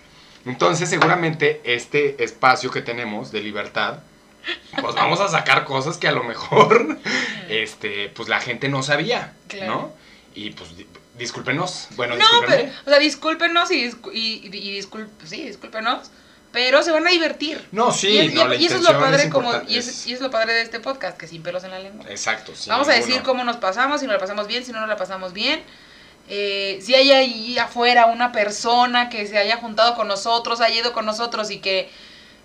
Entonces, 0.45 0.89
seguramente 0.89 1.61
este 1.65 2.23
espacio 2.23 2.71
que 2.71 2.81
tenemos 2.81 3.31
de 3.31 3.41
libertad, 3.41 3.99
pues 4.81 4.95
vamos 4.95 5.19
a 5.19 5.27
sacar 5.27 5.65
cosas 5.65 5.97
que 5.97 6.07
a 6.07 6.13
lo 6.13 6.23
mejor, 6.23 6.97
este, 7.49 8.09
pues 8.09 8.29
la 8.29 8.39
gente 8.39 8.69
no 8.69 8.81
sabía, 8.83 9.33
Claro. 9.47 9.71
¿no? 9.71 9.91
Y 10.33 10.51
pues, 10.51 10.77
di- 10.77 10.87
discúlpenos. 11.17 11.89
Bueno, 11.97 12.15
No, 12.15 12.25
pero, 12.47 12.69
o 12.85 12.89
sea, 12.89 12.99
discúlpenos 12.99 13.69
y, 13.71 13.89
discu- 13.91 14.11
y, 14.13 14.47
y 14.47 14.81
discul- 14.81 15.09
sí, 15.25 15.43
discúlpenos, 15.43 16.09
pero 16.57 16.81
se 16.81 16.89
van 16.91 17.05
a 17.05 17.11
divertir. 17.11 17.63
No, 17.71 17.91
sí, 17.91 18.07
y, 18.07 18.17
es- 18.17 18.33
no, 18.33 18.51
y 18.51 18.65
eso 18.65 18.77
es 18.77 18.81
lo 18.81 18.99
padre 18.99 19.29
como 19.29 19.51
y 19.67 19.77
es, 19.77 19.87
es- 19.87 20.07
y 20.07 20.13
es 20.13 20.21
lo 20.21 20.31
padre 20.31 20.53
de 20.53 20.63
este 20.63 20.79
podcast, 20.79 21.15
que 21.15 21.27
sin 21.27 21.43
pelos 21.43 21.63
en 21.63 21.69
la 21.69 21.77
lengua. 21.77 22.03
Exacto, 22.09 22.53
sí. 22.55 22.67
Vamos 22.67 22.87
a 22.87 22.93
ninguno. 22.93 23.07
decir 23.13 23.23
cómo 23.23 23.43
nos 23.43 23.57
pasamos, 23.57 23.99
si 24.01 24.07
nos 24.07 24.13
la 24.15 24.19
pasamos 24.19 24.47
bien, 24.47 24.65
si 24.65 24.71
no 24.71 24.79
nos 24.79 24.89
la 24.89 24.97
pasamos 24.97 25.33
bien. 25.33 25.61
Eh, 26.29 26.79
si 26.81 26.95
hay 26.95 27.11
ahí 27.11 27.59
afuera 27.59 28.07
una 28.07 28.31
persona 28.31 29.07
que 29.09 29.27
se 29.27 29.37
haya 29.37 29.57
juntado 29.57 29.93
con 29.95 30.07
nosotros, 30.07 30.59
haya 30.59 30.79
ido 30.79 30.93
con 30.93 31.05
nosotros 31.05 31.51
y 31.51 31.59
que 31.59 31.91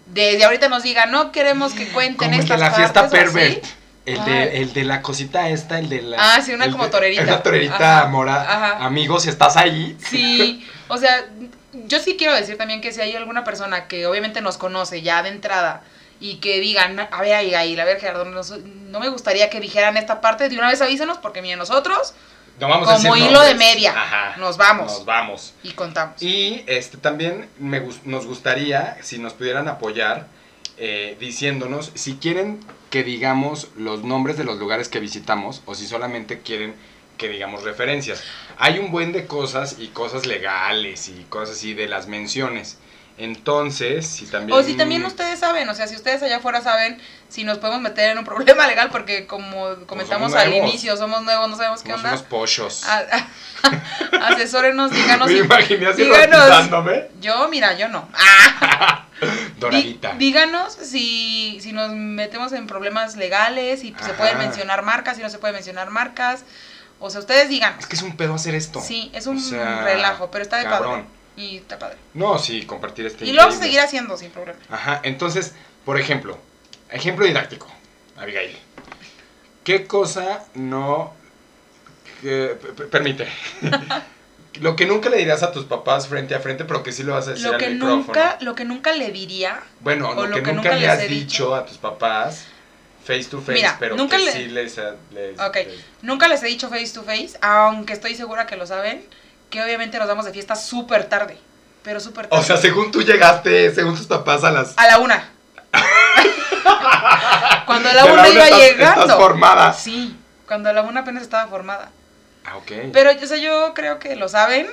desde 0.05 0.45
ahorita 0.45 0.69
nos 0.69 0.83
diga, 0.83 1.07
no 1.07 1.33
queremos 1.33 1.73
que 1.73 1.89
cuenten 1.89 2.29
Como 2.33 2.39
estas 2.43 2.61
la 2.61 2.71
fiesta 2.73 3.09
partes", 3.09 3.19
o 3.19 3.23
así. 3.25 3.33
pervert. 3.33 3.65
El 4.05 4.25
de, 4.27 4.57
el 4.63 4.73
de 4.75 4.85
la 4.85 5.01
cosita 5.01 5.49
esta, 5.49 5.79
el 5.79 5.89
de 5.89 6.03
la... 6.03 6.17
Ah, 6.19 6.43
sí, 6.43 6.53
una 6.53 6.71
como 6.71 6.85
de- 6.85 6.91
torerita. 6.91 7.23
Una 7.23 7.43
torerita 7.43 7.99
Ajá, 8.01 8.09
mora. 8.09 8.43
ajá. 8.43 8.85
Amigos, 8.85 9.23
si 9.23 9.29
estás 9.31 9.57
ahí. 9.57 9.97
Sí, 10.11 10.67
o 10.89 10.99
sea, 10.99 11.25
yo 11.73 11.99
sí 12.01 12.16
quiero 12.16 12.35
decir 12.35 12.57
también 12.57 12.81
que 12.81 12.93
si 12.93 13.01
hay 13.01 13.14
alguna 13.14 13.45
persona 13.45 13.89
que 13.89 14.07
obviamente 14.07 14.41
nos 14.41 14.59
conoce 14.59 15.03
ya 15.03 15.23
de 15.23 15.31
entrada 15.31 15.83
y 16.20 16.37
que 16.37 16.61
digan, 16.61 16.99
a 17.01 17.20
ver, 17.20 17.35
Abigail, 17.35 17.81
a 17.81 17.85
ver, 17.85 17.99
Gerardo, 17.99 18.25
no, 18.25 18.43
no 18.43 19.01
me 19.01 19.09
gustaría 19.09 19.51
que 19.51 19.61
dijeran 19.61 19.97
esta 19.97 20.20
parte, 20.20 20.49
de 20.49 20.57
una 20.57 20.68
vez 20.68 20.81
avísenos, 20.81 21.18
porque 21.18 21.43
miren, 21.43 21.59
nosotros 21.59 22.14
No 22.61 22.68
vamos 22.68 22.89
a 22.89 22.97
Como 22.97 23.16
hilo 23.16 23.41
de 23.41 23.55
media. 23.55 23.91
Ajá. 23.91 24.37
Nos 24.37 24.57
vamos. 24.57 24.93
Nos 24.93 25.05
vamos. 25.05 25.55
y 25.64 25.73
contamos. 25.73 26.23
Y 26.23 26.62
este 26.66 26.97
también 26.97 27.49
me 27.59 27.83
nos 28.05 28.27
gustaría, 28.27 28.99
si 29.03 29.18
nos 29.18 29.33
pudieran 29.33 29.66
apoyar, 29.66 30.29
eh, 30.77 31.16
diciéndonos 31.18 31.91
si 31.95 32.16
quieren 32.16 32.61
que 32.91 33.03
digamos 33.03 33.68
los 33.77 34.05
nombres 34.05 34.37
de 34.37 34.45
los 34.45 34.59
lugares 34.59 34.89
que 34.89 35.01
visitamos 35.01 35.62
o 35.64 35.75
si 35.75 35.87
solamente 35.87 36.41
quieren 36.41 36.75
que 37.17 37.29
digamos 37.29 37.63
referencias. 37.63 38.23
Hay 38.59 38.79
un 38.79 38.91
buen 38.91 39.13
de 39.13 39.27
cosas 39.27 39.77
y 39.79 39.89
cosas 39.89 40.27
legales 40.27 41.09
y 41.09 41.25
cosas 41.29 41.57
así 41.57 41.75
de 41.75 41.89
las 41.89 42.07
menciones. 42.07 42.79
Entonces, 43.19 44.07
si 44.07 44.27
también... 44.27 44.59
O 44.59 44.63
si 44.63 44.75
también 44.75 45.05
ustedes 45.05 45.39
saben, 45.39 45.69
o 45.69 45.75
sea, 45.75 45.87
si 45.87 45.95
ustedes 45.95 46.23
allá 46.23 46.39
afuera 46.39 46.61
saben 46.63 46.99
si 47.29 47.45
nos 47.45 47.59
podemos 47.59 47.81
meter 47.83 48.11
en 48.11 48.19
un 48.19 48.25
problema 48.25 48.67
legal, 48.73 48.89
porque 48.91 49.27
como 49.27 49.77
comentamos 49.87 50.35
al 50.35 50.51
nuevos. 50.51 50.69
inicio, 50.69 50.97
somos 50.97 51.23
nuevos, 51.23 51.49
no 51.49 51.57
sabemos 51.57 51.83
qué 51.83 51.91
Somos 51.91 51.99
onda. 52.05 52.11
unos 52.17 52.23
pochos. 52.25 52.85
A- 52.89 53.05
a- 53.63 54.27
asesórenos, 54.33 54.91
díganos. 54.91 55.29
Me 55.29 55.35
si- 55.35 55.39
imaginé 55.41 55.87
así 55.87 56.03
díganos. 56.05 56.69
Yo, 57.21 57.49
mira, 57.49 57.77
yo 57.77 57.89
no. 57.89 58.09
Ah, 58.65 59.07
Doradita. 59.59 60.15
Dí- 60.15 60.19
díganos 60.19 60.73
si, 60.73 61.59
si 61.61 61.73
nos 61.73 61.93
metemos 61.93 62.53
en 62.53 62.67
problemas 62.67 63.15
legales, 63.17 63.81
si 63.81 63.91
se 63.91 64.05
Ajá. 64.05 64.15
pueden 64.17 64.39
mencionar 64.39 64.83
marcas, 64.83 65.17
si 65.17 65.23
no 65.23 65.31
se 65.31 65.39
puede 65.39 65.53
mencionar 65.53 65.91
marcas. 65.91 66.45
O 67.05 67.11
sea, 67.11 67.20
ustedes 67.20 67.48
digan. 67.48 67.74
Es 67.78 67.86
que 67.86 67.96
es 67.96 68.03
un 68.03 68.16
pedo 68.16 68.34
hacer 68.34 68.55
esto. 68.55 68.80
Sí, 68.80 69.11
es 69.12 69.26
un 69.26 69.36
O 69.38 69.40
sea, 69.40 69.82
relajo, 69.84 70.30
pero 70.30 70.42
está 70.42 70.59
de 70.59 70.64
cabrón. 70.64 71.03
padre. 71.03 71.22
Y 71.36 71.57
está 71.57 71.78
padre. 71.78 71.96
No, 72.14 72.38
sí, 72.38 72.64
compartir 72.64 73.07
este 73.07 73.24
y 73.24 73.32
lo 73.32 73.42
vamos 73.42 73.57
a 73.57 73.61
seguir 73.61 73.80
haciendo 73.80 74.16
sin 74.16 74.30
problema. 74.30 74.59
Ajá, 74.70 75.00
entonces, 75.03 75.53
por 75.84 75.98
ejemplo, 75.98 76.38
ejemplo 76.90 77.24
didáctico, 77.26 77.66
Abigail. 78.16 78.57
¿Qué 79.64 79.86
cosa 79.86 80.44
no... 80.55 81.12
que- 82.20 82.57
permite. 82.90 83.28
lo 84.61 84.76
que 84.76 84.86
nunca 84.86 85.09
le 85.09 85.16
dirás 85.16 85.42
a 85.42 85.50
tus 85.53 85.64
papás 85.64 86.07
frente 86.09 86.34
a 86.34 86.40
frente, 86.40 86.64
pero 86.64 86.82
que 86.82 86.92
sí 86.92 87.03
lo 87.03 87.14
vas 87.14 87.26
a 87.28 87.30
decir 87.30 87.46
Lo 87.46 87.55
al 87.55 87.59
que, 87.59 87.70
micrófono. 87.70 87.96
nunca, 88.05 88.36
lo 88.40 88.55
que 88.55 88.64
nunca 88.64 88.92
le 88.92 89.11
diría, 89.11 89.61
bueno, 89.80 90.11
o 90.11 90.14
lo, 90.14 90.26
lo 90.26 90.34
que, 90.36 90.42
nunca, 90.53 90.53
nunca 90.70 90.74
le 90.76 90.88
has 90.88 91.09
dicho. 91.09 91.55
a 91.55 91.64
tus 91.64 91.78
papás 91.78 92.44
face 93.05 93.24
to 93.24 93.40
face, 93.40 93.53
Mira, 93.53 93.76
pero 93.80 93.96
nunca 93.96 94.16
que 94.16 94.24
le- 94.24 94.32
sí 94.32 94.46
les... 94.46 94.76
les- 95.12 95.38
Ok. 95.40 95.55
les- 95.57 95.84
nunca 96.03 96.28
les 96.28 96.42
he 96.42 96.46
dicho 96.46 96.68
face 96.68 96.92
to 96.94 97.03
face, 97.03 97.32
aunque 97.40 97.92
estoy 97.92 98.14
segura 98.14 98.46
que 98.46 98.57
lo 98.57 98.66
saben, 98.66 99.05
que 99.50 99.62
obviamente 99.62 99.98
nos 99.98 100.09
vamos 100.09 100.24
de 100.24 100.32
fiesta 100.32 100.55
súper 100.57 101.05
tarde. 101.09 101.38
Pero 101.82 101.98
súper 102.00 102.28
tarde. 102.28 102.40
O 102.40 102.44
sea, 102.46 102.57
según 102.57 102.92
tú 102.92 103.03
llegaste, 103.03 103.74
según 103.74 103.96
tus 103.96 104.07
papás 104.07 104.44
a 104.44 104.50
las... 104.53 104.72
a 104.78 104.86
la 104.86 104.98
una. 104.98 105.30
cuando 107.66 107.88
a 107.88 107.92
la 107.94 108.05
una 108.07 108.28
iba 108.28 108.44
estás- 108.44 108.61
llegando. 108.61 109.00
Estás 109.03 109.16
formada. 109.16 109.72
Sí, 109.72 110.16
cuando 110.46 110.68
a 110.70 110.72
la 110.72 110.82
una 110.82 111.00
apenas 111.00 111.22
estaba 111.22 111.48
formada. 111.48 111.90
Ah, 112.44 112.57
ok. 112.57 112.70
Pero 112.92 113.11
o 113.11 113.26
sea, 113.26 113.36
yo 113.38 113.72
creo 113.74 113.98
que 113.98 114.16
lo 114.16 114.28
saben, 114.28 114.68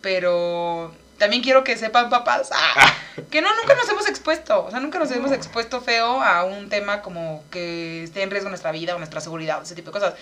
pero 0.00 0.94
también 1.20 1.42
quiero 1.42 1.62
que 1.62 1.76
sepan 1.76 2.08
papás 2.08 2.48
ah, 2.50 2.94
que 3.30 3.42
no, 3.42 3.54
nunca 3.56 3.74
nos 3.74 3.88
hemos 3.90 4.08
expuesto, 4.08 4.64
o 4.64 4.70
sea, 4.70 4.80
nunca 4.80 4.98
nos 4.98 5.10
hemos 5.10 5.30
expuesto 5.32 5.82
feo 5.82 6.22
a 6.22 6.44
un 6.44 6.70
tema 6.70 7.02
como 7.02 7.44
que 7.50 8.04
esté 8.04 8.22
en 8.22 8.30
riesgo 8.30 8.48
nuestra 8.48 8.72
vida 8.72 8.96
o 8.96 8.98
nuestra 8.98 9.20
seguridad, 9.20 9.62
ese 9.62 9.74
tipo 9.74 9.90
de 9.90 10.00
cosas. 10.00 10.14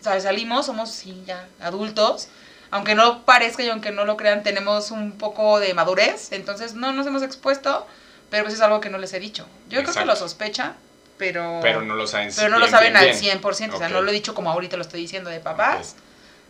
O 0.00 0.02
sea, 0.02 0.18
salimos, 0.18 0.64
somos 0.64 0.90
sí 0.90 1.22
ya 1.26 1.46
adultos, 1.60 2.28
aunque 2.70 2.94
no 2.94 3.22
parezca 3.24 3.62
y 3.62 3.68
aunque 3.68 3.92
no 3.92 4.06
lo 4.06 4.16
crean, 4.16 4.42
tenemos 4.42 4.90
un 4.90 5.12
poco 5.12 5.60
de 5.60 5.74
madurez, 5.74 6.32
entonces 6.32 6.72
no 6.72 6.90
nos 6.92 7.06
hemos 7.06 7.22
expuesto, 7.22 7.86
pero 8.30 8.44
pues 8.44 8.54
es 8.54 8.62
algo 8.62 8.80
que 8.80 8.88
no 8.88 8.96
les 8.96 9.12
he 9.12 9.20
dicho. 9.20 9.44
Yo 9.64 9.76
creo 9.76 9.84
que 9.84 9.90
Exacto. 9.90 10.10
lo 10.10 10.16
sospecha, 10.16 10.72
pero... 11.18 11.60
pero 11.60 11.82
no 11.82 11.94
lo 11.96 12.06
saben 12.06 12.30
pero 12.34 12.48
no 12.48 12.58
lo 12.58 12.64
bien, 12.64 12.70
saben 12.70 12.92
bien, 12.94 13.10
al 13.10 13.20
bien. 13.20 13.42
100%, 13.42 13.74
o 13.74 13.78
sea, 13.78 13.90
no 13.90 14.00
lo 14.00 14.10
he 14.10 14.14
dicho 14.14 14.34
como 14.34 14.50
ahorita 14.50 14.78
lo 14.78 14.82
estoy 14.82 15.02
diciendo 15.02 15.28
de 15.28 15.40
papás. 15.40 15.96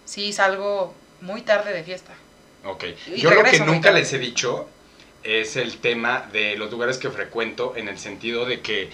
Sí, 0.05 0.33
salgo 0.33 0.95
muy 1.21 1.43
tarde 1.43 1.73
de 1.73 1.83
fiesta. 1.83 2.13
Ok. 2.67 2.85
Y 3.14 3.21
Yo 3.21 3.31
lo 3.31 3.43
que 3.45 3.61
nunca 3.61 3.91
les 3.91 4.12
he 4.12 4.19
dicho 4.19 4.69
es 5.23 5.57
el 5.57 5.79
tema 5.79 6.29
de 6.33 6.57
los 6.57 6.71
lugares 6.71 6.99
que 6.99 7.11
frecuento 7.11 7.75
en 7.77 7.89
el 7.89 7.99
sentido 7.99 8.45
de 8.47 8.61
que, 8.61 8.91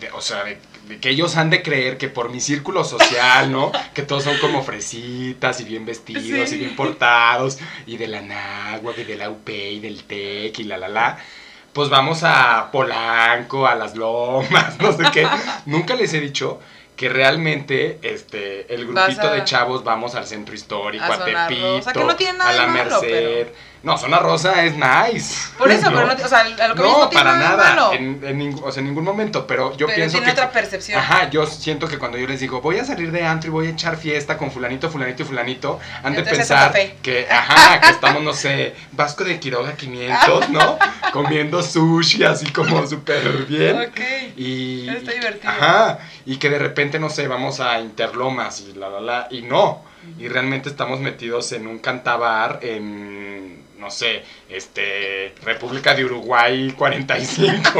de- 0.00 0.10
o 0.12 0.20
sea, 0.20 0.44
de, 0.44 0.58
de 0.88 0.98
que 0.98 1.10
ellos 1.10 1.36
han 1.36 1.50
de 1.50 1.62
creer 1.62 1.96
que 1.96 2.08
por 2.08 2.28
mi 2.30 2.40
círculo 2.40 2.82
social, 2.84 3.50
¿no? 3.52 3.70
Que 3.94 4.02
todos 4.02 4.24
son 4.24 4.36
como 4.38 4.62
fresitas 4.64 5.60
y 5.60 5.64
bien 5.64 5.86
vestidos 5.86 6.48
Sí. 6.50 6.56
y 6.56 6.58
bien 6.58 6.76
portados 6.76 7.58
y 7.86 7.96
de 7.96 8.08
la 8.08 8.20
Náhuac 8.20 8.98
y 8.98 9.04
de 9.04 9.16
la 9.16 9.30
UP 9.30 9.48
y 9.48 9.78
del 9.80 10.02
TEC 10.04 10.58
y 10.58 10.64
la 10.64 10.76
la 10.78 10.88
la. 10.88 11.18
Pues 11.72 11.88
vamos 11.88 12.20
a 12.22 12.70
Polanco, 12.70 13.66
a 13.66 13.74
las 13.74 13.96
Lomas, 13.96 14.78
no 14.80 14.92
sé 14.96 15.04
qué. 15.12 15.26
Nunca 15.66 15.94
les 15.94 16.12
he 16.14 16.20
dicho 16.20 16.60
que 16.96 17.08
realmente 17.08 17.98
este 18.02 18.72
el 18.72 18.86
grupito 18.86 19.22
a- 19.28 19.32
de 19.34 19.44
chavos 19.44 19.82
vamos 19.84 20.14
al 20.14 20.26
centro 20.26 20.54
histórico, 20.54 21.04
a 21.04 21.08
a, 21.14 21.24
Tepito, 21.24 21.82
no 22.32 22.44
a 22.44 22.52
la 22.52 22.66
malo, 22.66 23.00
Merced. 23.00 23.48
No, 23.84 23.98
zona 23.98 24.18
rosa 24.18 24.64
es 24.64 24.74
nice. 24.76 25.34
Por 25.58 25.70
eso, 25.70 25.90
pero 25.92 26.06
no, 26.06 26.12
o 26.14 26.28
sea, 26.28 26.40
a 26.40 26.68
lo 26.68 26.74
que 26.74 26.82
No, 26.82 27.08
tiene 27.08 27.24
para 27.24 27.38
nada 27.38 27.56
malo. 27.74 27.92
en, 27.92 28.20
en 28.24 28.38
ningún- 28.38 28.62
o 28.64 28.72
sea, 28.72 28.80
en 28.80 28.86
ningún 28.86 29.04
momento, 29.04 29.46
pero 29.46 29.76
yo 29.76 29.86
pero 29.86 29.96
pienso 29.96 30.16
tiene 30.18 30.26
que... 30.34 30.40
otra 30.40 30.50
percepción. 30.50 30.98
Ajá, 30.98 31.28
yo 31.28 31.46
siento 31.46 31.86
que 31.86 31.98
cuando 31.98 32.16
yo 32.16 32.26
les 32.26 32.40
digo, 32.40 32.60
voy 32.62 32.78
a 32.78 32.84
salir 32.84 33.12
de 33.12 33.24
antro 33.24 33.48
y 33.48 33.52
voy 33.52 33.66
a 33.66 33.70
echar 33.70 33.96
fiesta 33.98 34.38
con 34.38 34.50
fulanito, 34.50 34.88
fulanito 34.90 35.22
y 35.22 35.26
fulanito, 35.26 35.78
han 36.02 36.14
de 36.14 36.22
pensar 36.22 36.72
que, 37.02 37.28
ajá, 37.30 37.80
que 37.82 37.88
estamos, 37.90 38.22
no 38.22 38.32
sé, 38.32 38.74
Vasco 38.92 39.22
de 39.22 39.38
Quiroga 39.38 39.74
500, 39.74 40.48
¿no? 40.48 40.78
Comiendo 41.12 41.62
sushi 41.62 42.24
así 42.24 42.46
como 42.52 42.86
súper 42.88 43.44
bien. 43.46 43.80
Ok. 43.82 44.00
Y, 44.38 44.88
Está 44.88 45.12
divertido. 45.12 45.52
Ajá, 45.52 45.98
y 46.24 46.38
que 46.38 46.48
de 46.48 46.58
repente, 46.58 46.98
no 46.98 47.10
sé, 47.10 47.28
vamos 47.28 47.60
a 47.60 47.80
Interlomas 47.80 48.60
y 48.60 48.72
la, 48.72 48.88
la, 48.88 49.00
la, 49.00 49.28
y 49.30 49.42
no. 49.42 49.82
Y 50.18 50.28
realmente 50.28 50.68
estamos 50.68 51.00
metidos 51.00 51.52
en 51.52 51.66
un 51.66 51.78
cantabar 51.78 52.58
en, 52.62 53.63
no 53.84 53.90
sé, 53.90 54.22
este, 54.48 55.34
República 55.42 55.94
de 55.94 56.06
Uruguay 56.06 56.72
45, 56.72 57.70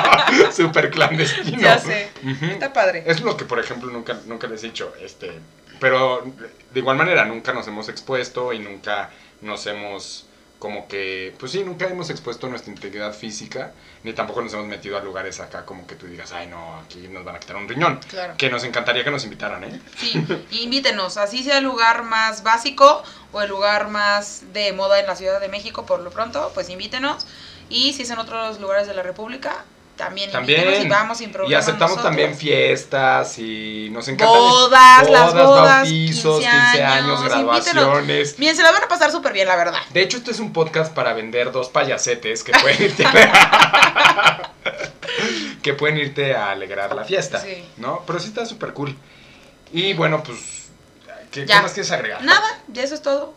súper 0.52 0.88
clandestino. 0.88 1.60
Ya 1.60 1.76
sé. 1.80 2.10
Está 2.42 2.72
padre. 2.72 3.02
Es 3.04 3.22
lo 3.22 3.36
que, 3.36 3.44
por 3.44 3.58
ejemplo, 3.58 3.90
nunca, 3.90 4.20
nunca 4.26 4.46
les 4.46 4.62
he 4.62 4.68
dicho, 4.68 4.94
este, 5.02 5.32
pero 5.80 6.24
de 6.72 6.78
igual 6.78 6.96
manera 6.96 7.24
nunca 7.24 7.52
nos 7.52 7.66
hemos 7.66 7.88
expuesto 7.88 8.52
y 8.52 8.60
nunca 8.60 9.10
nos 9.40 9.66
hemos, 9.66 10.27
como 10.58 10.88
que, 10.88 11.34
pues 11.38 11.52
sí, 11.52 11.62
nunca 11.62 11.86
hemos 11.86 12.10
expuesto 12.10 12.48
nuestra 12.48 12.72
integridad 12.72 13.12
física, 13.14 13.72
ni 14.02 14.12
tampoco 14.12 14.42
nos 14.42 14.52
hemos 14.54 14.66
metido 14.66 14.96
a 14.96 15.00
lugares 15.00 15.38
acá 15.38 15.64
como 15.64 15.86
que 15.86 15.94
tú 15.94 16.06
digas, 16.06 16.32
ay 16.32 16.48
no, 16.48 16.76
aquí 16.80 17.06
nos 17.08 17.24
van 17.24 17.36
a 17.36 17.40
quitar 17.40 17.56
un 17.56 17.68
riñón. 17.68 18.00
Claro. 18.08 18.34
Que 18.36 18.50
nos 18.50 18.64
encantaría 18.64 19.04
que 19.04 19.10
nos 19.10 19.22
invitaran, 19.24 19.62
¿eh? 19.64 19.80
Sí, 19.96 20.24
invítenos, 20.50 21.16
así 21.16 21.44
sea 21.44 21.58
el 21.58 21.64
lugar 21.64 22.02
más 22.02 22.42
básico 22.42 23.02
o 23.32 23.40
el 23.40 23.48
lugar 23.48 23.88
más 23.88 24.52
de 24.52 24.72
moda 24.72 24.98
en 24.98 25.06
la 25.06 25.14
Ciudad 25.14 25.40
de 25.40 25.48
México 25.48 25.86
por 25.86 26.00
lo 26.00 26.10
pronto, 26.10 26.50
pues 26.54 26.68
invítenos. 26.68 27.26
Y 27.70 27.92
si 27.92 28.02
es 28.02 28.10
en 28.10 28.18
otros 28.18 28.60
lugares 28.60 28.88
de 28.88 28.94
la 28.94 29.02
República, 29.02 29.64
también, 29.98 30.30
También. 30.30 30.86
y 30.86 30.88
vamos 30.88 31.18
sin 31.18 31.28
Y 31.28 31.32
problema. 31.32 31.58
aceptamos 31.58 31.96
nosotros. 31.96 32.04
también 32.10 32.34
fiestas 32.34 33.38
y 33.38 33.88
nos 33.92 34.08
encantan 34.08 34.38
Bodas, 34.38 35.10
las 35.10 35.34
bodas, 35.34 35.82
bautizos, 35.82 36.40
15 36.40 36.50
15 36.50 36.82
años, 36.84 37.20
años, 37.20 37.24
graduaciones. 37.24 38.36
Bien, 38.38 38.56
se 38.56 38.62
la 38.62 38.72
van 38.72 38.84
a 38.84 38.88
pasar 38.88 39.10
súper 39.10 39.34
bien, 39.34 39.46
la 39.48 39.56
verdad. 39.56 39.80
De 39.90 40.00
hecho, 40.00 40.16
este 40.16 40.30
es 40.30 40.40
un 40.40 40.54
podcast 40.54 40.94
para 40.94 41.12
vender 41.12 41.52
dos 41.52 41.68
payasetes 41.68 42.42
que 42.44 42.52
pueden 42.62 42.82
irte, 42.82 43.04
que 45.62 45.74
pueden 45.74 45.98
irte 45.98 46.34
a 46.34 46.50
alegrar 46.52 46.94
la 46.94 47.04
fiesta, 47.04 47.40
Sí. 47.40 47.64
¿no? 47.76 48.02
Pero 48.06 48.18
sí 48.20 48.28
está 48.28 48.46
súper 48.46 48.72
cool. 48.72 48.96
Y 49.72 49.92
bueno, 49.94 50.22
pues, 50.22 50.68
¿qué, 51.30 51.44
qué 51.44 51.54
más 51.54 51.72
quieres 51.72 51.90
agregar? 51.90 52.22
Nada, 52.24 52.60
ya 52.68 52.82
eso 52.82 52.94
es 52.94 53.02
todo. 53.02 53.34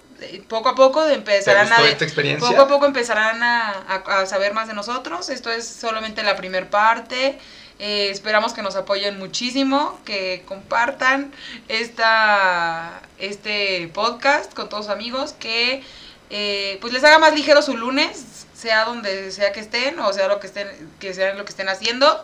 Poco 0.47 0.69
a 0.69 0.75
poco 0.75 1.05
empezarán 1.07 1.67
a 1.71 1.75
esta 1.91 2.03
experiencia? 2.05 2.47
poco 2.49 2.61
a 2.61 2.67
poco 2.67 2.85
empezarán 2.85 3.41
a, 3.43 3.69
a- 3.87 4.21
a 4.21 4.25
saber 4.25 4.53
más 4.53 4.67
de 4.67 4.73
nosotros. 4.73 5.29
Esto 5.29 5.49
es 5.51 5.67
solamente 5.67 6.23
la 6.23 6.35
primer 6.35 6.69
parte. 6.69 7.37
Eh, 7.79 8.09
esperamos 8.11 8.53
que 8.53 8.61
nos 8.61 8.75
apoyen 8.75 9.17
muchísimo, 9.17 9.99
que 10.05 10.43
compartan 10.47 11.31
esta, 11.67 13.01
este 13.19 13.89
podcast 13.93 14.53
con 14.53 14.69
todos 14.69 14.85
sus 14.85 14.93
amigos, 14.93 15.33
que 15.33 15.83
eh, 16.29 16.77
pues 16.81 16.93
les 16.93 17.03
haga 17.03 17.19
más 17.19 17.33
ligero 17.33 17.61
su 17.61 17.75
lunes, 17.75 18.45
sea 18.53 18.85
donde 18.85 19.31
sea 19.31 19.51
que 19.51 19.59
estén 19.59 19.99
o 19.99 20.13
sea 20.13 20.27
lo 20.27 20.39
que 20.39 20.47
estén, 20.47 20.67
que 20.99 21.13
sea 21.13 21.33
lo 21.33 21.43
que 21.43 21.49
estén 21.51 21.69
haciendo. 21.69 22.23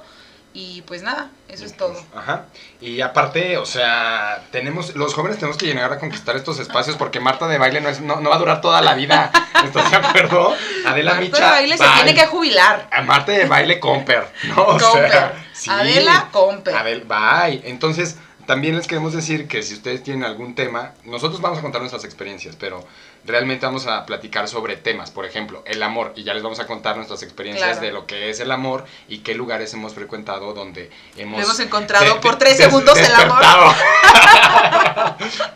Y 0.53 0.81
pues 0.83 1.03
nada, 1.03 1.29
eso 1.47 1.65
es 1.65 1.77
todo. 1.77 1.95
Ajá. 2.15 2.45
Y 2.81 3.01
aparte, 3.01 3.57
o 3.57 3.65
sea, 3.65 4.43
tenemos, 4.51 4.95
los 4.95 5.13
jóvenes 5.13 5.37
tenemos 5.37 5.57
que 5.57 5.67
llegar 5.67 5.93
a 5.93 5.99
conquistar 5.99 6.35
estos 6.35 6.59
espacios 6.59 6.95
porque 6.95 7.19
Marta 7.19 7.47
de 7.47 7.59
baile 7.59 7.79
no, 7.79 7.89
es, 7.89 8.01
no, 8.01 8.21
no 8.21 8.29
va 8.31 8.37
a 8.37 8.39
durar 8.39 8.61
toda 8.61 8.81
la 8.81 8.95
vida. 8.95 9.31
¿Estás 9.63 9.91
de 9.91 9.97
acuerdo? 9.97 10.55
Adela 10.85 11.11
Marta 11.11 11.21
de 11.21 11.29
Micha. 11.29 11.49
baile 11.51 11.77
se 11.77 11.87
tiene 11.95 12.15
que 12.15 12.25
jubilar. 12.25 12.87
A 12.91 13.01
Marta 13.03 13.33
de 13.33 13.45
baile 13.45 13.79
Comper, 13.79 14.27
¿no? 14.45 14.63
O 14.63 14.79
Comper. 14.79 15.11
sea, 15.11 15.45
sí. 15.53 15.69
Adela 15.69 16.29
Comper. 16.31 16.75
Adel, 16.75 17.03
bye. 17.03 17.61
Entonces, 17.65 18.17
también 18.47 18.75
les 18.77 18.87
queremos 18.87 19.13
decir 19.13 19.47
que 19.47 19.61
si 19.61 19.73
ustedes 19.75 20.01
tienen 20.01 20.23
algún 20.23 20.55
tema, 20.55 20.93
nosotros 21.03 21.41
vamos 21.41 21.59
a 21.59 21.61
contar 21.61 21.81
nuestras 21.81 22.05
experiencias, 22.05 22.55
pero 22.55 22.87
realmente 23.27 23.65
vamos 23.65 23.85
a 23.87 24.05
platicar 24.05 24.47
sobre 24.47 24.77
temas, 24.77 25.11
por 25.11 25.25
ejemplo, 25.25 25.61
el 25.65 25.83
amor, 25.83 26.13
y 26.15 26.23
ya 26.23 26.33
les 26.33 26.41
vamos 26.41 26.59
a 26.59 26.65
contar 26.65 26.95
nuestras 26.95 27.21
experiencias 27.23 27.71
Claro. 27.77 27.85
de 27.85 27.91
lo 27.91 28.05
que 28.07 28.29
es 28.29 28.39
el 28.39 28.49
amor 28.51 28.85
y 29.07 29.19
qué 29.19 29.35
lugares 29.35 29.73
hemos 29.73 29.93
frecuentado 29.93 30.53
donde 30.53 30.89
hemos... 31.17 31.39
Lo 31.39 31.45
hemos 31.45 31.59
encontrado 31.59 32.05
de- 32.15 32.19
por 32.21 32.37
tres 32.37 32.57
des- 32.57 32.65
segundos 32.67 32.97
el 32.97 33.13
amor. 33.13 33.43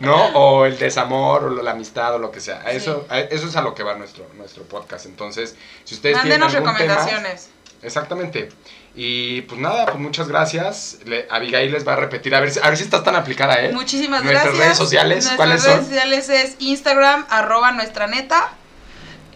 ¿No? 0.00 0.26
O 0.34 0.66
el 0.66 0.78
desamor, 0.78 1.44
o 1.44 1.50
la 1.62 1.70
amistad, 1.72 2.14
o 2.14 2.18
lo 2.18 2.30
que 2.30 2.40
sea. 2.40 2.60
A 2.60 2.70
Sí. 2.70 2.76
Eso, 2.76 3.06
a- 3.08 3.20
eso 3.20 3.46
es 3.48 3.56
a 3.56 3.62
lo 3.62 3.74
que 3.74 3.82
va 3.82 3.94
nuestro, 3.94 4.26
nuestro 4.36 4.62
podcast. 4.64 5.06
Entonces, 5.06 5.56
si 5.84 5.94
ustedes 5.94 6.16
Mándenos 6.16 6.48
tienen 6.52 6.68
algún 6.68 6.78
tema... 6.78 6.94
recomendaciones. 6.94 7.48
Exactamente. 7.82 8.48
Y 8.94 9.40
pues 9.42 9.58
nada, 9.60 9.86
pues 9.86 9.98
muchas 9.98 10.28
gracias. 10.28 10.98
Le- 11.06 11.26
Abigail 11.30 11.72
les 11.72 11.86
va 11.86 11.94
a 11.94 11.96
repetir, 11.96 12.34
a 12.34 12.40
ver, 12.40 12.50
si- 12.50 12.60
a 12.62 12.68
ver 12.68 12.76
si 12.76 12.84
estás 12.84 13.02
tan 13.02 13.16
aplicada, 13.16 13.58
¿eh? 13.64 13.72
Muchísimas 13.72 14.22
Nuestras 14.22 14.44
gracias. 14.44 14.64
redes 14.66 14.76
sociales, 14.78 15.16
Nuestras 15.24 15.36
¿cuáles 15.36 15.64
redes 15.64 15.76
son? 15.76 15.84
sociales 15.86 16.28
es 16.28 16.56
Instagram, 16.58 17.26
arroba 17.30 17.72
nuestra 17.72 18.06
neta. 18.06 18.52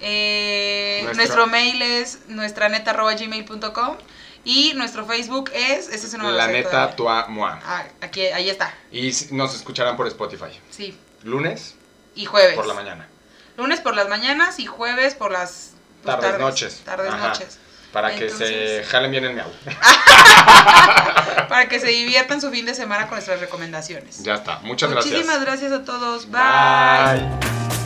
Eh, 0.03 1.09
Nuestro 1.15 1.47
mail 1.47 1.81
es 1.83 2.21
nuestra 2.29 2.69
neta 2.69 2.91
arroba 2.91 3.15
gmail.com. 3.15 3.97
Y 4.45 4.75
nuestro 4.75 5.05
Facebook 5.07 5.51
es. 5.55 5.89
Ese 5.89 6.07
sí 6.09 6.17
no 6.17 6.25
me 6.25 6.31
lo 6.31 6.37
La 6.37 6.47
neta, 6.47 6.71
todavía. 6.95 6.97
tua, 6.97 7.27
moi. 7.29 7.51
Ah, 7.65 7.85
aquí, 8.01 8.21
ahí 8.27 8.49
está. 8.49 8.73
Y 8.93 9.11
nos 9.33 9.55
escucharán 9.57 9.97
por 9.97 10.07
Spotify. 10.07 10.61
Sí. 10.71 10.97
Lunes 11.25 11.75
Y 12.15 12.27
jueves. 12.27 12.55
por 12.55 12.67
la 12.67 12.75
mañana. 12.75 13.09
Lunes 13.57 13.81
por 13.81 13.97
las 13.97 14.09
mañanas 14.09 14.61
y 14.61 14.67
jueves 14.67 15.15
por 15.15 15.33
las 15.33 15.73
pues, 16.05 16.21
Tardes, 16.21 16.39
noches. 16.39 16.83
Tardes, 16.85 17.11
Ajá. 17.13 17.29
noches. 17.29 17.59
Para 17.97 18.15
que 18.15 18.29
se 18.29 18.85
jalen 18.85 19.11
bien 19.11 19.25
el 19.25 19.33
miau. 19.33 19.51
Para 21.49 21.67
que 21.67 21.81
se 21.81 21.87
diviertan 21.87 22.43
su 22.43 22.51
fin 22.51 22.67
de 22.67 22.75
semana 22.75 23.07
con 23.07 23.17
nuestras 23.17 23.41
recomendaciones. 23.41 24.23
Ya 24.23 24.35
está. 24.35 24.59
Muchas 24.59 24.91
Muchísimas 24.91 25.41
gracias. 25.41 25.71
gracias 25.71 25.73
a 25.73 25.85
todos. 25.85 26.31
Bye. 26.31 27.27
Bye. 27.31 27.86